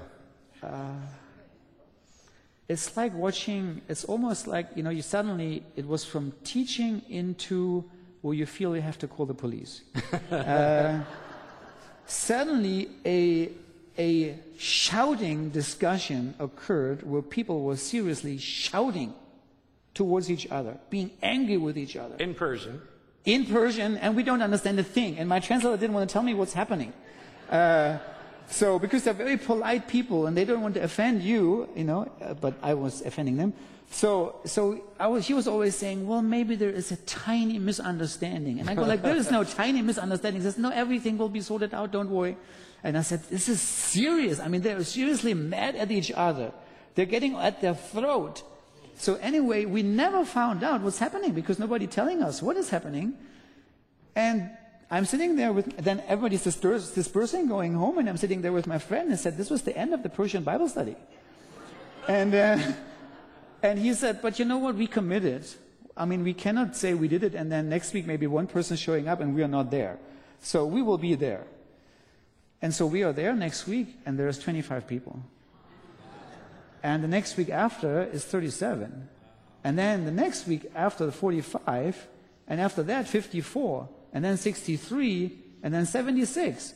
it's 2.69 2.97
like 2.97 3.13
watching, 3.15 3.81
it's 3.89 4.05
almost 4.05 4.47
like, 4.47 4.69
you 4.77 4.83
know, 4.83 4.91
you 4.91 5.03
suddenly, 5.03 5.65
it 5.75 5.87
was 5.87 6.05
from 6.05 6.33
teaching 6.45 7.03
into 7.09 7.85
where 8.21 8.35
you 8.35 8.47
feel 8.47 8.77
you 8.77 8.83
have 8.83 8.99
to 8.99 9.09
call 9.09 9.27
the 9.27 9.35
police. 9.35 9.83
uh, 10.31 11.01
suddenly, 12.07 12.89
a, 13.05 13.51
a 14.01 14.35
shouting 14.57 15.51
discussion 15.51 16.35
occurred 16.39 17.03
where 17.03 17.21
people 17.21 17.57
were 17.69 17.77
seriously 17.77 18.39
shouting 18.39 19.13
towards 19.93 20.31
each 20.31 20.47
other, 20.51 20.79
being 20.89 21.11
angry 21.23 21.59
with 21.67 21.77
each 21.77 21.97
other 21.97 22.15
In 22.17 22.33
Persian. 22.35 22.81
in 23.25 23.45
Persian, 23.45 23.99
and 23.99 24.17
we 24.17 24.23
don't 24.23 24.43
understand 24.49 24.79
a 24.79 24.83
thing. 24.99 25.19
And 25.19 25.29
my 25.29 25.41
translator 25.41 25.77
didn't 25.77 25.95
want 25.95 26.09
to 26.09 26.13
tell 26.13 26.23
me 26.23 26.35
what's 26.41 26.55
happening. 26.55 26.93
Uh, 27.51 27.99
so, 28.47 28.79
because 28.79 29.05
they're 29.05 29.23
very 29.27 29.37
polite 29.37 29.87
people 29.87 30.27
and 30.27 30.33
they 30.37 30.45
don't 30.45 30.63
want 30.63 30.75
to 30.75 30.83
offend 30.83 31.23
you, 31.23 31.69
you 31.77 31.85
know, 31.85 32.01
uh, 32.23 32.35
but 32.35 32.55
I 32.63 32.75
was 32.75 33.03
offending 33.03 33.37
them. 33.37 33.53
So, 33.93 34.41
so 34.45 34.59
I 34.99 35.09
was, 35.09 35.27
he 35.27 35.35
was 35.35 35.47
always 35.49 35.75
saying, 35.75 36.07
well, 36.07 36.23
maybe 36.23 36.55
there 36.55 36.71
is 36.71 36.93
a 36.93 36.97
tiny 37.29 37.59
misunderstanding. 37.59 38.61
And 38.61 38.71
I 38.71 38.75
go 38.75 38.83
like, 38.83 39.03
there 39.03 39.17
is 39.17 39.31
no 39.31 39.43
tiny 39.45 39.83
misunderstanding. 39.83 40.41
He 40.41 40.45
says, 40.49 40.59
no, 40.59 40.71
everything 40.71 41.19
will 41.19 41.29
be 41.29 41.41
sorted 41.41 41.75
out, 41.75 41.91
don't 41.91 42.11
worry. 42.11 42.37
And 42.83 42.97
I 42.97 43.03
said, 43.03 43.23
this 43.29 43.49
is 43.49 43.61
serious. 43.61 44.41
I 44.41 44.49
mean, 44.49 44.63
they're 44.63 44.83
seriously 44.85 45.35
mad 45.35 45.77
at 45.77 45.91
each 45.91 46.11
other. 46.13 46.53
They're 46.95 47.07
getting 47.07 47.37
at 47.37 47.61
their 47.61 47.75
throat. 47.75 48.43
So 48.97 49.15
anyway, 49.17 49.65
we 49.65 49.83
never 49.83 50.25
found 50.25 50.63
out 50.63 50.81
what's 50.83 50.99
happening 50.99 51.33
because 51.33 51.59
nobody 51.59 51.87
telling 51.87 52.23
us 52.23 52.43
what 52.43 52.57
is 52.57 52.71
happening. 52.71 53.15
And 54.15 54.51
I'm 54.91 55.05
sitting 55.05 55.37
there 55.37 55.53
with, 55.53 55.77
then 55.77 56.03
everybody's 56.09 56.43
dispersing, 56.43 57.47
going 57.47 57.75
home, 57.75 57.99
and 57.99 58.09
I'm 58.09 58.17
sitting 58.17 58.43
there 58.43 58.53
with 58.53 58.67
my 58.67 58.79
friend 58.79 59.09
and 59.11 59.19
said, 59.19 59.37
this 59.37 59.51
was 59.51 59.63
the 59.63 59.77
end 59.77 59.95
of 59.95 60.03
the 60.03 60.09
Persian 60.09 60.43
Bible 60.43 60.69
study. 60.69 60.97
And, 62.09 62.35
uh, 62.35 62.59
and 63.63 63.79
he 63.79 63.95
said, 63.95 64.21
but 64.21 64.39
you 64.39 64.45
know 64.45 64.59
what, 64.59 64.75
we 64.75 64.87
committed. 64.87 65.47
I 65.97 66.07
mean, 66.07 66.25
we 66.25 66.35
cannot 66.35 66.77
say 66.77 66.95
we 66.95 67.09
did 67.09 67.23
it 67.23 67.35
and 67.35 67.53
then 67.53 67.69
next 67.69 67.93
week 67.93 68.07
maybe 68.07 68.27
one 68.27 68.47
person 68.47 68.77
showing 68.77 69.07
up 69.07 69.21
and 69.21 69.35
we 69.35 69.43
are 69.43 69.49
not 69.49 69.71
there. 69.71 69.99
So 70.41 70.65
we 70.65 70.83
will 70.83 70.99
be 70.99 71.15
there. 71.15 71.45
And 72.63 72.75
so 72.75 72.87
we 72.87 73.03
are 73.03 73.13
there 73.13 73.35
next 73.35 73.67
week 73.67 73.97
and 74.05 74.19
there's 74.19 74.39
25 74.39 74.87
people. 74.87 75.23
And 76.83 77.05
the 77.05 77.09
next 77.09 77.37
week 77.37 77.51
after 77.51 78.03
is 78.03 78.25
37. 78.25 79.09
And 79.65 79.79
then 79.79 80.05
the 80.05 80.11
next 80.11 80.47
week 80.47 80.71
after 80.75 81.05
the 81.07 81.13
45, 81.13 82.07
and 82.49 82.61
after 82.61 82.83
that 82.85 83.07
54, 83.07 83.89
and 84.13 84.25
then 84.25 84.37
63, 84.37 85.39
and 85.63 85.75
then 85.75 85.85
76. 85.85 86.75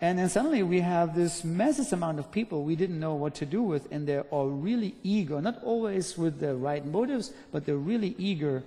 And 0.00 0.18
then 0.18 0.28
suddenly 0.28 0.62
we 0.62 0.80
have 0.80 1.14
this 1.14 1.42
massive 1.42 1.90
amount 1.94 2.18
of 2.18 2.30
people 2.30 2.64
we 2.64 2.76
didn't 2.76 3.00
know 3.00 3.14
what 3.14 3.34
to 3.36 3.46
do 3.46 3.62
with, 3.62 3.90
and 3.90 4.06
they're 4.06 4.28
all 4.30 4.48
really 4.48 4.94
eager, 5.02 5.40
not 5.40 5.62
always 5.64 6.18
with 6.18 6.38
the 6.38 6.54
right 6.54 6.84
motives, 6.84 7.32
but 7.50 7.64
they're 7.64 7.76
really 7.76 8.14
eager 8.18 8.62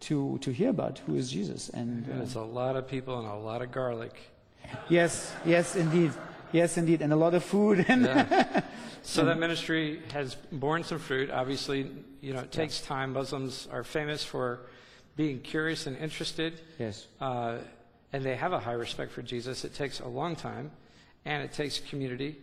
to, 0.00 0.38
to 0.38 0.50
hear 0.50 0.70
about 0.70 0.98
who 1.06 1.14
is 1.14 1.30
Jesus. 1.30 1.68
And 1.68 2.04
uh, 2.10 2.16
There's 2.16 2.34
a 2.34 2.40
lot 2.40 2.74
of 2.74 2.88
people 2.88 3.20
and 3.20 3.28
a 3.28 3.36
lot 3.36 3.62
of 3.62 3.70
garlic. 3.70 4.31
Yes, 4.88 5.32
yes, 5.44 5.76
indeed. 5.76 6.12
Yes, 6.52 6.76
indeed. 6.76 7.00
And 7.02 7.12
a 7.12 7.16
lot 7.16 7.34
of 7.34 7.42
food. 7.44 7.84
And 7.88 8.02
Yeah. 8.04 8.60
so 9.02 9.24
that 9.24 9.38
ministry 9.38 10.00
has 10.12 10.34
borne 10.52 10.84
some 10.84 10.98
fruit. 10.98 11.30
Obviously, 11.30 11.90
you 12.20 12.32
know, 12.34 12.40
it 12.40 12.52
takes 12.52 12.80
time. 12.80 13.12
Muslims 13.14 13.66
are 13.72 13.82
famous 13.84 14.22
for 14.24 14.60
being 15.16 15.40
curious 15.40 15.86
and 15.86 15.96
interested. 15.96 16.60
yes. 16.78 17.06
uh, 17.20 17.58
and 18.14 18.22
they 18.24 18.36
have 18.36 18.52
a 18.52 18.58
high 18.60 18.72
respect 18.74 19.10
for 19.12 19.22
Jesus. 19.22 19.64
It 19.64 19.74
takes 19.74 20.00
a 20.00 20.06
long 20.08 20.36
time, 20.36 20.70
and 21.24 21.42
it 21.42 21.52
takes 21.52 21.80
community. 21.80 22.36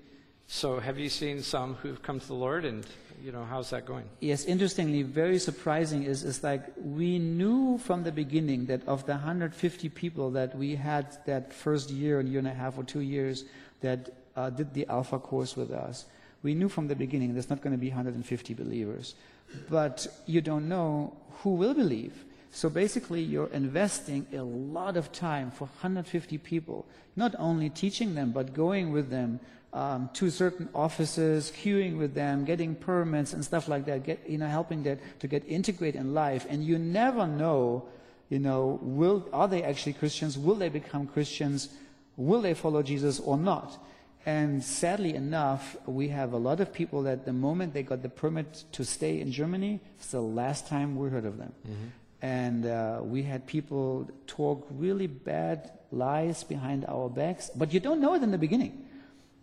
So, 0.51 0.79
have 0.79 0.97
you 0.97 1.09
seen 1.09 1.43
some 1.43 1.75
who've 1.75 2.01
come 2.01 2.19
to 2.19 2.27
the 2.27 2.33
Lord, 2.33 2.65
and 2.65 2.83
you 3.23 3.31
know 3.31 3.45
how's 3.45 3.69
that 3.69 3.85
going? 3.85 4.05
Yes, 4.19 4.45
interestingly, 4.45 5.03
very 5.03 5.37
surprising 5.37 6.01
is, 6.01 6.23
is 6.23 6.43
like 6.43 6.63
we 6.75 7.19
knew 7.19 7.77
from 7.77 8.01
the 8.01 8.11
beginning 8.11 8.65
that 8.65 8.81
of 8.87 9.05
the 9.05 9.11
150 9.11 9.89
people 9.89 10.31
that 10.31 10.57
we 10.57 10.75
had 10.75 11.23
that 11.27 11.53
first 11.53 11.91
year 11.91 12.19
and 12.19 12.27
year 12.27 12.39
and 12.39 12.47
a 12.47 12.53
half 12.53 12.79
or 12.79 12.83
two 12.83 13.01
years 13.01 13.45
that 13.81 14.09
uh, 14.35 14.49
did 14.49 14.73
the 14.73 14.87
Alpha 14.87 15.19
course 15.19 15.55
with 15.55 15.69
us, 15.69 16.05
we 16.41 16.55
knew 16.55 16.67
from 16.67 16.87
the 16.87 16.95
beginning 16.95 17.33
there's 17.33 17.51
not 17.51 17.61
going 17.61 17.75
to 17.75 17.77
be 17.77 17.89
150 17.89 18.55
believers. 18.55 19.13
But 19.69 20.07
you 20.25 20.41
don't 20.41 20.67
know 20.67 21.15
who 21.43 21.51
will 21.51 21.75
believe. 21.75 22.25
So 22.51 22.71
basically, 22.71 23.21
you're 23.21 23.53
investing 23.53 24.25
a 24.33 24.41
lot 24.41 24.97
of 24.97 25.11
time 25.11 25.51
for 25.51 25.65
150 25.65 26.39
people, 26.39 26.87
not 27.15 27.35
only 27.37 27.69
teaching 27.69 28.15
them, 28.15 28.31
but 28.31 28.55
going 28.55 28.91
with 28.91 29.11
them 29.11 29.39
um, 29.73 30.09
to 30.13 30.29
certain 30.29 30.69
offices, 30.73 31.51
queuing 31.55 31.97
with 31.97 32.13
them, 32.13 32.45
getting 32.45 32.75
permits 32.75 33.33
and 33.33 33.43
stuff 33.45 33.67
like 33.67 33.85
that, 33.85 34.03
get, 34.03 34.27
you 34.27 34.37
know, 34.37 34.47
helping 34.47 34.83
them 34.83 34.99
to 35.19 35.27
get 35.27 35.43
integrated 35.47 36.01
in 36.01 36.13
life. 36.13 36.45
And 36.49 36.63
you 36.63 36.79
never 36.79 37.27
know, 37.27 37.85
you 38.29 38.39
know, 38.39 38.79
will, 38.81 39.27
are 39.31 39.47
they 39.47 39.63
actually 39.63 39.93
Christians? 39.93 40.37
Will 40.37 40.55
they 40.55 40.69
become 40.69 41.07
Christians? 41.07 41.69
Will 42.17 42.41
they 42.41 42.53
follow 42.53 42.81
Jesus 42.81 43.19
or 43.19 43.37
not? 43.37 43.77
And 44.25 44.63
sadly 44.63 45.15
enough, 45.15 45.77
we 45.85 46.09
have 46.09 46.33
a 46.33 46.37
lot 46.37 46.59
of 46.59 46.73
people 46.73 47.03
that 47.03 47.25
the 47.25 47.33
moment 47.33 47.73
they 47.73 47.83
got 47.83 48.01
the 48.01 48.09
permit 48.09 48.65
to 48.73 48.83
stay 48.83 49.21
in 49.21 49.31
Germany, 49.31 49.79
it's 49.97 50.11
the 50.11 50.21
last 50.21 50.67
time 50.67 50.97
we 50.97 51.09
heard 51.09 51.25
of 51.25 51.37
them. 51.37 51.53
And 52.21 52.65
uh, 52.65 52.99
we 53.01 53.23
had 53.23 53.47
people 53.47 54.09
talk 54.27 54.67
really 54.71 55.07
bad 55.07 55.71
lies 55.91 56.43
behind 56.43 56.85
our 56.85 57.09
backs, 57.09 57.49
but 57.55 57.73
you 57.73 57.79
don't 57.79 58.01
know 58.01 58.13
it 58.13 58.21
in 58.21 58.31
the 58.31 58.37
beginning. 58.37 58.85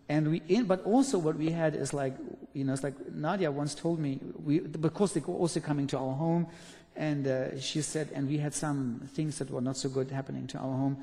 And 0.09 0.30
we, 0.30 0.42
in, 0.48 0.64
but 0.64 0.84
also 0.84 1.18
what 1.18 1.36
we 1.36 1.50
had 1.50 1.74
is 1.74 1.92
like, 1.92 2.14
you 2.52 2.64
know, 2.64 2.72
it's 2.72 2.84
like 2.84 2.94
Nadia 3.12 3.50
once 3.50 3.74
told 3.74 3.98
me, 3.98 4.20
we, 4.44 4.61
because 4.61 5.14
they 5.14 5.20
were 5.20 5.34
also 5.34 5.61
coming 5.61 5.86
to 5.88 5.98
our 5.98 6.14
home, 6.14 6.46
and 6.94 7.26
uh, 7.26 7.61
she 7.61 7.82
said, 7.82 8.09
and 8.14 8.28
we 8.28 8.38
had 8.38 8.54
some 8.54 9.02
things 9.14 9.38
that 9.38 9.50
were 9.50 9.61
not 9.61 9.76
so 9.76 9.88
good 9.88 10.11
happening 10.11 10.46
to 10.48 10.59
our 10.59 10.76
home. 10.76 10.96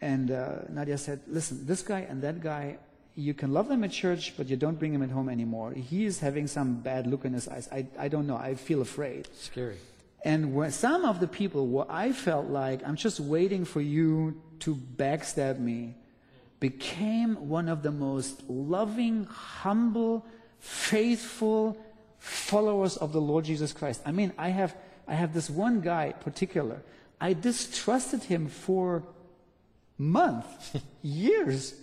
And 0.00 0.30
uh, 0.30 0.62
Nadia 0.68 0.98
said, 0.98 1.20
listen, 1.26 1.66
this 1.66 1.82
guy 1.82 2.00
and 2.00 2.22
that 2.22 2.40
guy, 2.40 2.78
you 3.16 3.34
can 3.34 3.52
love 3.52 3.68
them 3.68 3.84
at 3.84 3.90
church, 3.90 4.34
but 4.36 4.48
you 4.48 4.56
don't 4.56 4.78
bring 4.78 4.94
him 4.94 5.02
at 5.02 5.10
home 5.10 5.28
anymore. 5.28 5.72
He 5.72 6.04
is 6.04 6.20
having 6.20 6.46
some 6.46 6.80
bad 6.80 7.06
look 7.06 7.24
in 7.24 7.32
his 7.32 7.48
eyes. 7.48 7.68
I, 7.70 7.86
I 7.98 8.08
don't 8.08 8.26
know. 8.26 8.36
I 8.36 8.54
feel 8.54 8.80
afraid. 8.80 9.28
Scary. 9.34 9.76
And 10.24 10.72
some 10.72 11.04
of 11.04 11.20
the 11.20 11.28
people 11.28 11.66
where 11.66 11.86
I 11.88 12.12
felt 12.12 12.46
like 12.46 12.86
I'm 12.86 12.96
just 12.96 13.20
waiting 13.20 13.64
for 13.64 13.80
you 13.80 14.40
to 14.60 14.74
backstab 14.74 15.58
me 15.58 15.94
became 16.64 17.34
one 17.46 17.68
of 17.68 17.82
the 17.82 17.92
most 17.92 18.42
loving, 18.48 19.24
humble, 19.24 20.24
faithful 20.60 21.76
followers 22.16 22.96
of 22.96 23.12
the 23.12 23.20
Lord 23.20 23.44
Jesus 23.44 23.70
Christ. 23.74 24.00
I 24.06 24.12
mean, 24.12 24.32
I 24.38 24.48
have, 24.48 24.74
I 25.06 25.12
have 25.12 25.34
this 25.34 25.50
one 25.50 25.82
guy 25.82 26.12
particular. 26.12 26.80
I 27.20 27.34
distrusted 27.34 28.22
him 28.22 28.48
for 28.48 29.02
months, 29.98 30.72
years. 31.02 31.74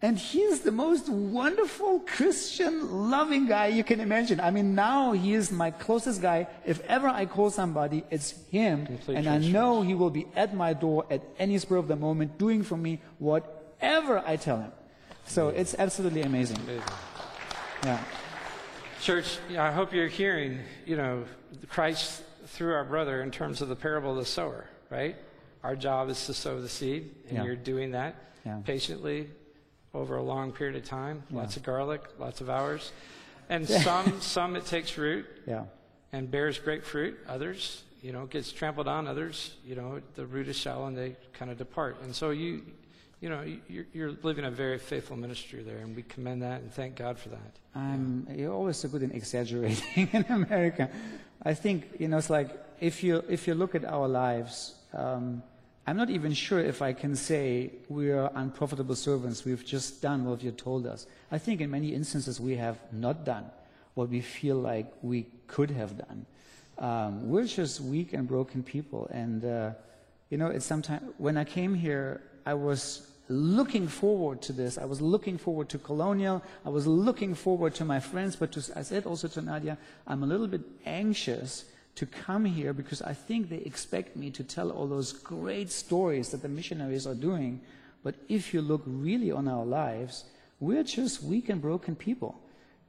And 0.00 0.16
he's 0.16 0.60
the 0.60 0.70
most 0.70 1.08
wonderful 1.08 1.98
Christian 2.06 2.74
loving 3.10 3.48
guy 3.48 3.66
you 3.68 3.82
can 3.82 3.98
imagine. 3.98 4.38
I 4.38 4.52
mean, 4.52 4.76
now 4.76 5.10
he 5.10 5.34
is 5.34 5.50
my 5.50 5.72
closest 5.72 6.22
guy. 6.22 6.46
If 6.64 6.80
ever 6.86 7.08
I 7.08 7.26
call 7.26 7.50
somebody, 7.50 8.04
it's 8.08 8.34
him. 8.52 8.86
Complete 8.86 9.16
and 9.16 9.28
I 9.28 9.38
know 9.38 9.82
he 9.82 9.94
will 9.94 10.10
be 10.10 10.28
at 10.36 10.54
my 10.54 10.74
door 10.74 11.06
at 11.10 11.22
any 11.40 11.58
spur 11.58 11.76
of 11.76 11.88
the 11.88 11.96
moment, 11.96 12.38
doing 12.38 12.62
for 12.62 12.76
me 12.76 13.00
whatever 13.82 14.22
I 14.26 14.36
tell 14.36 14.58
him. 14.58 14.72
So 15.26 15.48
it's 15.48 15.74
absolutely 15.78 16.22
amazing. 16.22 16.58
Yeah. 17.84 18.02
Church, 19.00 19.38
I 19.58 19.72
hope 19.72 19.92
you're 19.92 20.06
hearing, 20.08 20.60
you 20.86 20.96
know, 20.96 21.24
Christ 21.68 22.22
through 22.46 22.74
our 22.74 22.84
brother 22.84 23.22
in 23.22 23.30
terms 23.32 23.60
of 23.60 23.68
the 23.68 23.74
parable 23.76 24.12
of 24.12 24.18
the 24.18 24.24
sower, 24.24 24.66
right? 24.90 25.16
Our 25.64 25.74
job 25.74 26.08
is 26.10 26.26
to 26.26 26.34
sow 26.34 26.60
the 26.60 26.68
seed, 26.68 27.14
and 27.28 27.38
Yeah. 27.38 27.44
you're 27.44 27.56
doing 27.56 27.92
that 27.92 28.14
Yeah. 28.44 28.60
patiently 28.64 29.30
over 29.94 30.16
a 30.16 30.22
long 30.22 30.52
period 30.52 30.76
of 30.76 30.84
time. 30.84 31.24
Yeah. 31.30 31.38
Lots 31.38 31.56
of 31.56 31.62
garlic, 31.64 32.02
lots 32.18 32.40
of 32.40 32.48
hours. 32.48 32.92
And 33.48 33.68
some, 33.68 34.20
some 34.20 34.54
it 34.56 34.64
takes 34.66 34.96
root 34.96 35.26
Yeah. 35.46 35.64
and 36.12 36.30
bears 36.30 36.58
great 36.58 36.84
fruit. 36.84 37.18
Others, 37.28 37.82
you 38.00 38.12
know, 38.12 38.26
gets 38.26 38.52
trampled 38.52 38.88
on. 38.88 39.06
Others, 39.08 39.56
you 39.64 39.74
know, 39.74 40.00
the 40.14 40.24
root 40.26 40.46
is 40.48 40.56
shallow 40.56 40.86
and 40.86 40.96
they 40.96 41.16
kind 41.32 41.50
of 41.50 41.58
depart. 41.58 41.96
And 42.02 42.14
so 42.14 42.30
you, 42.30 42.62
you 43.22 43.28
know, 43.28 43.40
you- 43.42 43.60
you're, 43.68 43.86
you're 43.94 44.12
living 44.22 44.44
a 44.44 44.50
very 44.50 44.78
faithful 44.78 45.16
ministry 45.16 45.62
there, 45.62 45.78
and 45.78 45.94
we 45.94 46.02
commend 46.02 46.42
that 46.42 46.60
and 46.60 46.72
thank 46.72 46.96
God 46.96 47.16
for 47.18 47.28
that. 47.28 47.52
I'm, 47.74 48.26
you're 48.36 48.52
always 48.52 48.76
so 48.76 48.88
good 48.88 49.02
in 49.04 49.12
exaggerating 49.12 50.08
in 50.12 50.24
America. 50.28 50.90
I 51.44 51.54
think, 51.54 51.88
you 52.00 52.08
know, 52.08 52.18
it's 52.18 52.30
like 52.30 52.50
if 52.80 53.02
you, 53.04 53.22
if 53.28 53.46
you 53.46 53.54
look 53.54 53.76
at 53.76 53.84
our 53.84 54.08
lives, 54.08 54.74
um, 54.92 55.42
I'm 55.86 55.96
not 55.96 56.10
even 56.10 56.32
sure 56.32 56.58
if 56.58 56.82
I 56.82 56.92
can 56.92 57.14
say 57.14 57.70
we 57.88 58.10
are 58.10 58.30
unprofitable 58.34 58.96
servants. 58.96 59.44
We've 59.44 59.64
just 59.64 60.02
done 60.02 60.24
what 60.24 60.42
you 60.42 60.50
told 60.50 60.86
us. 60.86 61.06
I 61.30 61.38
think 61.38 61.60
in 61.60 61.70
many 61.70 61.94
instances 61.94 62.40
we 62.40 62.56
have 62.56 62.78
not 62.92 63.24
done 63.24 63.44
what 63.94 64.08
we 64.08 64.20
feel 64.20 64.56
like 64.56 64.92
we 65.02 65.26
could 65.46 65.70
have 65.70 65.96
done. 65.96 66.26
Um, 66.78 67.28
we're 67.28 67.46
just 67.46 67.80
weak 67.80 68.12
and 68.14 68.26
broken 68.26 68.64
people. 68.64 69.08
And, 69.12 69.44
uh, 69.44 69.70
you 70.30 70.38
know, 70.38 70.48
it's 70.48 70.66
sometimes, 70.66 71.02
when 71.18 71.36
I 71.36 71.44
came 71.44 71.74
here, 71.74 72.20
I 72.46 72.54
was 72.54 73.06
looking 73.32 73.88
forward 73.88 74.42
to 74.42 74.52
this. 74.52 74.78
I 74.78 74.84
was 74.84 75.00
looking 75.00 75.38
forward 75.38 75.68
to 75.70 75.78
Colonial. 75.78 76.42
I 76.64 76.68
was 76.68 76.86
looking 76.86 77.34
forward 77.34 77.74
to 77.76 77.84
my 77.84 78.00
friends. 78.00 78.36
But 78.36 78.52
to, 78.52 78.78
I 78.78 78.82
said 78.82 79.06
also 79.06 79.28
to 79.28 79.42
Nadia, 79.42 79.78
I'm 80.06 80.22
a 80.22 80.26
little 80.26 80.46
bit 80.46 80.62
anxious 80.84 81.64
to 81.94 82.06
come 82.06 82.44
here 82.44 82.72
because 82.72 83.02
I 83.02 83.12
think 83.12 83.48
they 83.48 83.58
expect 83.58 84.16
me 84.16 84.30
to 84.30 84.44
tell 84.44 84.70
all 84.70 84.86
those 84.86 85.12
great 85.12 85.70
stories 85.70 86.30
that 86.30 86.42
the 86.42 86.48
missionaries 86.48 87.06
are 87.06 87.14
doing. 87.14 87.60
But 88.02 88.14
if 88.28 88.52
you 88.54 88.62
look 88.62 88.82
really 88.86 89.30
on 89.30 89.48
our 89.48 89.64
lives, 89.64 90.24
we're 90.60 90.84
just 90.84 91.22
weak 91.22 91.48
and 91.48 91.60
broken 91.60 91.96
people. 91.96 92.40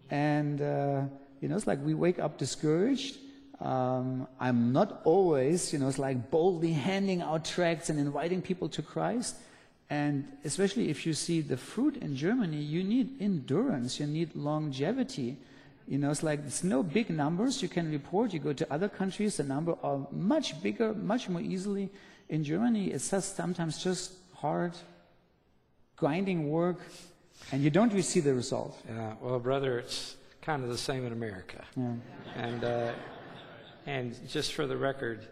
And, 0.09 0.61
uh, 0.61 1.01
you 1.41 1.47
know, 1.47 1.55
it's 1.55 1.67
like 1.67 1.83
we 1.83 1.93
wake 1.93 2.19
up 2.19 2.37
discouraged. 2.37 3.17
Um, 3.59 4.27
I'm 4.39 4.73
not 4.73 5.01
always, 5.05 5.71
you 5.71 5.79
know, 5.79 5.87
it's 5.87 5.99
like 5.99 6.29
boldly 6.31 6.73
handing 6.73 7.21
out 7.21 7.45
tracts 7.45 7.89
and 7.89 7.99
inviting 7.99 8.41
people 8.41 8.69
to 8.69 8.81
Christ. 8.81 9.35
And 9.93 10.25
especially 10.43 10.89
if 10.89 11.05
you 11.05 11.13
see 11.13 11.41
the 11.41 11.55
fruit 11.55 11.97
in 11.97 12.15
Germany, 12.15 12.57
you 12.57 12.83
need 12.83 13.21
endurance, 13.21 13.99
you 13.99 14.07
need 14.07 14.35
longevity. 14.35 15.37
You 15.87 15.99
know, 15.99 16.09
it's 16.09 16.23
like 16.23 16.39
it's 16.47 16.63
no 16.63 16.81
big 16.81 17.11
numbers 17.11 17.61
you 17.61 17.69
can 17.69 17.91
report. 17.91 18.33
You 18.33 18.39
go 18.39 18.53
to 18.53 18.65
other 18.73 18.89
countries, 18.89 19.37
the 19.37 19.43
number 19.43 19.75
are 19.83 20.07
much 20.11 20.47
bigger, 20.63 20.95
much 20.95 21.29
more 21.29 21.41
easily. 21.41 21.91
In 22.29 22.43
Germany, 22.43 22.87
it's 22.87 23.11
just 23.11 23.35
sometimes 23.35 23.83
just 23.83 24.13
hard, 24.33 24.73
grinding 25.95 26.49
work, 26.49 26.79
and 27.51 27.61
you 27.61 27.69
don't 27.69 27.89
really 27.89 28.01
see 28.01 28.21
the 28.21 28.33
result. 28.33 28.73
Yeah, 28.87 29.13
well, 29.21 29.39
brother, 29.39 29.77
it's 29.77 30.15
kind 30.41 30.63
of 30.63 30.69
the 30.69 30.77
same 30.89 31.05
in 31.05 31.13
America. 31.13 31.63
Yeah. 31.77 31.93
And, 32.35 32.63
uh, 32.63 32.93
and 33.85 34.15
just 34.27 34.53
for 34.53 34.65
the 34.65 34.77
record, 34.77 35.27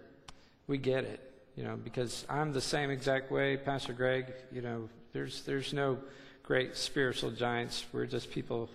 we 0.68 0.78
get 0.78 1.04
it, 1.06 1.31
you 1.56 1.64
know, 1.64 1.78
because 1.84 2.26
I'm 2.30 2.54
the 2.54 2.62
same 2.62 2.90
exact 2.90 3.32
way, 3.32 3.58
Pastor 3.58 3.94
Greg. 3.94 4.34
You 4.52 4.62
know, 4.62 4.90
there's, 5.14 5.44
there's 5.44 5.74
no 5.74 5.98
great 6.44 6.76
spiritual 6.76 7.32
giants. 7.32 7.86
We're 7.92 8.06
just 8.06 8.32
people 8.32 8.70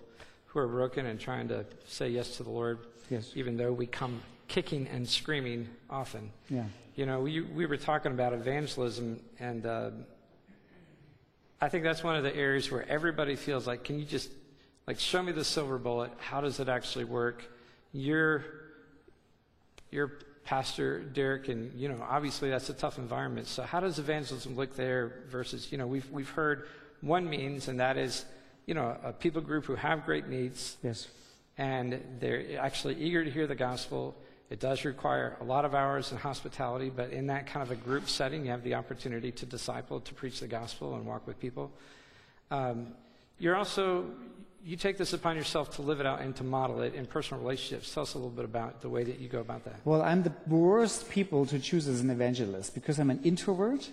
who 0.47 0.59
are 0.59 0.67
broken 0.67 1.05
and 1.05 1.19
trying 1.19 1.47
to 1.49 1.65
say 1.87 2.09
yes 2.09 2.37
to 2.37 2.43
the 2.43 2.49
Lord, 2.49 2.79
Yes. 3.09 3.31
even 3.35 3.57
though 3.57 3.71
we 3.71 3.85
come 3.87 4.21
kicking 4.47 4.87
and 4.87 5.07
screaming 5.07 5.67
often. 5.89 6.31
Yeah. 6.49 6.65
You 6.95 7.05
know, 7.05 7.19
we, 7.19 7.41
we 7.41 7.65
were 7.65 7.77
talking 7.77 8.11
about 8.11 8.33
evangelism, 8.33 9.19
and 9.39 9.65
uh, 9.65 9.91
I 11.61 11.69
think 11.69 11.83
that's 11.83 12.03
one 12.03 12.15
of 12.15 12.23
the 12.23 12.35
areas 12.35 12.71
where 12.71 12.87
everybody 12.87 13.35
feels 13.35 13.67
like, 13.67 13.83
can 13.83 13.99
you 13.99 14.05
just, 14.05 14.29
like, 14.87 14.99
show 14.99 15.21
me 15.21 15.31
the 15.31 15.43
silver 15.43 15.77
bullet? 15.77 16.11
How 16.17 16.41
does 16.41 16.59
it 16.59 16.69
actually 16.69 17.05
work? 17.05 17.43
You're, 17.91 18.45
you're 19.91 20.19
Pastor 20.47 21.01
Derek, 21.01 21.49
and, 21.49 21.77
you 21.77 21.89
know, 21.89 22.01
obviously 22.07 22.49
that's 22.49 22.69
a 22.69 22.73
tough 22.73 22.97
environment. 22.97 23.47
So 23.47 23.63
how 23.63 23.81
does 23.81 23.99
evangelism 23.99 24.55
look 24.55 24.77
there 24.77 25.11
versus, 25.29 25.73
you 25.73 25.77
know, 25.77 25.85
we've, 25.85 26.09
we've 26.09 26.29
heard 26.29 26.69
one 27.01 27.29
means, 27.29 27.67
and 27.67 27.81
that 27.81 27.97
is, 27.97 28.23
you 28.65 28.73
know, 28.73 28.95
a 29.03 29.11
people 29.11 29.41
group 29.41 29.65
who 29.65 29.75
have 29.75 30.05
great 30.05 30.29
needs, 30.29 30.77
Yes. 30.81 31.09
and 31.57 32.01
they're 32.21 32.57
actually 32.61 32.95
eager 32.95 33.25
to 33.25 33.29
hear 33.29 33.45
the 33.45 33.55
gospel. 33.55 34.15
It 34.49 34.61
does 34.61 34.85
require 34.85 35.35
a 35.41 35.43
lot 35.43 35.65
of 35.65 35.75
hours 35.75 36.11
and 36.11 36.19
hospitality, 36.21 36.89
but 36.95 37.11
in 37.11 37.27
that 37.27 37.47
kind 37.47 37.61
of 37.61 37.71
a 37.71 37.75
group 37.75 38.07
setting, 38.07 38.45
you 38.45 38.51
have 38.51 38.63
the 38.63 38.75
opportunity 38.75 39.33
to 39.33 39.45
disciple, 39.45 39.99
to 39.99 40.13
preach 40.13 40.39
the 40.39 40.47
gospel, 40.47 40.95
and 40.95 41.05
walk 41.05 41.27
with 41.27 41.41
people. 41.41 41.73
Um, 42.51 42.93
you're 43.37 43.57
also, 43.57 44.05
you 44.63 44.75
take 44.75 44.97
this 44.97 45.13
upon 45.13 45.35
yourself 45.35 45.75
to 45.75 45.81
live 45.81 45.99
it 45.99 46.05
out 46.05 46.21
and 46.21 46.35
to 46.35 46.43
model 46.43 46.81
it 46.81 46.93
in 46.93 47.05
personal 47.05 47.41
relationships. 47.41 47.93
Tell 47.93 48.03
us 48.03 48.13
a 48.13 48.17
little 48.17 48.31
bit 48.31 48.45
about 48.45 48.81
the 48.81 48.89
way 48.89 49.03
that 49.03 49.19
you 49.19 49.29
go 49.29 49.39
about 49.39 49.63
that. 49.65 49.75
Well, 49.85 50.01
I'm 50.01 50.23
the 50.23 50.33
worst 50.47 51.09
people 51.09 51.45
to 51.45 51.59
choose 51.59 51.87
as 51.87 52.01
an 52.01 52.09
evangelist 52.09 52.73
because 52.73 52.99
I'm 52.99 53.09
an 53.09 53.21
introvert. 53.23 53.89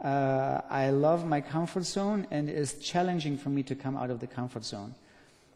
Uh, 0.00 0.60
I 0.70 0.90
love 0.90 1.26
my 1.26 1.40
comfort 1.40 1.84
zone, 1.84 2.26
and 2.30 2.48
it's 2.48 2.74
challenging 2.74 3.36
for 3.36 3.50
me 3.50 3.62
to 3.64 3.74
come 3.74 3.96
out 3.96 4.10
of 4.10 4.20
the 4.20 4.26
comfort 4.26 4.64
zone. 4.64 4.94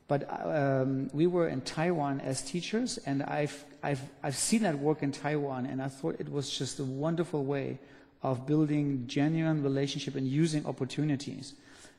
But 0.07 0.29
um, 0.47 1.09
we 1.15 1.27
were 1.27 1.49
in 1.49 1.63
Taiwan 1.63 2.21
as 2.21 2.43
teachers, 2.43 2.99
and 3.07 3.23
I've, 3.23 3.65
I've, 3.83 4.03
I've 4.23 4.37
seen 4.37 4.63
that 4.63 4.79
work 4.79 5.03
in 5.03 5.13
Taiwan, 5.13 5.65
and 5.65 5.81
I 5.81 5.89
thought 5.89 6.17
it 6.21 6.31
was 6.31 6.51
just 6.51 6.79
a 6.79 6.85
wonderful 6.85 7.45
way 7.45 7.79
of 8.23 8.47
building 8.47 9.05
genuine 9.07 9.63
relationship 9.63 10.15
and 10.15 10.29
using 10.29 10.67
opportunities. 10.67 11.55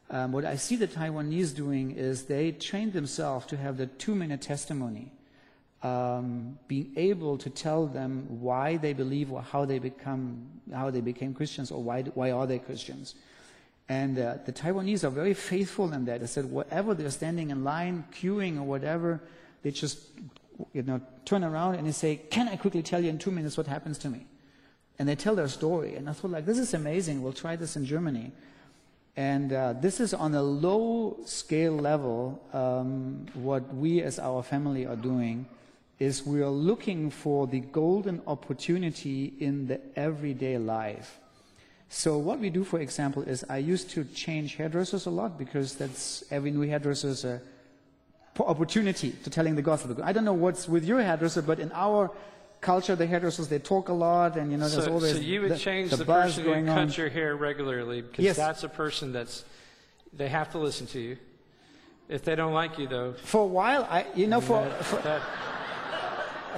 Um, 0.10 0.32
what 0.32 0.46
I 0.46 0.56
see 0.56 0.76
the 0.76 0.88
Taiwanese 0.88 1.56
doing 1.56 1.92
is 1.92 2.24
they 2.24 2.52
train 2.52 2.92
themselves 2.92 3.46
to 3.48 3.58
have 3.58 3.78
the 3.78 3.88
two-minute 3.88 4.42
testimony 4.42 5.12
um, 5.86 6.58
being 6.68 6.92
able 6.96 7.38
to 7.38 7.50
tell 7.50 7.86
them 7.86 8.26
why 8.42 8.78
they 8.78 8.94
believe 8.94 9.32
or 9.32 9.42
how 9.42 9.66
they 9.66 9.78
become 9.78 10.48
how 10.74 10.90
they 10.90 11.02
became 11.02 11.34
Christians 11.34 11.70
or 11.70 11.82
why 11.84 12.02
why 12.02 12.32
are 12.32 12.48
they 12.48 12.60
Christians. 12.60 13.16
And 13.88 14.18
uh, 14.18 14.38
the 14.46 14.52
Taiwanese 14.52 15.04
are 15.04 15.12
very 15.12 15.36
faithful 15.36 15.94
in 15.94 16.06
that. 16.06 16.22
They 16.22 16.28
said 16.28 16.46
whatever 16.46 16.96
they're 16.96 17.12
standing 17.12 17.52
in 17.52 17.64
line, 17.64 18.06
queuing 18.12 18.58
or 18.58 18.64
whatever, 18.64 19.22
they 19.62 19.72
just 19.72 20.00
you 20.74 20.82
know 20.82 21.02
turn 21.24 21.44
around 21.44 21.76
and 21.76 21.86
they 21.86 21.92
say, 21.92 22.16
"Can 22.32 22.48
I 22.48 22.56
quickly 22.56 22.82
tell 22.82 23.04
you 23.04 23.10
in 23.10 23.20
two 23.20 23.32
minutes 23.32 23.58
what 23.58 23.68
happens 23.68 24.00
to 24.00 24.10
me?" 24.10 24.26
And 24.98 25.08
they 25.08 25.16
tell 25.16 25.36
their 25.36 25.50
story. 25.50 25.96
And 25.96 26.10
I 26.10 26.14
thought, 26.14 26.32
like, 26.32 26.46
this 26.46 26.58
is 26.58 26.74
amazing. 26.74 27.22
We'll 27.22 27.34
try 27.34 27.58
this 27.58 27.76
in 27.76 27.86
Germany. 27.86 28.32
And 29.18 29.54
uh, 29.54 29.74
this 29.74 30.00
is 30.00 30.14
on 30.14 30.36
a 30.36 30.44
low 30.44 31.18
scale 31.26 31.76
level. 31.76 32.42
Um, 32.52 33.26
what 33.34 33.74
we 33.74 34.02
as 34.02 34.20
our 34.20 34.44
family 34.44 34.86
are 34.86 34.98
doing 34.98 35.46
is 36.00 36.26
we 36.26 36.42
are 36.42 36.50
looking 36.50 37.10
for 37.10 37.48
the 37.48 37.62
golden 37.62 38.22
opportunity 38.28 39.34
in 39.40 39.68
the 39.68 39.80
everyday 39.96 40.58
life. 40.58 41.20
So 41.88 42.18
what 42.18 42.40
we 42.40 42.50
do, 42.50 42.66
for 42.66 42.80
example, 42.80 43.24
is 43.24 43.46
I 43.50 43.58
used 43.58 43.90
to 43.92 44.04
change 44.04 44.56
hairdressers 44.56 45.06
a 45.06 45.10
lot 45.10 45.38
because 45.38 45.76
that's 45.76 46.24
every 46.30 46.52
new 46.52 46.68
hairdresser 46.68 47.08
is 47.08 47.24
a 47.24 47.42
opportunity 48.38 49.12
to 49.24 49.30
telling 49.30 49.56
the 49.56 49.62
gospel. 49.62 49.96
I 50.04 50.12
don't 50.12 50.26
know 50.26 50.34
what's 50.34 50.68
with 50.68 50.84
your 50.84 51.02
hairdresser, 51.02 51.42
but 51.42 51.60
in 51.60 51.72
our 51.74 52.12
culture, 52.66 52.96
the 52.96 53.06
hairdressers 53.06 53.48
they 53.48 53.60
talk 53.60 53.90
a 53.90 53.94
lot, 53.94 54.36
and 54.38 54.52
you 54.52 54.58
know 54.58 54.68
there's 54.68 54.86
So, 54.86 54.92
always 54.92 55.14
so 55.14 55.20
you 55.20 55.42
would 55.42 55.52
the, 55.52 55.58
change 55.58 55.92
the 55.92 55.98
the, 55.98 56.06
buzz 56.06 56.26
person 56.36 56.44
who 56.44 56.50
going 56.50 56.70
on. 56.70 56.90
your 56.92 57.10
hair 57.10 57.36
regularly 57.36 58.02
because 58.02 58.26
Yes. 58.26 58.36
that's 58.36 58.64
a 58.64 58.70
person 58.70 59.14
that's, 59.14 59.46
they 60.12 60.28
have 60.30 60.52
to 60.52 60.58
listen 60.58 60.88
to 60.88 61.00
you. 61.00 61.18
If 62.10 62.22
they 62.26 62.36
don't 62.36 62.54
like 62.54 62.78
you, 62.80 62.88
though, 62.88 63.14
For 63.14 63.42
a 63.42 63.52
while, 63.62 63.84
I 63.90 64.06
you 64.16 64.28
know 64.28 64.42
for, 64.42 64.62
that, 64.62 64.86
for 64.86 65.02
that, 65.10 65.22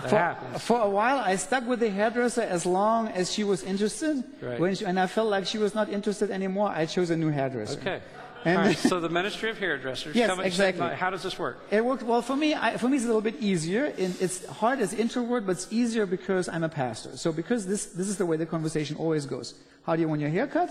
for, 0.54 0.60
for 0.60 0.80
a 0.82 0.90
while, 0.90 1.20
I 1.20 1.36
stuck 1.38 1.66
with 1.68 1.80
the 1.80 1.90
hairdresser 1.90 2.42
as 2.58 2.66
long 2.66 3.08
as 3.10 3.32
she 3.34 3.44
was 3.44 3.64
interested. 3.64 4.24
Right. 4.42 4.60
When 4.60 4.76
she, 4.76 4.86
and 4.86 5.00
I 5.00 5.08
felt 5.08 5.30
like 5.30 5.46
she 5.46 5.58
was 5.58 5.74
not 5.74 5.90
interested 5.90 6.32
anymore, 6.32 6.70
I 6.70 6.86
chose 6.86 7.10
a 7.10 7.18
new 7.18 7.30
hairdresser. 7.30 7.80
Okay. 7.80 8.02
And 8.46 8.58
All 8.58 8.66
right, 8.66 8.78
so 8.92 9.00
the 9.00 9.10
ministry 9.10 9.50
of 9.50 9.58
hairdressers. 9.58 10.16
Yes, 10.16 10.30
come 10.30 10.40
and- 10.40 10.48
exactly. 10.48 10.88
How 10.96 11.10
does 11.10 11.24
this 11.24 11.38
work? 11.38 11.60
It 11.72 11.84
worked 11.84 12.04
well 12.04 12.22
for 12.22 12.36
me. 12.36 12.54
I, 12.54 12.78
for 12.78 12.88
me, 12.88 12.98
it's 12.98 13.06
a 13.06 13.08
little 13.08 13.22
bit 13.22 13.42
easier. 13.42 13.94
It's 13.98 14.46
hard 14.46 14.80
as 14.80 14.94
introvert, 14.94 15.46
but 15.46 15.54
it's 15.54 15.68
easier 15.72 16.06
because 16.06 16.48
I'm 16.48 16.64
a 16.64 16.70
pastor. 16.70 17.18
So 17.18 17.32
because 17.32 17.66
this 17.66 17.86
this 17.88 18.08
is 18.08 18.18
the 18.18 18.26
way 18.26 18.38
the 18.38 18.46
conversation 18.46 18.96
always 18.98 19.26
goes. 19.26 19.54
How 19.86 19.96
do 19.96 20.02
you 20.02 20.08
want 20.08 20.22
your 20.22 20.30
hair 20.30 20.48
cut? 20.48 20.70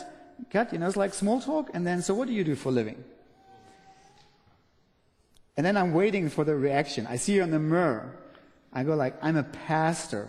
Cut. 0.50 0.72
You 0.72 0.78
know, 0.78 0.86
it's 0.86 0.96
like 0.96 1.14
small 1.14 1.40
talk. 1.40 1.70
And 1.74 1.86
then, 1.86 2.02
so 2.02 2.14
what 2.14 2.28
do 2.28 2.34
you 2.34 2.44
do 2.44 2.54
for 2.54 2.68
a 2.68 2.72
living? 2.72 3.02
And 5.56 5.64
then 5.64 5.76
I'm 5.76 5.94
waiting 5.94 6.28
for 6.28 6.44
the 6.44 6.54
reaction. 6.54 7.06
I 7.06 7.16
see 7.16 7.34
you 7.34 7.42
in 7.42 7.50
the 7.50 7.58
mirror. 7.58 8.14
I 8.72 8.84
go 8.84 8.94
like, 8.94 9.14
I'm 9.22 9.36
a 9.36 9.42
pastor. 9.42 10.28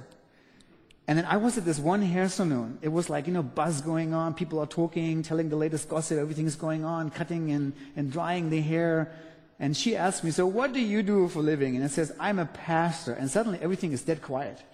And 1.07 1.17
then 1.17 1.25
I 1.25 1.37
was 1.37 1.57
at 1.57 1.63
this 1.63 1.79
one 1.79 2.01
hair 2.01 2.27
salon. 2.27 2.79
It 2.81 2.89
was 2.89 3.09
like, 3.09 3.27
you 3.27 3.33
know, 3.33 3.43
buzz 3.43 3.79
going 3.79 4.13
on. 4.13 4.33
People 4.33 4.59
are 4.59 4.67
talking, 4.67 5.23
telling 5.23 5.47
the 5.47 5.55
latest 5.55 5.87
gossip. 5.87 6.17
Everything's 6.17 6.57
going 6.57 6.83
on, 6.83 7.11
cutting 7.11 7.51
and, 7.51 7.71
and 7.95 8.11
drying 8.11 8.49
the 8.49 8.59
hair. 8.59 9.13
And 9.57 9.75
she 9.75 9.95
asked 9.95 10.25
me, 10.25 10.31
so 10.31 10.45
what 10.45 10.73
do 10.73 10.81
you 10.81 11.03
do 11.03 11.29
for 11.29 11.41
living? 11.41 11.77
And 11.77 11.85
it 11.85 11.91
says, 11.91 12.11
I'm 12.19 12.39
a 12.39 12.45
pastor. 12.45 13.13
And 13.13 13.31
suddenly 13.31 13.57
everything 13.61 13.93
is 13.93 14.03
dead 14.03 14.21
quiet. 14.21 14.61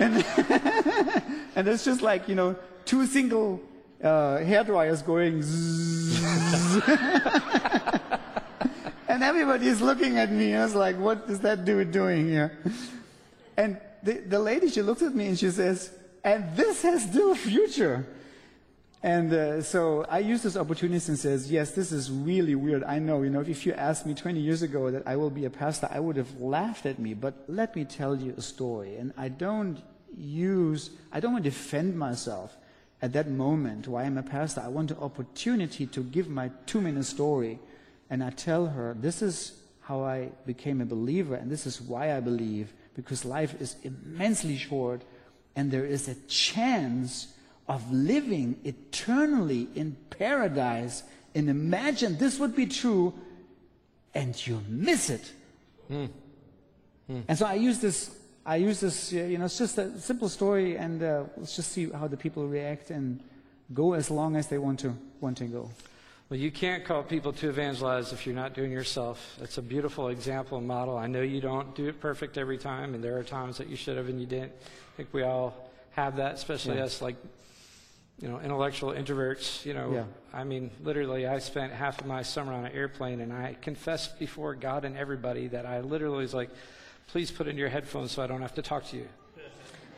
And, 0.00 0.24
and 1.54 1.68
it's 1.68 1.84
just 1.84 2.02
like, 2.02 2.28
you 2.28 2.34
know, 2.34 2.56
two 2.84 3.06
single 3.06 3.60
uh, 4.02 4.38
hair 4.38 4.64
dryers 4.64 5.02
going 5.02 5.42
zzzz. 5.42 6.82
and 9.08 9.22
everybody 9.22 9.68
is 9.68 9.80
looking 9.80 10.18
at 10.18 10.32
me. 10.32 10.56
I 10.56 10.64
was 10.64 10.74
like, 10.74 10.98
what 10.98 11.26
is 11.28 11.38
that 11.40 11.64
dude 11.64 11.92
doing 11.92 12.28
here? 12.28 12.58
And 13.56 13.78
the, 14.02 14.14
the 14.14 14.38
lady, 14.38 14.68
she 14.68 14.82
looks 14.82 15.02
at 15.02 15.14
me 15.14 15.26
and 15.26 15.38
she 15.38 15.50
says, 15.50 15.90
and 16.24 16.56
this 16.56 16.82
has 16.82 17.02
still 17.02 17.34
future. 17.34 18.06
And 19.02 19.32
uh, 19.32 19.62
so 19.62 20.04
I 20.10 20.18
use 20.18 20.42
this 20.42 20.56
opportunity 20.56 21.04
and 21.08 21.18
says, 21.18 21.50
yes, 21.50 21.70
this 21.70 21.90
is 21.90 22.10
really 22.10 22.54
weird. 22.54 22.84
I 22.84 22.98
know, 22.98 23.22
you 23.22 23.30
know, 23.30 23.40
if 23.40 23.64
you 23.64 23.72
asked 23.72 24.04
me 24.04 24.14
20 24.14 24.38
years 24.38 24.60
ago 24.60 24.90
that 24.90 25.06
I 25.06 25.16
will 25.16 25.30
be 25.30 25.46
a 25.46 25.50
pastor, 25.50 25.88
I 25.90 26.00
would 26.00 26.16
have 26.16 26.38
laughed 26.38 26.84
at 26.84 26.98
me. 26.98 27.14
But 27.14 27.34
let 27.48 27.74
me 27.74 27.84
tell 27.84 28.14
you 28.14 28.34
a 28.36 28.42
story. 28.42 28.96
And 28.96 29.14
I 29.16 29.28
don't 29.28 29.80
use, 30.16 30.90
I 31.12 31.20
don't 31.20 31.32
want 31.32 31.44
to 31.44 31.50
defend 31.50 31.96
myself 31.96 32.54
at 33.00 33.14
that 33.14 33.30
moment 33.30 33.88
why 33.88 34.04
I'm 34.04 34.18
a 34.18 34.22
pastor. 34.22 34.60
I 34.60 34.68
want 34.68 34.90
an 34.90 34.98
opportunity 34.98 35.86
to 35.86 36.02
give 36.02 36.28
my 36.28 36.50
two 36.66 36.82
minute 36.82 37.04
story. 37.04 37.58
And 38.10 38.22
I 38.22 38.30
tell 38.30 38.66
her, 38.66 38.94
this 38.98 39.22
is 39.22 39.60
how 39.80 40.04
I 40.04 40.30
became 40.46 40.80
a 40.80 40.84
believer, 40.84 41.34
and 41.34 41.50
this 41.50 41.66
is 41.66 41.80
why 41.80 42.16
I 42.16 42.20
believe, 42.20 42.72
because 42.94 43.24
life 43.24 43.60
is 43.60 43.76
immensely 43.82 44.56
short, 44.56 45.02
and 45.56 45.70
there 45.70 45.84
is 45.84 46.08
a 46.08 46.14
chance 46.28 47.28
of 47.68 47.90
living 47.92 48.56
eternally 48.64 49.68
in 49.74 49.96
paradise. 50.10 51.02
And 51.34 51.48
imagine 51.48 52.18
this 52.18 52.38
would 52.38 52.54
be 52.56 52.66
true, 52.66 53.14
and 54.14 54.34
you 54.46 54.62
miss 54.68 55.10
it. 55.10 55.32
And 57.28 57.38
so 57.38 57.46
I 57.46 57.54
use 57.54 57.80
this. 57.80 58.10
I 58.46 58.56
use 58.56 58.80
this. 58.80 59.12
uh, 59.12 59.16
You 59.16 59.38
know, 59.38 59.44
it's 59.46 59.58
just 59.58 59.78
a 59.78 59.98
simple 60.00 60.28
story, 60.28 60.76
and 60.76 61.02
uh, 61.02 61.24
let's 61.36 61.56
just 61.56 61.72
see 61.72 61.90
how 61.90 62.08
the 62.08 62.16
people 62.16 62.46
react 62.46 62.90
and 62.90 63.20
go 63.74 63.94
as 63.94 64.10
long 64.10 64.36
as 64.36 64.46
they 64.46 64.58
want 64.58 64.80
to 64.80 64.94
want 65.20 65.36
to 65.38 65.44
go. 65.44 65.70
Well, 66.30 66.38
you 66.38 66.52
can't 66.52 66.84
call 66.84 67.02
people 67.02 67.32
to 67.32 67.48
evangelize 67.48 68.12
if 68.12 68.24
you're 68.24 68.36
not 68.36 68.54
doing 68.54 68.70
yourself. 68.70 69.36
It's 69.42 69.58
a 69.58 69.62
beautiful 69.62 70.08
example 70.10 70.58
and 70.58 70.66
model. 70.66 70.96
I 70.96 71.08
know 71.08 71.22
you 71.22 71.40
don't 71.40 71.74
do 71.74 71.88
it 71.88 72.00
perfect 72.00 72.38
every 72.38 72.56
time, 72.56 72.94
and 72.94 73.02
there 73.02 73.18
are 73.18 73.24
times 73.24 73.58
that 73.58 73.68
you 73.68 73.74
should 73.74 73.96
have 73.96 74.08
and 74.08 74.20
you 74.20 74.28
didn't. 74.28 74.52
I 74.52 74.96
think 74.96 75.08
we 75.12 75.24
all 75.24 75.68
have 75.90 76.18
that, 76.18 76.34
especially 76.34 76.76
Yeah. 76.76 76.84
us, 76.84 77.02
like, 77.02 77.16
you 78.20 78.28
know, 78.28 78.38
intellectual 78.38 78.92
introverts. 78.92 79.66
You 79.66 79.74
know, 79.74 79.92
Yeah. 79.92 80.04
I 80.32 80.44
mean, 80.44 80.70
literally, 80.84 81.26
I 81.26 81.40
spent 81.40 81.72
half 81.72 82.00
of 82.00 82.06
my 82.06 82.22
summer 82.22 82.52
on 82.52 82.64
an 82.64 82.72
airplane, 82.72 83.20
and 83.20 83.32
I 83.32 83.56
confessed 83.60 84.20
before 84.20 84.54
God 84.54 84.84
and 84.84 84.96
everybody 84.96 85.48
that 85.48 85.66
I 85.66 85.80
literally 85.80 86.18
was 86.18 86.32
like, 86.32 86.50
please 87.08 87.32
put 87.32 87.48
in 87.48 87.58
your 87.58 87.70
headphones 87.70 88.12
so 88.12 88.22
I 88.22 88.28
don't 88.28 88.42
have 88.42 88.54
to 88.54 88.62
talk 88.62 88.86
to 88.90 88.96
you. 88.96 89.08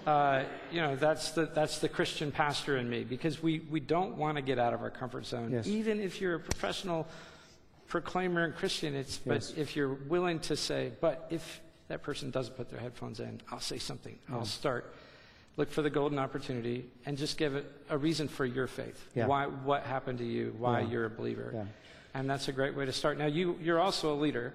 Uh, 0.07 0.45
you 0.73 0.81
know, 0.81 0.97
that's 0.97 1.31
the, 1.31 1.47
that's 1.47 1.79
the 1.79 1.89
Christian 1.89 2.33
pastor 2.33 2.77
in 2.77 2.91
me 2.91 3.05
because 3.05 3.43
we, 3.43 3.61
we 3.71 3.79
don't 3.79 4.17
want 4.17 4.37
to 4.37 4.43
get 4.43 4.59
out 4.59 4.75
of 4.75 4.83
our 4.83 4.91
comfort 4.91 5.27
zone. 5.27 5.51
Yes. 5.53 5.67
Even 5.67 6.01
if 6.01 6.21
you're 6.21 6.35
a 6.37 6.41
professional 6.41 7.07
proclaimer 7.87 8.45
and 8.45 8.55
Christian, 8.55 8.95
it's, 8.95 9.19
but 9.19 9.35
Yes. 9.35 9.53
if 9.57 9.77
you're 9.77 9.95
willing 9.95 10.41
to 10.41 10.57
say, 10.57 10.93
but 11.01 11.27
if 11.31 11.61
that 11.89 12.03
person 12.03 12.31
doesn't 12.31 12.57
put 12.57 12.69
their 12.71 12.81
headphones 12.81 13.21
in, 13.21 13.41
I'll 13.51 13.61
say 13.61 13.79
something. 13.79 14.19
I'll 14.33 14.45
start. 14.45 14.93
Look 15.57 15.71
for 15.71 15.83
the 15.83 15.91
golden 15.91 16.19
opportunity 16.19 16.87
and 17.07 17.17
just 17.19 17.37
give 17.37 17.55
it 17.55 17.71
a 17.91 17.99
reason 17.99 18.27
for 18.27 18.47
your 18.47 18.67
faith. 18.67 19.07
Yeah. 19.15 19.27
Why, 19.27 19.47
what 19.47 19.83
happened 19.85 20.19
to 20.19 20.25
you? 20.25 20.55
Why 20.59 20.81
Yeah. 20.81 20.89
you're 20.89 21.05
a 21.05 21.11
believer. 21.11 21.53
Yeah. 21.55 21.65
And 22.15 22.29
that's 22.29 22.49
a 22.49 22.53
great 22.53 22.75
way 22.75 22.87
to 22.87 22.93
start. 22.93 23.19
Now, 23.19 23.27
you, 23.27 23.59
you're 23.63 23.81
also 23.81 24.13
a 24.15 24.17
leader, 24.19 24.55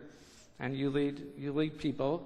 and 0.60 0.76
you 0.76 0.90
lead, 0.90 1.22
you 1.38 1.54
lead 1.54 1.78
people. 1.78 2.26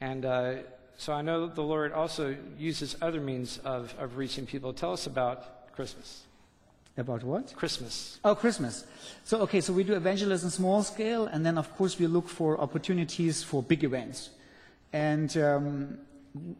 And 0.00 0.24
uh, 0.24 0.54
so 0.96 1.12
I 1.12 1.22
know 1.22 1.46
the 1.46 1.62
Lord 1.62 1.92
also 1.92 2.36
uses 2.58 2.96
other 3.02 3.20
means 3.20 3.58
of, 3.64 3.94
of 3.98 4.16
reaching 4.16 4.46
people. 4.46 4.72
Tell 4.72 4.92
us 4.92 5.06
about 5.06 5.72
Christmas. 5.72 6.22
About 6.96 7.24
what? 7.24 7.54
Christmas. 7.56 8.20
Oh, 8.24 8.36
Christmas. 8.36 8.84
So, 9.24 9.40
okay, 9.40 9.60
so 9.60 9.72
we 9.72 9.82
do 9.82 9.94
evangelism 9.94 10.50
small 10.50 10.84
scale, 10.84 11.26
and 11.26 11.44
then, 11.44 11.58
of 11.58 11.74
course, 11.76 11.98
we 11.98 12.06
look 12.06 12.28
for 12.28 12.60
opportunities 12.60 13.42
for 13.42 13.62
big 13.62 13.82
events. 13.82 14.30
And 14.92 15.36
um, 15.38 15.98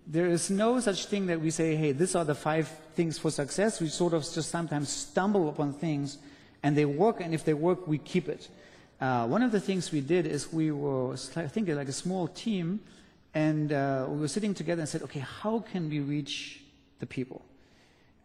there 0.06 0.26
is 0.26 0.50
no 0.50 0.80
such 0.80 1.06
thing 1.06 1.26
that 1.26 1.40
we 1.40 1.50
say, 1.50 1.76
hey, 1.76 1.92
these 1.92 2.16
are 2.16 2.24
the 2.24 2.34
five 2.34 2.68
things 2.94 3.16
for 3.16 3.30
success. 3.30 3.80
We 3.80 3.86
sort 3.86 4.12
of 4.12 4.22
just 4.22 4.50
sometimes 4.50 4.88
stumble 4.88 5.48
upon 5.48 5.72
things, 5.72 6.18
and 6.64 6.76
they 6.76 6.84
work, 6.84 7.20
and 7.20 7.32
if 7.32 7.44
they 7.44 7.54
work, 7.54 7.86
we 7.86 7.98
keep 7.98 8.28
it. 8.28 8.48
Uh, 9.00 9.26
one 9.28 9.42
of 9.42 9.52
the 9.52 9.60
things 9.60 9.92
we 9.92 10.00
did 10.00 10.26
is 10.26 10.52
we 10.52 10.72
were, 10.72 11.12
I 11.36 11.46
think, 11.46 11.68
like 11.68 11.88
a 11.88 11.92
small 11.92 12.26
team, 12.26 12.80
and 13.34 13.72
uh, 13.72 14.06
we 14.08 14.20
were 14.20 14.28
sitting 14.28 14.54
together 14.54 14.80
and 14.80 14.88
said, 14.88 15.02
okay, 15.02 15.20
how 15.20 15.60
can 15.60 15.88
we 15.90 16.00
reach 16.00 16.60
the 17.00 17.06
people? 17.06 17.42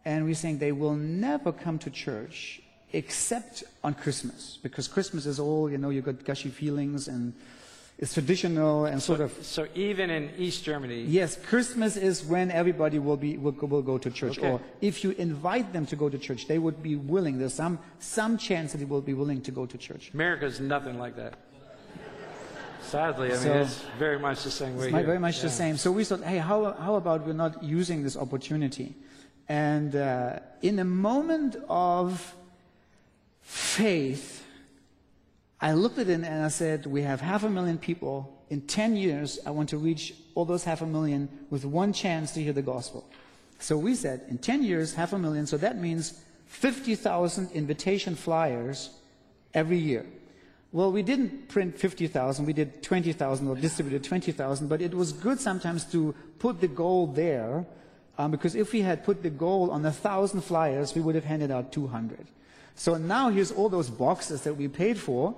And 0.04 0.24
we're 0.24 0.34
saying 0.34 0.58
they 0.58 0.72
will 0.72 0.94
never 0.94 1.52
come 1.52 1.78
to 1.80 1.90
church 1.90 2.62
except 2.92 3.62
on 3.84 3.94
Christmas, 3.94 4.58
because 4.62 4.88
Christmas 4.88 5.26
is 5.26 5.38
all, 5.38 5.70
you 5.70 5.78
know, 5.78 5.90
you've 5.90 6.04
got 6.04 6.24
gushy 6.24 6.48
feelings 6.48 7.06
and 7.08 7.32
it's 7.98 8.14
traditional 8.14 8.86
and 8.86 9.00
sort 9.02 9.20
of. 9.20 9.30
So 9.44 9.66
even 9.74 10.08
in 10.10 10.30
East 10.38 10.64
Germany, 10.64 11.02
Yes, 11.02 11.36
Christmas 11.36 11.96
is 11.98 12.24
when 12.24 12.50
everybody 12.50 12.98
will 12.98 13.18
be 13.18 13.36
will, 13.36 13.52
go- 13.52 13.66
will 13.66 13.82
go 13.82 13.98
to 13.98 14.10
church, 14.10 14.38
Okay. 14.38 14.48
or 14.52 14.60
if 14.80 15.04
you 15.04 15.10
invite 15.18 15.72
them 15.74 15.84
to 15.86 15.96
go 15.96 16.08
to 16.08 16.18
church, 16.18 16.48
they 16.48 16.58
would 16.58 16.82
be 16.82 16.96
willing. 16.96 17.38
There's 17.38 17.52
some 17.54 17.78
some 17.98 18.38
chance 18.38 18.72
that 18.72 18.78
they 18.78 18.86
will 18.86 19.02
be 19.02 19.12
willing 19.12 19.42
to 19.42 19.50
go 19.50 19.66
to 19.66 19.76
church. 19.76 20.10
America 20.14 20.46
is 20.46 20.60
nothing 20.60 20.98
like 20.98 21.14
that. 21.16 21.34
Sadly, 22.90 23.32
I 23.32 23.38
mean, 23.38 23.52
it's 23.58 23.84
very 24.00 24.18
much 24.18 24.42
the 24.42 24.50
same 24.50 24.76
way 24.76 24.90
very 24.90 25.20
much 25.20 25.36
Yeah. 25.36 25.42
the 25.44 25.50
same. 25.50 25.76
So 25.76 25.92
we 25.92 26.02
thought, 26.02 26.24
hey, 26.24 26.38
how, 26.38 26.72
how 26.72 26.96
about 26.96 27.24
we're 27.24 27.32
not 27.34 27.62
using 27.62 28.02
this 28.02 28.16
opportunity? 28.16 28.96
And 29.48 29.94
uh, 29.94 30.40
in 30.60 30.80
a 30.80 30.84
moment 30.84 31.54
of 31.68 32.34
faith, 33.42 34.44
I 35.60 35.72
looked 35.74 35.98
at 35.98 36.08
it 36.08 36.14
and 36.14 36.44
I 36.44 36.48
said, 36.48 36.86
we 36.86 37.02
have 37.02 37.20
half 37.20 37.44
a 37.44 37.48
million 37.48 37.78
people. 37.78 38.44
In 38.50 38.62
10 38.62 38.96
years, 38.96 39.38
I 39.46 39.50
want 39.50 39.68
to 39.68 39.78
reach 39.78 40.14
all 40.34 40.44
those 40.44 40.64
half 40.64 40.82
a 40.82 40.86
million 40.86 41.28
with 41.48 41.64
one 41.64 41.92
chance 41.92 42.32
to 42.32 42.42
hear 42.42 42.52
the 42.52 42.62
gospel. 42.62 43.08
So 43.60 43.78
we 43.78 43.94
said, 43.94 44.24
in 44.28 44.38
10 44.38 44.64
years, 44.64 44.94
half 44.94 45.12
a 45.12 45.18
million, 45.18 45.46
so 45.46 45.56
that 45.58 45.78
means 45.78 46.20
50,000 46.46 47.52
invitation 47.52 48.16
flyers 48.16 48.90
every 49.54 49.78
year. 49.78 50.06
Well, 50.72 50.92
we 50.92 51.02
didn't 51.02 51.48
print 51.48 51.76
50,000, 51.76 52.46
we 52.46 52.52
did 52.52 52.82
20,000 52.82 53.48
or 53.48 53.56
distributed 53.56 54.04
20,000, 54.04 54.68
but 54.68 54.80
it 54.80 54.94
was 54.94 55.12
good 55.12 55.40
sometimes 55.40 55.84
to 55.86 56.14
put 56.38 56.60
the 56.60 56.68
goal 56.68 57.08
there, 57.08 57.66
um, 58.18 58.30
because 58.30 58.54
if 58.54 58.72
we 58.72 58.82
had 58.82 59.02
put 59.04 59.22
the 59.24 59.30
goal 59.30 59.72
on 59.72 59.82
1,000 59.82 60.40
flyers, 60.42 60.94
we 60.94 61.00
would 61.00 61.16
have 61.16 61.24
handed 61.24 61.50
out 61.50 61.72
200. 61.72 62.24
So 62.76 62.94
now 62.96 63.30
here's 63.30 63.50
all 63.50 63.68
those 63.68 63.90
boxes 63.90 64.42
that 64.42 64.54
we 64.54 64.68
paid 64.68 64.96
for. 64.96 65.34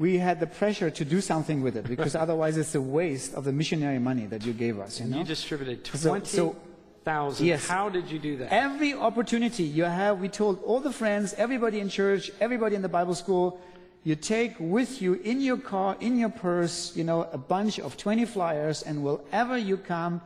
We 0.00 0.18
had 0.18 0.40
the 0.40 0.48
pressure 0.48 0.90
to 0.90 1.04
do 1.04 1.20
something 1.20 1.62
with 1.62 1.76
it, 1.76 1.86
because 1.86 2.16
otherwise 2.24 2.56
it's 2.56 2.74
a 2.74 2.80
waste 2.80 3.34
of 3.34 3.44
the 3.44 3.52
missionary 3.52 4.00
money 4.00 4.26
that 4.26 4.44
you 4.44 4.52
gave 4.52 4.80
us, 4.80 4.98
you 4.98 5.06
know? 5.06 5.18
You 5.18 5.24
distributed 5.24 5.86
So- 5.86 6.18
so- 6.24 6.56
20,000. 7.04 7.46
Yes. 7.46 7.68
How 7.68 7.88
did 7.88 8.10
you 8.10 8.18
do 8.18 8.36
that? 8.38 8.52
Every 8.52 8.94
opportunity 8.94 9.62
you 9.62 9.84
have, 9.84 10.20
we 10.20 10.28
told 10.28 10.60
all 10.64 10.80
the 10.80 10.92
friends, 10.92 11.34
everybody 11.38 11.78
in 11.78 11.88
church, 11.88 12.32
everybody 12.40 12.74
in 12.74 12.82
the 12.82 12.88
Bible 12.88 13.14
school, 13.14 13.60
you 14.04 14.16
take 14.16 14.56
with 14.58 15.00
you 15.00 15.14
in 15.14 15.40
your 15.40 15.56
car, 15.56 15.96
in 16.00 16.18
your 16.18 16.28
purse, 16.28 16.96
you 16.96 17.04
know, 17.04 17.28
a 17.32 17.38
bunch 17.38 17.78
of 17.78 17.96
20 17.96 18.24
flyers, 18.24 18.82
and 18.82 19.04
wherever 19.04 19.56
you 19.56 19.76
come 19.76 20.20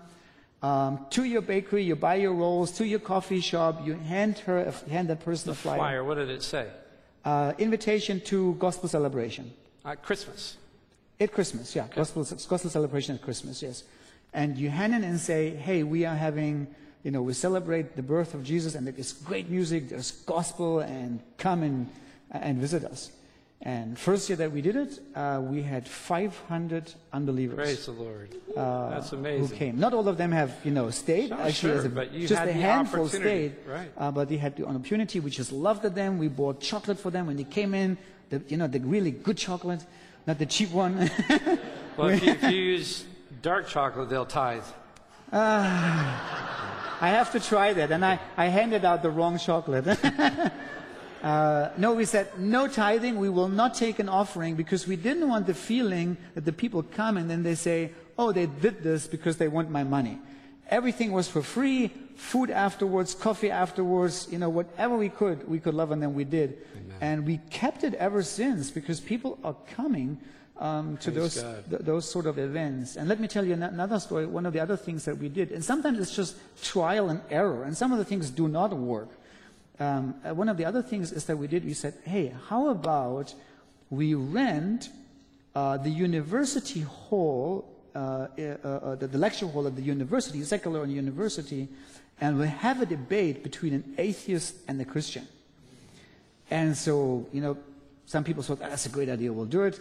um, 0.62 1.06
to 1.10 1.24
your 1.24 1.42
bakery, 1.42 1.82
you 1.84 1.94
buy 1.94 2.14
your 2.14 2.32
rolls, 2.32 2.72
to 2.72 2.86
your 2.86 2.98
coffee 3.00 3.40
shop, 3.40 3.86
you 3.86 3.94
hand 3.94 4.38
her, 4.40 4.58
a- 4.58 4.90
hand 4.90 5.08
that 5.08 5.20
person 5.20 5.46
the 5.46 5.52
a 5.52 5.54
flyer. 5.54 5.78
flyer, 5.78 6.04
what 6.04 6.14
did 6.14 6.30
it 6.30 6.42
say? 6.42 6.68
Uh, 7.24 7.52
invitation 7.58 8.20
to 8.22 8.54
gospel 8.54 8.88
celebration. 8.88 9.52
At 9.84 10.02
Christmas. 10.02 10.56
At 11.20 11.32
Christmas, 11.32 11.76
yeah. 11.76 11.86
Gospel, 11.94 12.24
gospel 12.24 12.70
celebration 12.70 13.14
at 13.14 13.22
Christmas, 13.22 13.62
yes. 13.62 13.84
And 14.32 14.56
you 14.56 14.70
hand 14.70 14.94
it 14.94 15.02
and 15.02 15.20
say, 15.20 15.50
hey, 15.50 15.82
we 15.82 16.04
are 16.06 16.14
having, 16.14 16.66
you 17.02 17.10
know, 17.10 17.22
we 17.22 17.34
celebrate 17.34 17.94
the 17.94 18.02
birth 18.02 18.32
of 18.32 18.42
Jesus 18.42 18.74
and 18.74 18.86
there's 18.86 19.12
great 19.12 19.50
music, 19.50 19.90
there's 19.90 20.10
gospel, 20.10 20.80
and 20.80 21.20
come 21.36 21.62
and, 21.62 21.90
and 22.30 22.58
visit 22.58 22.84
us. 22.84 23.10
And 23.66 23.98
first 23.98 24.28
year 24.28 24.36
that 24.36 24.52
we 24.52 24.60
did 24.62 24.76
it, 24.76 25.00
uh, 25.16 25.40
we 25.42 25.60
had 25.60 25.88
500 25.88 26.94
unbelievers 27.12 27.56
Praise 27.56 27.86
the 27.86 27.90
Lord. 27.90 28.28
uh, 28.56 28.90
That's 28.90 29.10
who 29.10 29.48
came. 29.48 29.80
Not 29.80 29.92
all 29.92 30.06
of 30.06 30.16
them 30.16 30.30
have, 30.30 30.54
you 30.62 30.70
know, 30.70 30.88
stayed. 30.90 31.30
Sure, 31.30 31.40
Actually, 31.40 31.72
sure, 31.78 31.86
a- 31.86 31.88
but 31.88 32.12
you 32.12 32.28
just 32.28 32.38
had 32.38 32.48
a 32.48 32.52
handful 32.52 33.08
stayed. 33.08 33.56
right. 33.66 33.90
Uh, 33.98 34.12
but 34.12 34.28
they 34.28 34.36
had 34.36 34.54
the 34.56 34.64
opportunity. 34.68 35.18
We 35.18 35.30
just 35.32 35.50
loved 35.50 35.82
them. 35.82 36.18
We 36.18 36.28
bought 36.28 36.60
chocolate 36.60 37.00
for 37.00 37.10
them 37.10 37.26
when 37.26 37.36
they 37.36 37.42
came 37.58 37.74
in. 37.74 37.98
The, 38.30 38.40
you 38.46 38.56
know, 38.56 38.68
the 38.68 38.78
really 38.78 39.10
good 39.10 39.36
chocolate, 39.36 39.84
not 40.28 40.38
the 40.38 40.46
cheap 40.46 40.70
one. 40.70 41.10
Well, 41.96 42.10
if 42.10 42.22
you, 42.22 42.32
if 42.32 42.42
you 42.44 42.50
use 42.76 43.04
dark 43.42 43.66
chocolate, 43.68 44.10
they'll 44.10 44.26
tithe. 44.26 44.62
I 45.32 47.08
have 47.18 47.32
to 47.32 47.40
try 47.40 47.72
that. 47.72 47.90
And 47.90 48.04
I, 48.04 48.20
I 48.36 48.46
handed 48.46 48.84
out 48.84 49.02
the 49.02 49.10
wrong 49.10 49.38
chocolate. 49.38 49.86
uh, 51.26 51.72
no, 51.76 51.92
we 51.92 52.04
said 52.04 52.38
no 52.38 52.68
tithing. 52.68 53.18
We 53.18 53.28
will 53.28 53.48
not 53.48 53.74
take 53.74 53.98
an 53.98 54.08
offering 54.08 54.54
because 54.54 54.86
we 54.86 54.94
didn't 54.94 55.28
want 55.28 55.48
the 55.48 55.54
feeling 55.54 56.16
that 56.36 56.44
the 56.44 56.52
people 56.52 56.84
come 56.84 57.16
and 57.16 57.28
then 57.28 57.42
they 57.42 57.56
say, 57.56 57.90
oh, 58.16 58.30
they 58.30 58.46
did 58.46 58.84
this 58.84 59.08
because 59.08 59.36
they 59.36 59.48
want 59.48 59.68
my 59.68 59.82
money. 59.82 60.20
Everything 60.70 61.10
was 61.10 61.26
for 61.26 61.42
free, 61.42 61.90
food 62.14 62.48
afterwards, 62.48 63.12
coffee 63.12 63.50
afterwards, 63.50 64.28
you 64.30 64.38
know, 64.38 64.48
whatever 64.48 64.96
we 64.96 65.08
could, 65.08 65.48
we 65.48 65.58
could 65.58 65.74
love, 65.74 65.90
and 65.90 66.00
then 66.00 66.14
we 66.14 66.22
did. 66.22 66.58
And 67.00 67.26
we 67.26 67.40
kept 67.50 67.82
it 67.82 67.94
ever 67.94 68.22
since 68.22 68.70
because 68.70 69.00
people 69.00 69.38
are 69.42 69.56
coming 69.74 70.18
um, 70.58 70.96
to 70.98 71.10
Praise 71.10 71.34
those 71.34 71.64
th- 71.68 71.82
those 71.82 72.08
sort 72.08 72.26
of 72.26 72.38
events. 72.38 72.96
And 72.96 73.08
let 73.08 73.18
me 73.18 73.26
tell 73.26 73.44
you 73.44 73.54
another 73.54 73.98
story. 73.98 74.26
One 74.26 74.46
of 74.46 74.52
the 74.52 74.60
other 74.60 74.76
things 74.76 75.04
that 75.04 75.18
we 75.18 75.28
did, 75.28 75.50
and 75.50 75.62
sometimes 75.62 75.98
it's 75.98 76.14
just 76.14 76.36
trial 76.62 77.10
and 77.10 77.20
error, 77.30 77.64
and 77.64 77.76
some 77.76 77.90
of 77.92 77.98
the 77.98 78.04
things 78.04 78.30
do 78.30 78.46
not 78.48 78.72
work. 78.72 79.10
Um, 79.78 80.14
uh, 80.24 80.34
one 80.34 80.48
of 80.48 80.56
the 80.56 80.64
other 80.64 80.82
things 80.82 81.12
is 81.12 81.24
that 81.26 81.36
we 81.36 81.46
did. 81.46 81.64
We 81.64 81.74
said, 81.74 81.94
"Hey, 82.04 82.32
how 82.48 82.68
about 82.68 83.34
we 83.90 84.14
rent 84.14 84.88
uh, 85.54 85.76
the 85.76 85.90
university 85.90 86.80
hall, 86.80 87.68
uh, 87.94 88.28
uh, 88.38 88.42
uh, 88.42 88.94
the, 88.94 89.06
the 89.06 89.18
lecture 89.18 89.46
hall 89.46 89.66
at 89.66 89.76
the 89.76 89.82
university, 89.82 90.42
secular 90.44 90.84
university, 90.86 91.68
and 92.20 92.38
we 92.38 92.46
have 92.46 92.80
a 92.80 92.86
debate 92.86 93.42
between 93.42 93.74
an 93.74 93.94
atheist 93.98 94.56
and 94.68 94.80
a 94.80 94.84
Christian." 94.84 95.26
And 96.50 96.76
so, 96.76 97.26
you 97.32 97.40
know, 97.40 97.58
some 98.06 98.22
people 98.22 98.42
thought 98.42 98.60
that's 98.60 98.86
a 98.86 98.88
great 98.88 99.08
idea, 99.08 99.32
we'll 99.32 99.46
do 99.46 99.62
it. 99.62 99.80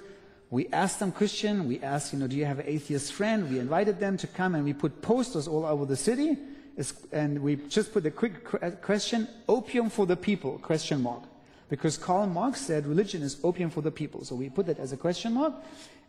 We 0.50 0.68
asked 0.70 1.00
them 1.00 1.12
Christian, 1.12 1.68
we 1.68 1.80
asked, 1.82 2.14
you 2.14 2.20
know, 2.20 2.28
do 2.28 2.36
you 2.36 2.46
have 2.46 2.60
an 2.60 2.66
atheist 2.68 3.14
friend? 3.14 3.50
We 3.50 3.60
invited 3.60 4.00
them 4.00 4.18
to 4.18 4.28
come 4.28 4.56
and 4.56 4.64
we 4.64 4.74
put 4.74 5.02
posters 5.02 5.48
all 5.48 5.66
over 5.66 5.86
the 5.86 5.96
city. 5.96 6.38
And 7.12 7.42
we 7.42 7.56
just 7.56 7.94
put 7.94 8.06
a 8.06 8.12
quick 8.12 8.82
question, 8.82 9.28
opium 9.48 9.90
for 9.90 10.06
the 10.06 10.16
people, 10.16 10.58
question 10.60 11.02
mark. 11.02 11.24
Because 11.70 11.98
Karl 11.98 12.28
Marx 12.28 12.62
said 12.62 12.86
religion 12.86 13.22
is 13.22 13.38
opium 13.44 13.70
for 13.70 13.82
the 13.82 13.92
people. 13.92 14.24
So 14.24 14.36
we 14.36 14.50
put 14.50 14.68
that 14.68 14.80
as 14.80 14.92
a 14.92 14.98
question 14.98 15.34
mark. 15.34 15.54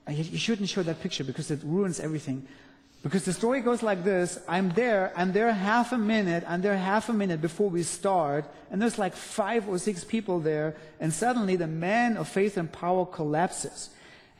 And 0.06 0.16
you 0.16 0.38
shouldn't 0.38 0.68
show 0.68 0.82
that 0.82 1.00
picture 1.00 1.24
because 1.24 1.50
it 1.50 1.60
ruins 1.64 1.98
everything. 1.98 2.46
Because 3.02 3.24
the 3.24 3.32
story 3.32 3.60
goes 3.60 3.84
like 3.84 4.02
this 4.02 4.38
I'm 4.48 4.70
there, 4.70 5.12
I'm 5.16 5.32
there 5.32 5.52
half 5.52 5.92
a 5.92 5.98
minute, 5.98 6.42
I'm 6.46 6.60
there 6.60 6.76
half 6.76 7.08
a 7.08 7.12
minute 7.12 7.40
before 7.40 7.70
we 7.70 7.84
start, 7.84 8.46
and 8.70 8.82
there's 8.82 8.98
like 8.98 9.14
five 9.14 9.68
or 9.68 9.78
six 9.78 10.02
people 10.02 10.40
there, 10.40 10.74
and 10.98 11.12
suddenly 11.12 11.54
the 11.54 11.68
man 11.68 12.16
of 12.16 12.28
faith 12.28 12.56
and 12.56 12.70
power 12.70 13.06
collapses. 13.06 13.90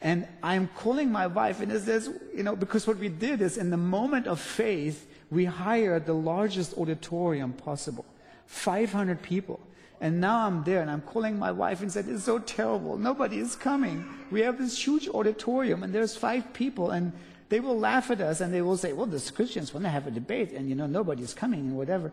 And 0.01 0.27
I'm 0.43 0.69
calling 0.77 1.13
my 1.13 1.29
wife, 1.29 1.61
and 1.61 1.71
it 1.71 1.83
says, 1.83 2.11
you 2.35 2.43
know, 2.43 2.57
because 2.57 2.87
what 2.87 2.99
we 2.99 3.09
did 3.09 3.41
is 3.41 3.57
in 3.57 3.71
the 3.71 3.77
moment 3.77 4.27
of 4.27 4.41
faith, 4.41 5.09
we 5.31 5.45
hired 5.45 6.07
the 6.07 6.15
largest 6.15 6.77
auditorium 6.77 7.53
possible 7.53 8.05
500 8.47 9.23
people. 9.23 9.61
And 10.01 10.21
now 10.21 10.47
I'm 10.47 10.63
there 10.63 10.83
and 10.83 10.91
I'm 10.91 11.01
calling 11.01 11.39
my 11.39 11.51
wife 11.51 11.81
and 11.81 11.91
said, 11.91 12.07
it's 12.09 12.25
so 12.25 12.39
terrible. 12.39 12.99
Nobody 12.99 13.39
is 13.39 13.57
coming. 13.57 14.05
We 14.31 14.43
have 14.43 14.59
this 14.59 14.87
huge 14.87 15.09
auditorium 15.09 15.83
and 15.83 15.95
there's 15.95 16.17
five 16.17 16.53
people 16.53 16.91
and 16.91 17.13
they 17.49 17.61
will 17.61 17.79
laugh 17.79 18.11
at 18.11 18.21
us 18.21 18.41
and 18.41 18.53
they 18.53 18.61
will 18.61 18.77
say, 18.77 18.93
well, 18.93 19.07
the 19.07 19.33
Christians 19.35 19.73
want 19.73 19.85
to 19.85 19.91
have 19.91 20.07
a 20.07 20.11
debate 20.11 20.53
and 20.53 20.69
you 20.69 20.75
know, 20.75 20.87
nobody's 20.87 21.33
coming 21.33 21.61
and 21.61 21.77
whatever. 21.77 22.13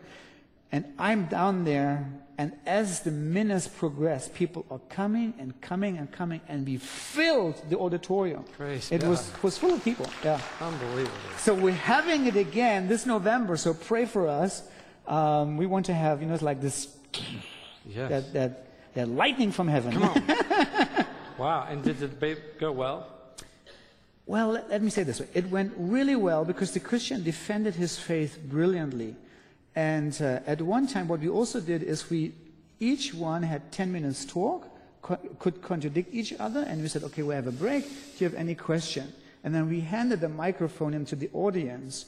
And 0.72 0.84
I'm 0.98 1.26
down 1.26 1.64
there 1.64 2.10
and 2.36 2.52
as 2.66 3.00
the 3.00 3.12
minutes 3.12 3.68
progress, 3.68 4.28
people 4.28 4.66
are 4.70 4.80
coming 4.88 5.34
and 5.38 5.58
coming 5.60 5.98
and 5.98 6.10
coming 6.10 6.40
and 6.48 6.66
we 6.66 6.78
filled 6.78 7.62
the 7.70 7.78
auditorium. 7.78 8.44
Praise 8.56 8.90
it 8.90 9.02
God. 9.02 9.10
was, 9.10 9.30
was 9.42 9.56
full 9.56 9.72
of 9.72 9.84
people. 9.84 10.06
Yeah. 10.24 10.40
Unbelievable. 10.60 11.16
So 11.38 11.54
we're 11.54 11.72
having 11.72 12.26
it 12.26 12.34
again 12.34 12.88
this 12.88 13.06
November. 13.06 13.56
So 13.56 13.72
pray 13.72 14.04
for 14.04 14.26
us. 14.26 14.66
Um, 15.06 15.56
we 15.56 15.66
want 15.66 15.86
to 15.86 15.94
have, 15.94 16.22
you 16.22 16.26
know, 16.26 16.34
it's 16.34 16.42
like 16.42 16.60
this, 16.60 16.88
Yes. 17.86 18.08
that, 18.10 18.32
that, 18.32 18.66
that 18.94 19.08
lightning 19.08 19.52
from 19.52 19.68
heaven. 19.68 19.92
Come 19.92 20.02
on. 20.02 21.06
wow. 21.38 21.66
And 21.70 21.84
did 21.84 21.98
the 21.98 22.08
debate 22.08 22.58
go 22.58 22.72
well? 22.72 23.06
Well, 24.26 24.48
let, 24.48 24.70
let 24.70 24.82
me 24.82 24.90
say 24.90 25.04
this 25.04 25.20
way. 25.20 25.28
It 25.34 25.50
went 25.50 25.72
really 25.76 26.16
well 26.16 26.44
because 26.44 26.72
the 26.72 26.80
Christian 26.80 27.22
defended 27.22 27.74
his 27.76 27.96
faith 27.98 28.40
brilliantly. 28.42 29.14
And 29.76 30.16
uh, 30.22 30.40
at 30.46 30.62
one 30.62 30.86
time, 30.86 31.08
what 31.08 31.20
we 31.20 31.28
also 31.28 31.60
did 31.60 31.82
is 31.82 32.08
we 32.08 32.32
each 32.80 33.14
one 33.14 33.42
had 33.42 33.72
10 33.72 33.92
minutes 33.92 34.24
talk, 34.24 34.68
co- 35.02 35.18
could 35.38 35.62
contradict 35.62 36.14
each 36.14 36.32
other, 36.38 36.60
and 36.60 36.82
we 36.82 36.88
said, 36.88 37.02
okay, 37.04 37.22
we 37.22 37.34
have 37.34 37.46
a 37.46 37.52
break. 37.52 37.84
Do 37.84 38.24
you 38.24 38.28
have 38.28 38.38
any 38.38 38.54
question? 38.54 39.12
And 39.42 39.54
then 39.54 39.68
we 39.68 39.80
handed 39.80 40.20
the 40.20 40.28
microphone 40.28 40.94
into 40.94 41.16
the 41.16 41.28
audience. 41.32 42.06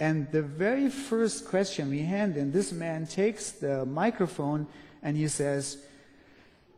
And 0.00 0.30
the 0.32 0.42
very 0.42 0.88
first 0.88 1.46
question 1.46 1.90
we 1.90 2.00
hand 2.00 2.36
in, 2.36 2.50
this 2.50 2.72
man 2.72 3.06
takes 3.06 3.52
the 3.52 3.86
microphone 3.86 4.66
and 5.02 5.16
he 5.16 5.28
says, 5.28 5.78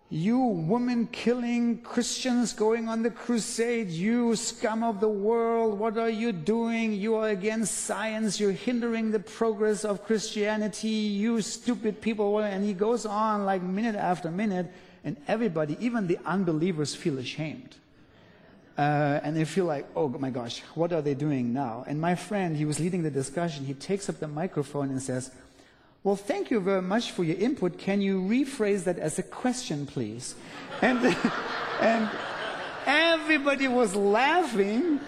you 0.08 0.38
woman 0.38 1.08
killing 1.08 1.78
Christians 1.78 2.52
going 2.52 2.88
on 2.88 3.02
the 3.02 3.10
crusade, 3.10 3.88
you 3.88 4.36
scum 4.36 4.84
of 4.84 5.00
the 5.00 5.08
world, 5.08 5.78
what 5.78 5.98
are 5.98 6.10
you 6.10 6.30
doing? 6.30 6.92
You 6.92 7.16
are 7.16 7.28
against 7.28 7.86
science, 7.86 8.38
you're 8.38 8.52
hindering 8.52 9.10
the 9.10 9.18
progress 9.18 9.84
of 9.84 10.04
Christianity, 10.04 10.88
you 10.88 11.42
stupid 11.42 12.00
people. 12.00 12.38
And 12.38 12.64
he 12.64 12.72
goes 12.72 13.04
on 13.04 13.44
like 13.44 13.62
minute 13.62 13.96
after 13.96 14.30
minute, 14.30 14.72
and 15.02 15.16
everybody, 15.26 15.76
even 15.80 16.06
the 16.06 16.18
unbelievers, 16.24 16.94
feel 16.94 17.18
ashamed. 17.18 17.74
Uh, 18.78 19.20
and 19.22 19.36
they 19.36 19.44
feel 19.44 19.64
like, 19.64 19.88
oh 19.96 20.08
my 20.08 20.30
gosh, 20.30 20.60
what 20.74 20.92
are 20.92 21.02
they 21.02 21.14
doing 21.14 21.52
now? 21.52 21.82
And 21.88 22.00
my 22.00 22.14
friend, 22.14 22.56
he 22.56 22.64
was 22.64 22.78
leading 22.78 23.02
the 23.02 23.10
discussion, 23.10 23.64
he 23.64 23.74
takes 23.74 24.08
up 24.08 24.20
the 24.20 24.28
microphone 24.28 24.90
and 24.90 25.02
says, 25.02 25.32
well, 26.06 26.14
thank 26.14 26.52
you 26.52 26.60
very 26.60 26.82
much 26.82 27.10
for 27.10 27.24
your 27.24 27.36
input. 27.36 27.78
Can 27.78 28.00
you 28.00 28.20
rephrase 28.22 28.84
that 28.84 28.96
as 28.96 29.18
a 29.18 29.24
question, 29.24 29.86
please? 29.86 30.36
And, 30.80 31.00
and 31.80 32.08
everybody 32.86 33.66
was 33.66 33.96
laughing. 33.96 35.00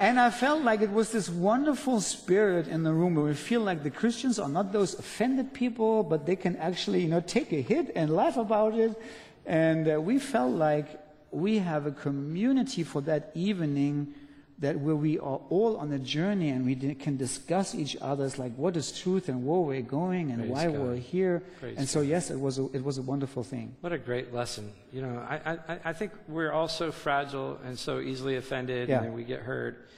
And 0.00 0.18
I 0.18 0.30
felt 0.30 0.64
like 0.64 0.80
it 0.80 0.90
was 0.90 1.12
this 1.12 1.28
wonderful 1.28 2.00
spirit 2.00 2.66
in 2.66 2.82
the 2.82 2.92
room 2.92 3.14
where 3.14 3.26
we 3.26 3.34
feel 3.34 3.60
like 3.60 3.84
the 3.84 3.92
Christians 3.92 4.40
are 4.40 4.48
not 4.48 4.72
those 4.72 4.98
offended 4.98 5.54
people, 5.54 6.02
but 6.02 6.26
they 6.26 6.34
can 6.34 6.56
actually, 6.56 7.02
you 7.02 7.08
know, 7.08 7.20
take 7.20 7.52
a 7.52 7.62
hit 7.62 7.92
and 7.94 8.10
laugh 8.10 8.36
about 8.36 8.74
it. 8.74 9.00
And 9.46 9.88
uh, 9.88 10.00
we 10.00 10.18
felt 10.18 10.52
like 10.52 11.00
we 11.30 11.60
have 11.60 11.86
a 11.86 11.92
community 11.92 12.82
for 12.82 13.02
that 13.02 13.30
evening 13.36 14.14
that 14.60 14.78
where 14.78 14.96
we 14.96 15.18
are 15.20 15.40
all 15.50 15.76
on 15.76 15.92
a 15.92 15.98
journey 15.98 16.48
and 16.48 16.66
we 16.66 16.74
can 16.94 17.16
discuss 17.16 17.74
each 17.74 17.96
other's 18.00 18.38
like 18.38 18.52
what 18.56 18.76
is 18.76 18.90
truth 18.98 19.28
and 19.28 19.46
where 19.46 19.60
we're 19.60 19.80
going 19.82 20.30
and 20.32 20.40
Praise 20.40 20.50
why 20.50 20.66
God. 20.66 20.78
we're 20.80 20.96
here. 20.96 21.42
Praise 21.60 21.76
and 21.78 21.88
so 21.88 22.00
yes, 22.00 22.30
it 22.30 22.40
was 22.40 22.58
a, 22.58 22.64
it 22.72 22.82
was 22.82 22.98
a 22.98 23.02
wonderful 23.02 23.44
thing. 23.44 23.76
What 23.82 23.92
a 23.92 23.98
great 23.98 24.34
lesson. 24.34 24.72
You 24.92 25.02
know, 25.02 25.18
I, 25.28 25.52
I, 25.68 25.78
I 25.84 25.92
think 25.92 26.12
we're 26.26 26.50
all 26.50 26.66
so 26.66 26.90
fragile 26.90 27.58
and 27.64 27.78
so 27.78 28.00
easily 28.00 28.36
offended 28.36 28.88
Yeah. 28.88 29.02
and 29.02 29.14
we 29.14 29.22
get 29.22 29.40
hurt. 29.40 29.88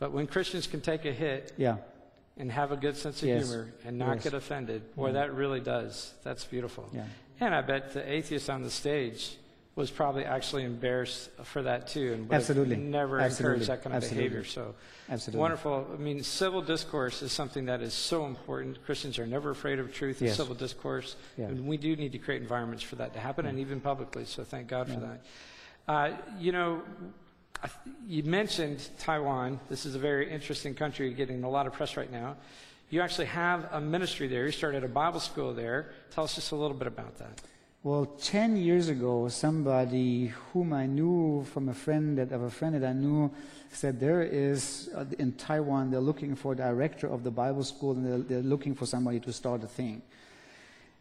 But 0.00 0.12
when 0.12 0.26
Christians 0.26 0.66
can 0.66 0.80
take 0.80 1.04
a 1.04 1.12
hit 1.12 1.52
Yeah. 1.56 1.76
and 2.36 2.50
have 2.50 2.72
a 2.72 2.76
good 2.76 2.96
sense 2.96 3.22
of 3.22 3.28
Yes. 3.28 3.46
humor 3.46 3.72
and 3.84 3.96
not 3.96 4.16
Yes. 4.16 4.24
get 4.24 4.34
offended, 4.34 4.96
boy, 4.96 5.10
mm. 5.10 5.14
that 5.14 5.32
really 5.34 5.60
does. 5.60 6.14
That's 6.24 6.44
beautiful. 6.44 6.88
Yeah. 6.92 7.04
And 7.40 7.54
I 7.54 7.60
bet 7.62 7.92
the 7.92 8.02
atheist 8.12 8.50
on 8.50 8.62
the 8.62 8.70
stage 8.70 9.36
was 9.78 9.92
probably 9.92 10.24
actually 10.24 10.64
embarrassed 10.64 11.30
for 11.44 11.62
that 11.62 11.86
too 11.86 12.12
and 12.12 12.32
Absolutely. 12.32 12.74
never 12.74 13.20
Absolutely. 13.20 13.52
encouraged 13.62 13.70
that 13.70 13.84
kind 13.84 13.94
of 13.94 14.02
Absolutely. 14.02 14.28
behavior. 14.28 14.44
So 14.44 14.74
Absolutely. 15.08 15.40
wonderful. 15.40 15.86
I 15.94 15.96
mean, 15.96 16.20
civil 16.24 16.62
discourse 16.62 17.22
is 17.22 17.30
something 17.30 17.66
that 17.66 17.80
is 17.80 17.94
so 17.94 18.26
important. 18.26 18.84
Christians 18.84 19.20
are 19.20 19.26
never 19.26 19.50
afraid 19.50 19.78
of 19.78 19.94
truth 19.94 20.20
and 20.20 20.30
civil 20.30 20.56
discourse. 20.56 21.14
Yeah. 21.36 21.44
And 21.44 21.68
we 21.68 21.76
do 21.76 21.94
need 21.94 22.10
to 22.10 22.18
create 22.18 22.42
environments 22.42 22.82
for 22.82 22.96
that 22.96 23.14
to 23.14 23.20
happen 23.20 23.46
and 23.46 23.60
even 23.60 23.80
publicly. 23.80 24.24
So 24.24 24.42
thank 24.42 24.66
God 24.66 24.88
for 24.88 24.98
that. 24.98 25.24
Uh, 25.86 26.16
you 26.40 26.50
know, 26.50 26.82
you 28.04 28.24
mentioned 28.24 28.88
Taiwan. 28.98 29.60
This 29.68 29.86
is 29.86 29.94
a 29.94 30.00
very 30.00 30.28
interesting 30.28 30.74
country 30.74 31.14
getting 31.14 31.44
a 31.44 31.48
lot 31.48 31.68
of 31.68 31.72
press 31.72 31.96
right 31.96 32.10
now. 32.10 32.36
You 32.90 33.00
actually 33.00 33.26
have 33.26 33.68
a 33.70 33.80
ministry 33.80 34.26
there. 34.26 34.44
You 34.44 34.50
started 34.50 34.82
a 34.82 34.88
Bible 34.88 35.20
school 35.20 35.54
there. 35.54 35.92
Tell 36.10 36.24
us 36.24 36.34
just 36.34 36.50
a 36.50 36.56
little 36.56 36.76
bit 36.76 36.88
about 36.88 37.16
that. 37.18 37.40
Well, 37.84 38.06
10 38.06 38.56
years 38.56 38.88
ago, 38.88 39.28
somebody 39.28 40.32
whom 40.52 40.72
I 40.72 40.86
knew 40.86 41.46
from 41.52 41.68
a 41.68 41.74
friend 41.74 42.18
that 42.18 42.32
of 42.32 42.42
a 42.42 42.50
friend 42.50 42.74
that 42.74 42.84
I 42.84 42.92
knew 42.92 43.30
said 43.70 44.00
there 44.00 44.20
is 44.20 44.90
uh, 44.96 45.04
in 45.20 45.34
Taiwan 45.34 45.92
they're 45.92 46.00
looking 46.00 46.34
for 46.34 46.54
a 46.54 46.56
director 46.56 47.06
of 47.06 47.22
the 47.22 47.30
Bible 47.30 47.62
school 47.62 47.92
and 47.92 48.04
they're, 48.04 48.18
they're 48.18 48.42
looking 48.42 48.74
for 48.74 48.84
somebody 48.84 49.20
to 49.20 49.32
start 49.32 49.62
a 49.62 49.68
thing. 49.68 50.02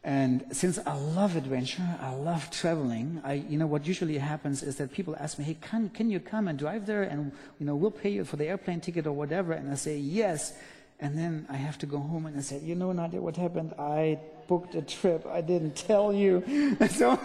And 0.04 0.46
since 0.52 0.78
I 0.86 0.94
love 0.94 1.36
adventure, 1.36 1.98
I 2.00 2.14
love 2.14 2.52
traveling, 2.52 3.22
I, 3.26 3.34
you 3.34 3.58
know, 3.58 3.66
what 3.66 3.88
usually 3.88 4.20
happens 4.20 4.62
is 4.62 4.76
that 4.76 4.94
people 4.94 5.16
ask 5.20 5.40
me, 5.40 5.46
hey, 5.46 5.58
can, 5.60 5.90
can 5.90 6.12
you 6.12 6.20
come 6.20 6.48
and 6.48 6.60
drive 6.60 6.86
there? 6.86 7.02
And, 7.02 7.32
you 7.60 7.66
know, 7.66 7.76
we'll 7.76 7.90
pay 7.90 8.12
you 8.12 8.24
for 8.24 8.36
the 8.36 8.46
airplane 8.46 8.82
ticket 8.82 9.08
or 9.08 9.14
whatever. 9.14 9.54
And 9.54 9.72
I 9.72 9.76
say, 9.76 9.98
yes. 9.98 10.54
And 11.00 11.18
then 11.18 11.46
I 11.50 11.58
have 11.58 11.78
to 11.80 11.86
go 11.86 12.00
home 12.00 12.26
and 12.26 12.36
I 12.36 12.42
said, 12.42 12.64
you 12.64 12.74
know, 12.74 12.92
Nadia, 12.92 13.22
what 13.22 13.38
happened? 13.38 13.74
I 13.78 14.20
booked 14.48 14.74
a 14.74 14.82
trip. 14.82 15.28
I 15.28 15.42
didn't 15.42 15.76
tell 15.76 16.12
you. 16.12 16.44
so, 16.90 17.20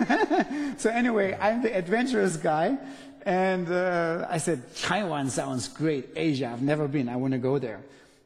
so 0.76 0.90
anyway, 0.90 1.36
I'm 1.40 1.62
the 1.62 1.74
adventurous 1.74 2.36
guy. 2.36 2.76
And 3.24 3.70
uh, 3.70 4.26
I 4.28 4.38
said, 4.38 4.74
Taiwan 4.76 5.30
sounds 5.30 5.68
great. 5.68 6.10
Asia, 6.16 6.50
I've 6.52 6.60
never 6.60 6.86
been. 6.86 7.08
I 7.08 7.16
want 7.16 7.32
to 7.32 7.38
go 7.38 7.58
there. 7.58 7.80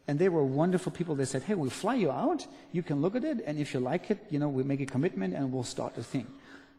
And 0.08 0.18
they 0.18 0.28
were 0.28 0.42
wonderful 0.42 0.90
people. 0.90 1.14
They 1.14 1.24
said, 1.24 1.42
hey, 1.42 1.54
we'll 1.54 1.70
fly 1.70 1.94
you 1.94 2.10
out. 2.10 2.46
You 2.72 2.82
can 2.82 3.00
look 3.00 3.14
at 3.14 3.24
it. 3.24 3.42
And 3.46 3.58
if 3.58 3.72
you 3.74 3.80
like 3.80 4.10
it, 4.10 4.18
you 4.30 4.38
know, 4.38 4.48
we 4.48 4.64
make 4.64 4.80
a 4.80 4.86
commitment 4.86 5.34
and 5.34 5.52
we'll 5.52 5.64
start 5.64 5.94
the 5.94 6.02
thing. 6.02 6.26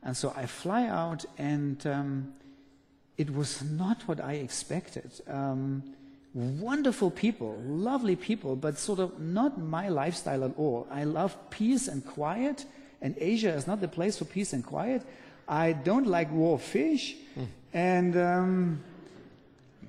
And 0.04 0.16
so 0.16 0.34
I 0.36 0.46
fly 0.46 0.88
out 0.88 1.26
and 1.38 1.86
um, 1.88 2.34
it 3.18 3.34
was 3.34 3.64
not 3.64 4.02
what 4.08 4.22
I 4.22 4.34
expected. 4.34 5.12
Um, 5.28 5.84
wonderful 6.38 7.10
people, 7.10 7.60
lovely 7.66 8.16
people, 8.16 8.56
but 8.56 8.78
sort 8.78 9.00
of 9.00 9.20
not 9.20 9.60
my 9.60 9.90
lifestyle 9.90 10.44
at 10.44 10.52
all. 10.56 10.88
I 10.92 11.04
love 11.04 11.36
peace 11.50 11.88
and 11.88 12.06
quiet, 12.06 12.66
and 13.02 13.16
Asia 13.18 13.52
is 13.54 13.66
not 13.66 13.82
the 13.82 13.88
place 13.88 14.20
for 14.20 14.26
peace 14.26 14.54
and 14.54 14.64
quiet. 14.64 15.02
I 15.48 15.74
don't 15.74 16.06
like 16.06 16.28
raw 16.32 16.58
fish, 16.58 17.16
mm. 17.36 17.48
and 17.74 18.16
um, 18.18 18.84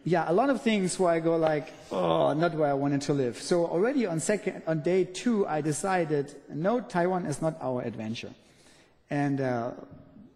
yeah, 0.04 0.24
a 0.26 0.32
lot 0.32 0.48
of 0.48 0.62
things 0.62 0.98
where 0.98 1.12
I 1.12 1.20
go 1.20 1.36
like, 1.36 1.70
oh, 1.92 2.32
not 2.32 2.54
where 2.54 2.70
I 2.70 2.74
wanted 2.74 3.02
to 3.02 3.12
live. 3.12 3.36
So 3.36 3.66
already 3.66 4.06
on 4.06 4.18
second, 4.18 4.62
on 4.66 4.80
day 4.80 5.04
two, 5.04 5.46
I 5.46 5.60
decided, 5.60 6.34
no, 6.48 6.80
Taiwan 6.80 7.26
is 7.26 7.42
not 7.42 7.56
our 7.60 7.82
adventure, 7.82 8.32
and. 9.10 9.40
Uh, 9.40 9.70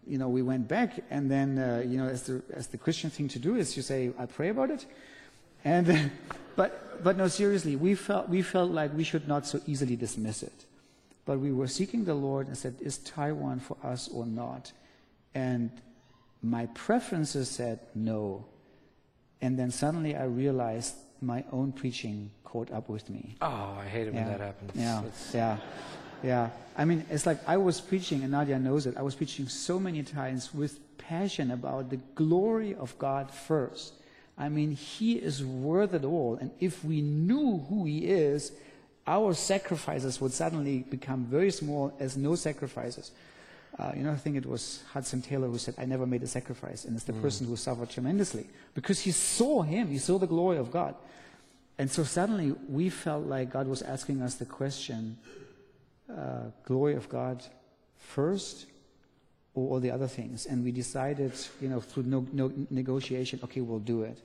you 0.04 0.18
know, 0.18 0.28
we 0.28 0.42
went 0.42 0.66
back, 0.66 0.98
and 1.10 1.30
then, 1.30 1.60
uh, 1.60 1.80
you 1.86 1.96
know, 1.96 2.08
as 2.08 2.24
the, 2.24 2.42
as 2.52 2.66
the 2.66 2.76
Christian 2.76 3.08
thing 3.08 3.28
to 3.28 3.38
do 3.38 3.54
is 3.54 3.76
you 3.76 3.84
say, 3.84 4.10
I 4.18 4.26
pray 4.26 4.48
about 4.48 4.68
it, 4.68 4.84
and, 5.64 5.86
then, 5.86 6.12
but, 6.56 7.02
but 7.02 7.16
no, 7.16 7.28
seriously, 7.28 7.76
we 7.76 7.94
felt, 7.94 8.28
we 8.28 8.42
felt 8.42 8.70
like 8.70 8.94
we 8.94 9.04
should 9.04 9.28
not 9.28 9.46
so 9.46 9.60
easily 9.66 9.96
dismiss 9.96 10.42
it. 10.42 10.66
But 11.24 11.38
we 11.38 11.52
were 11.52 11.68
seeking 11.68 12.04
the 12.04 12.14
Lord 12.14 12.48
and 12.48 12.56
said, 12.56 12.74
is 12.80 12.98
Taiwan 12.98 13.60
for 13.60 13.76
us 13.82 14.08
or 14.08 14.26
not? 14.26 14.72
And 15.34 15.70
my 16.42 16.66
preferences 16.66 17.48
said 17.48 17.78
no. 17.94 18.44
And 19.40 19.58
then 19.58 19.70
suddenly 19.70 20.16
I 20.16 20.24
realized 20.24 20.94
my 21.20 21.44
own 21.52 21.72
preaching 21.72 22.30
caught 22.44 22.70
up 22.72 22.88
with 22.88 23.08
me. 23.08 23.36
Oh, 23.40 23.78
I 23.80 23.86
hate 23.86 24.08
it 24.08 24.14
yeah. 24.14 24.20
when 24.20 24.32
that 24.32 24.40
happens. 24.40 24.72
Yeah, 24.74 25.02
yeah, 25.32 25.58
yeah. 26.22 26.50
I 26.76 26.84
mean, 26.84 27.04
it's 27.10 27.26
like 27.26 27.38
I 27.46 27.56
was 27.56 27.80
preaching, 27.80 28.22
and 28.22 28.32
Nadia 28.32 28.58
knows 28.58 28.86
it. 28.86 28.96
I 28.96 29.02
was 29.02 29.14
preaching 29.14 29.48
so 29.48 29.78
many 29.78 30.02
times 30.02 30.52
with 30.52 30.78
passion 30.98 31.50
about 31.50 31.90
the 31.90 31.98
glory 32.14 32.74
of 32.74 32.98
God 32.98 33.30
first. 33.30 33.94
I 34.36 34.48
mean, 34.48 34.72
He 34.72 35.14
is 35.14 35.44
worth 35.44 35.94
it 35.94 36.04
all. 36.04 36.36
And 36.40 36.50
if 36.60 36.84
we 36.84 37.00
knew 37.00 37.64
who 37.68 37.84
He 37.84 38.06
is, 38.06 38.52
our 39.06 39.34
sacrifices 39.34 40.20
would 40.20 40.32
suddenly 40.32 40.84
become 40.88 41.24
very 41.24 41.50
small 41.50 41.94
as 41.98 42.16
no 42.16 42.34
sacrifices. 42.34 43.10
Uh, 43.78 43.92
you 43.96 44.02
know, 44.02 44.12
I 44.12 44.16
think 44.16 44.36
it 44.36 44.46
was 44.46 44.82
Hudson 44.92 45.22
Taylor 45.22 45.48
who 45.48 45.58
said, 45.58 45.74
I 45.78 45.86
never 45.86 46.06
made 46.06 46.22
a 46.22 46.26
sacrifice. 46.26 46.84
And 46.84 46.94
it's 46.94 47.04
the 47.04 47.12
mm. 47.12 47.22
person 47.22 47.46
who 47.46 47.56
suffered 47.56 47.90
tremendously 47.90 48.46
because 48.74 49.00
he 49.00 49.10
saw 49.10 49.62
Him, 49.62 49.88
he 49.88 49.98
saw 49.98 50.18
the 50.18 50.26
glory 50.26 50.58
of 50.58 50.70
God. 50.70 50.94
And 51.78 51.90
so 51.90 52.04
suddenly 52.04 52.54
we 52.68 52.90
felt 52.90 53.26
like 53.26 53.50
God 53.50 53.66
was 53.66 53.82
asking 53.82 54.22
us 54.22 54.34
the 54.34 54.44
question 54.44 55.16
uh, 56.10 56.50
glory 56.64 56.94
of 56.94 57.08
God 57.08 57.42
first 57.96 58.66
or 59.54 59.70
all 59.70 59.80
the 59.80 59.90
other 59.90 60.06
things. 60.06 60.46
And 60.46 60.64
we 60.64 60.72
decided, 60.72 61.32
you 61.60 61.68
know, 61.68 61.80
through 61.80 62.04
no, 62.04 62.26
no 62.32 62.52
negotiation, 62.70 63.40
okay, 63.44 63.60
we'll 63.60 63.78
do 63.78 64.02
it. 64.02 64.18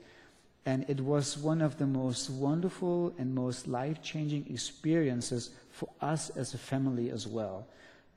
And 0.66 0.84
it 0.88 1.00
was 1.00 1.38
one 1.38 1.62
of 1.62 1.78
the 1.78 1.86
most 1.86 2.28
wonderful 2.30 3.14
and 3.18 3.34
most 3.34 3.66
life 3.66 4.02
changing 4.02 4.46
experiences 4.50 5.50
for 5.70 5.88
us 6.00 6.30
as 6.30 6.54
a 6.54 6.58
family 6.58 7.10
as 7.10 7.26
well. 7.26 7.66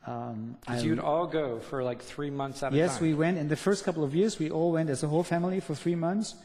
Um, 0.07 0.57
you'd 0.79 0.99
all 0.99 1.27
go 1.27 1.59
for 1.59 1.83
like 1.83 2.01
three 2.01 2.31
months 2.31 2.63
at 2.63 2.73
yes, 2.73 2.95
a 2.95 2.99
time. 2.99 3.07
Yes, 3.07 3.11
we 3.11 3.13
went. 3.13 3.37
In 3.37 3.47
the 3.47 3.55
first 3.55 3.85
couple 3.85 4.03
of 4.03 4.15
years, 4.15 4.39
we 4.39 4.49
all 4.49 4.71
went 4.71 4.89
as 4.89 5.03
a 5.03 5.07
whole 5.07 5.23
family 5.23 5.59
for 5.59 5.75
three 5.75 5.95
months. 5.95 6.35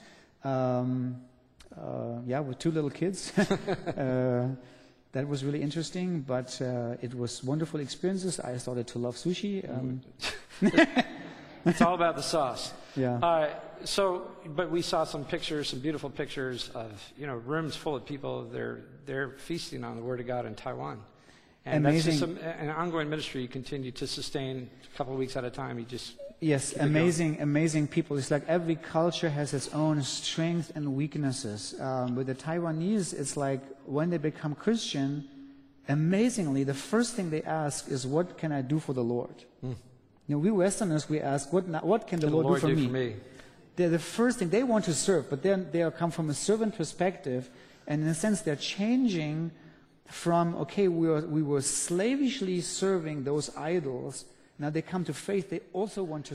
Um, 0.44 1.22
uh, 1.74 2.20
yeah, 2.26 2.40
with 2.40 2.58
two 2.58 2.70
little 2.70 2.90
kids. 2.90 3.32
uh, 3.38 4.48
that 5.16 5.26
was 5.26 5.42
really 5.42 5.62
interesting, 5.62 6.20
but 6.20 6.60
uh, 6.60 6.96
it 7.00 7.14
was 7.14 7.42
wonderful 7.42 7.80
experiences. 7.80 8.38
I 8.38 8.58
started 8.58 8.86
to 8.88 8.98
love 8.98 9.16
sushi. 9.16 9.66
Um, 9.66 10.02
it's 11.64 11.80
all 11.80 11.94
about 11.94 12.16
the 12.16 12.22
sauce. 12.22 12.74
Yeah. 12.94 13.16
Uh, 13.16 13.48
so, 13.82 14.30
but 14.44 14.70
we 14.70 14.82
saw 14.82 15.04
some 15.04 15.24
pictures, 15.24 15.70
some 15.70 15.80
beautiful 15.80 16.10
pictures 16.10 16.68
of 16.74 16.90
you 17.16 17.26
know 17.26 17.36
rooms 17.36 17.74
full 17.74 17.96
of 17.96 18.04
people. 18.04 18.44
They're 18.44 18.80
they're 19.06 19.30
feasting 19.38 19.84
on 19.84 19.96
the 19.96 20.02
Word 20.02 20.20
of 20.20 20.26
God 20.26 20.44
in 20.44 20.54
Taiwan. 20.54 21.00
And 21.64 21.86
amazing. 21.86 22.20
That's 22.20 22.32
just 22.42 22.60
an 22.60 22.68
ongoing 22.68 23.08
ministry 23.08 23.40
you 23.40 23.48
continue 23.48 23.92
to 23.92 24.06
sustain 24.06 24.68
a 24.92 24.98
couple 24.98 25.14
of 25.14 25.18
weeks 25.18 25.34
at 25.34 25.44
a 25.44 25.50
time. 25.50 25.78
You 25.78 25.86
just 25.86 26.12
yes, 26.40 26.74
amazing, 26.76 27.40
amazing 27.40 27.88
people. 27.88 28.16
It's 28.18 28.30
like 28.30 28.48
every 28.48 28.76
culture 28.76 29.30
has 29.30 29.54
its 29.54 29.68
own 29.72 30.02
strengths 30.02 30.70
and 30.70 30.94
weaknesses. 30.94 31.74
Um, 31.80 32.14
with 32.14 32.26
the 32.28 32.34
Taiwanese, 32.34 33.18
it's 33.18 33.36
like 33.36 33.60
when 33.84 34.10
they 34.10 34.18
become 34.18 34.54
Christian, 34.54 35.28
amazingly, 35.88 36.64
the 36.64 36.74
first 36.74 37.14
thing 37.14 37.30
they 37.30 37.42
ask 37.42 37.88
is, 37.88 38.06
"What 38.06 38.38
can 38.38 38.52
I 38.52 38.62
do 38.62 38.78
for 38.78 38.92
the 38.92 39.04
Lord?" 39.04 39.44
Mm. 39.64 39.76
You 40.26 40.34
know, 40.34 40.38
we 40.40 40.50
Westerners, 40.50 41.08
we 41.08 41.20
ask, 41.20 41.52
what, 41.52 41.64
what 41.84 42.08
can 42.08 42.18
the, 42.18 42.28
Lord, 42.28 42.46
Lord, 42.46 42.60
do, 42.60 42.68
for, 42.68 42.74
do 42.74 42.76
me? 42.76 42.86
for 42.86 42.92
me? 42.92 43.14
They're 43.76 43.90
the 43.90 43.98
first 43.98 44.38
thing, 44.38 44.50
they 44.50 44.64
want 44.64 44.86
to 44.86 44.94
serve, 44.94 45.30
but 45.30 45.42
then 45.42 45.68
they 45.70 45.88
come 45.96 46.10
from 46.10 46.30
a 46.30 46.34
servant 46.34 46.76
perspective, 46.76 47.48
and 47.86 48.02
in 48.02 48.08
a 48.08 48.14
sense, 48.14 48.40
they're 48.40 48.56
changing 48.56 49.52
from, 50.08 50.56
okay, 50.56 50.88
we 50.88 51.06
were, 51.06 51.20
we 51.20 51.42
were 51.42 51.60
slavishly 51.60 52.60
serving 52.60 53.22
those 53.24 53.54
idols, 53.56 54.24
now 54.58 54.70
they 54.70 54.82
come 54.82 55.04
to 55.04 55.14
faith, 55.14 55.50
they 55.50 55.60
also 55.72 56.02
want 56.02 56.26
to 56.26 56.34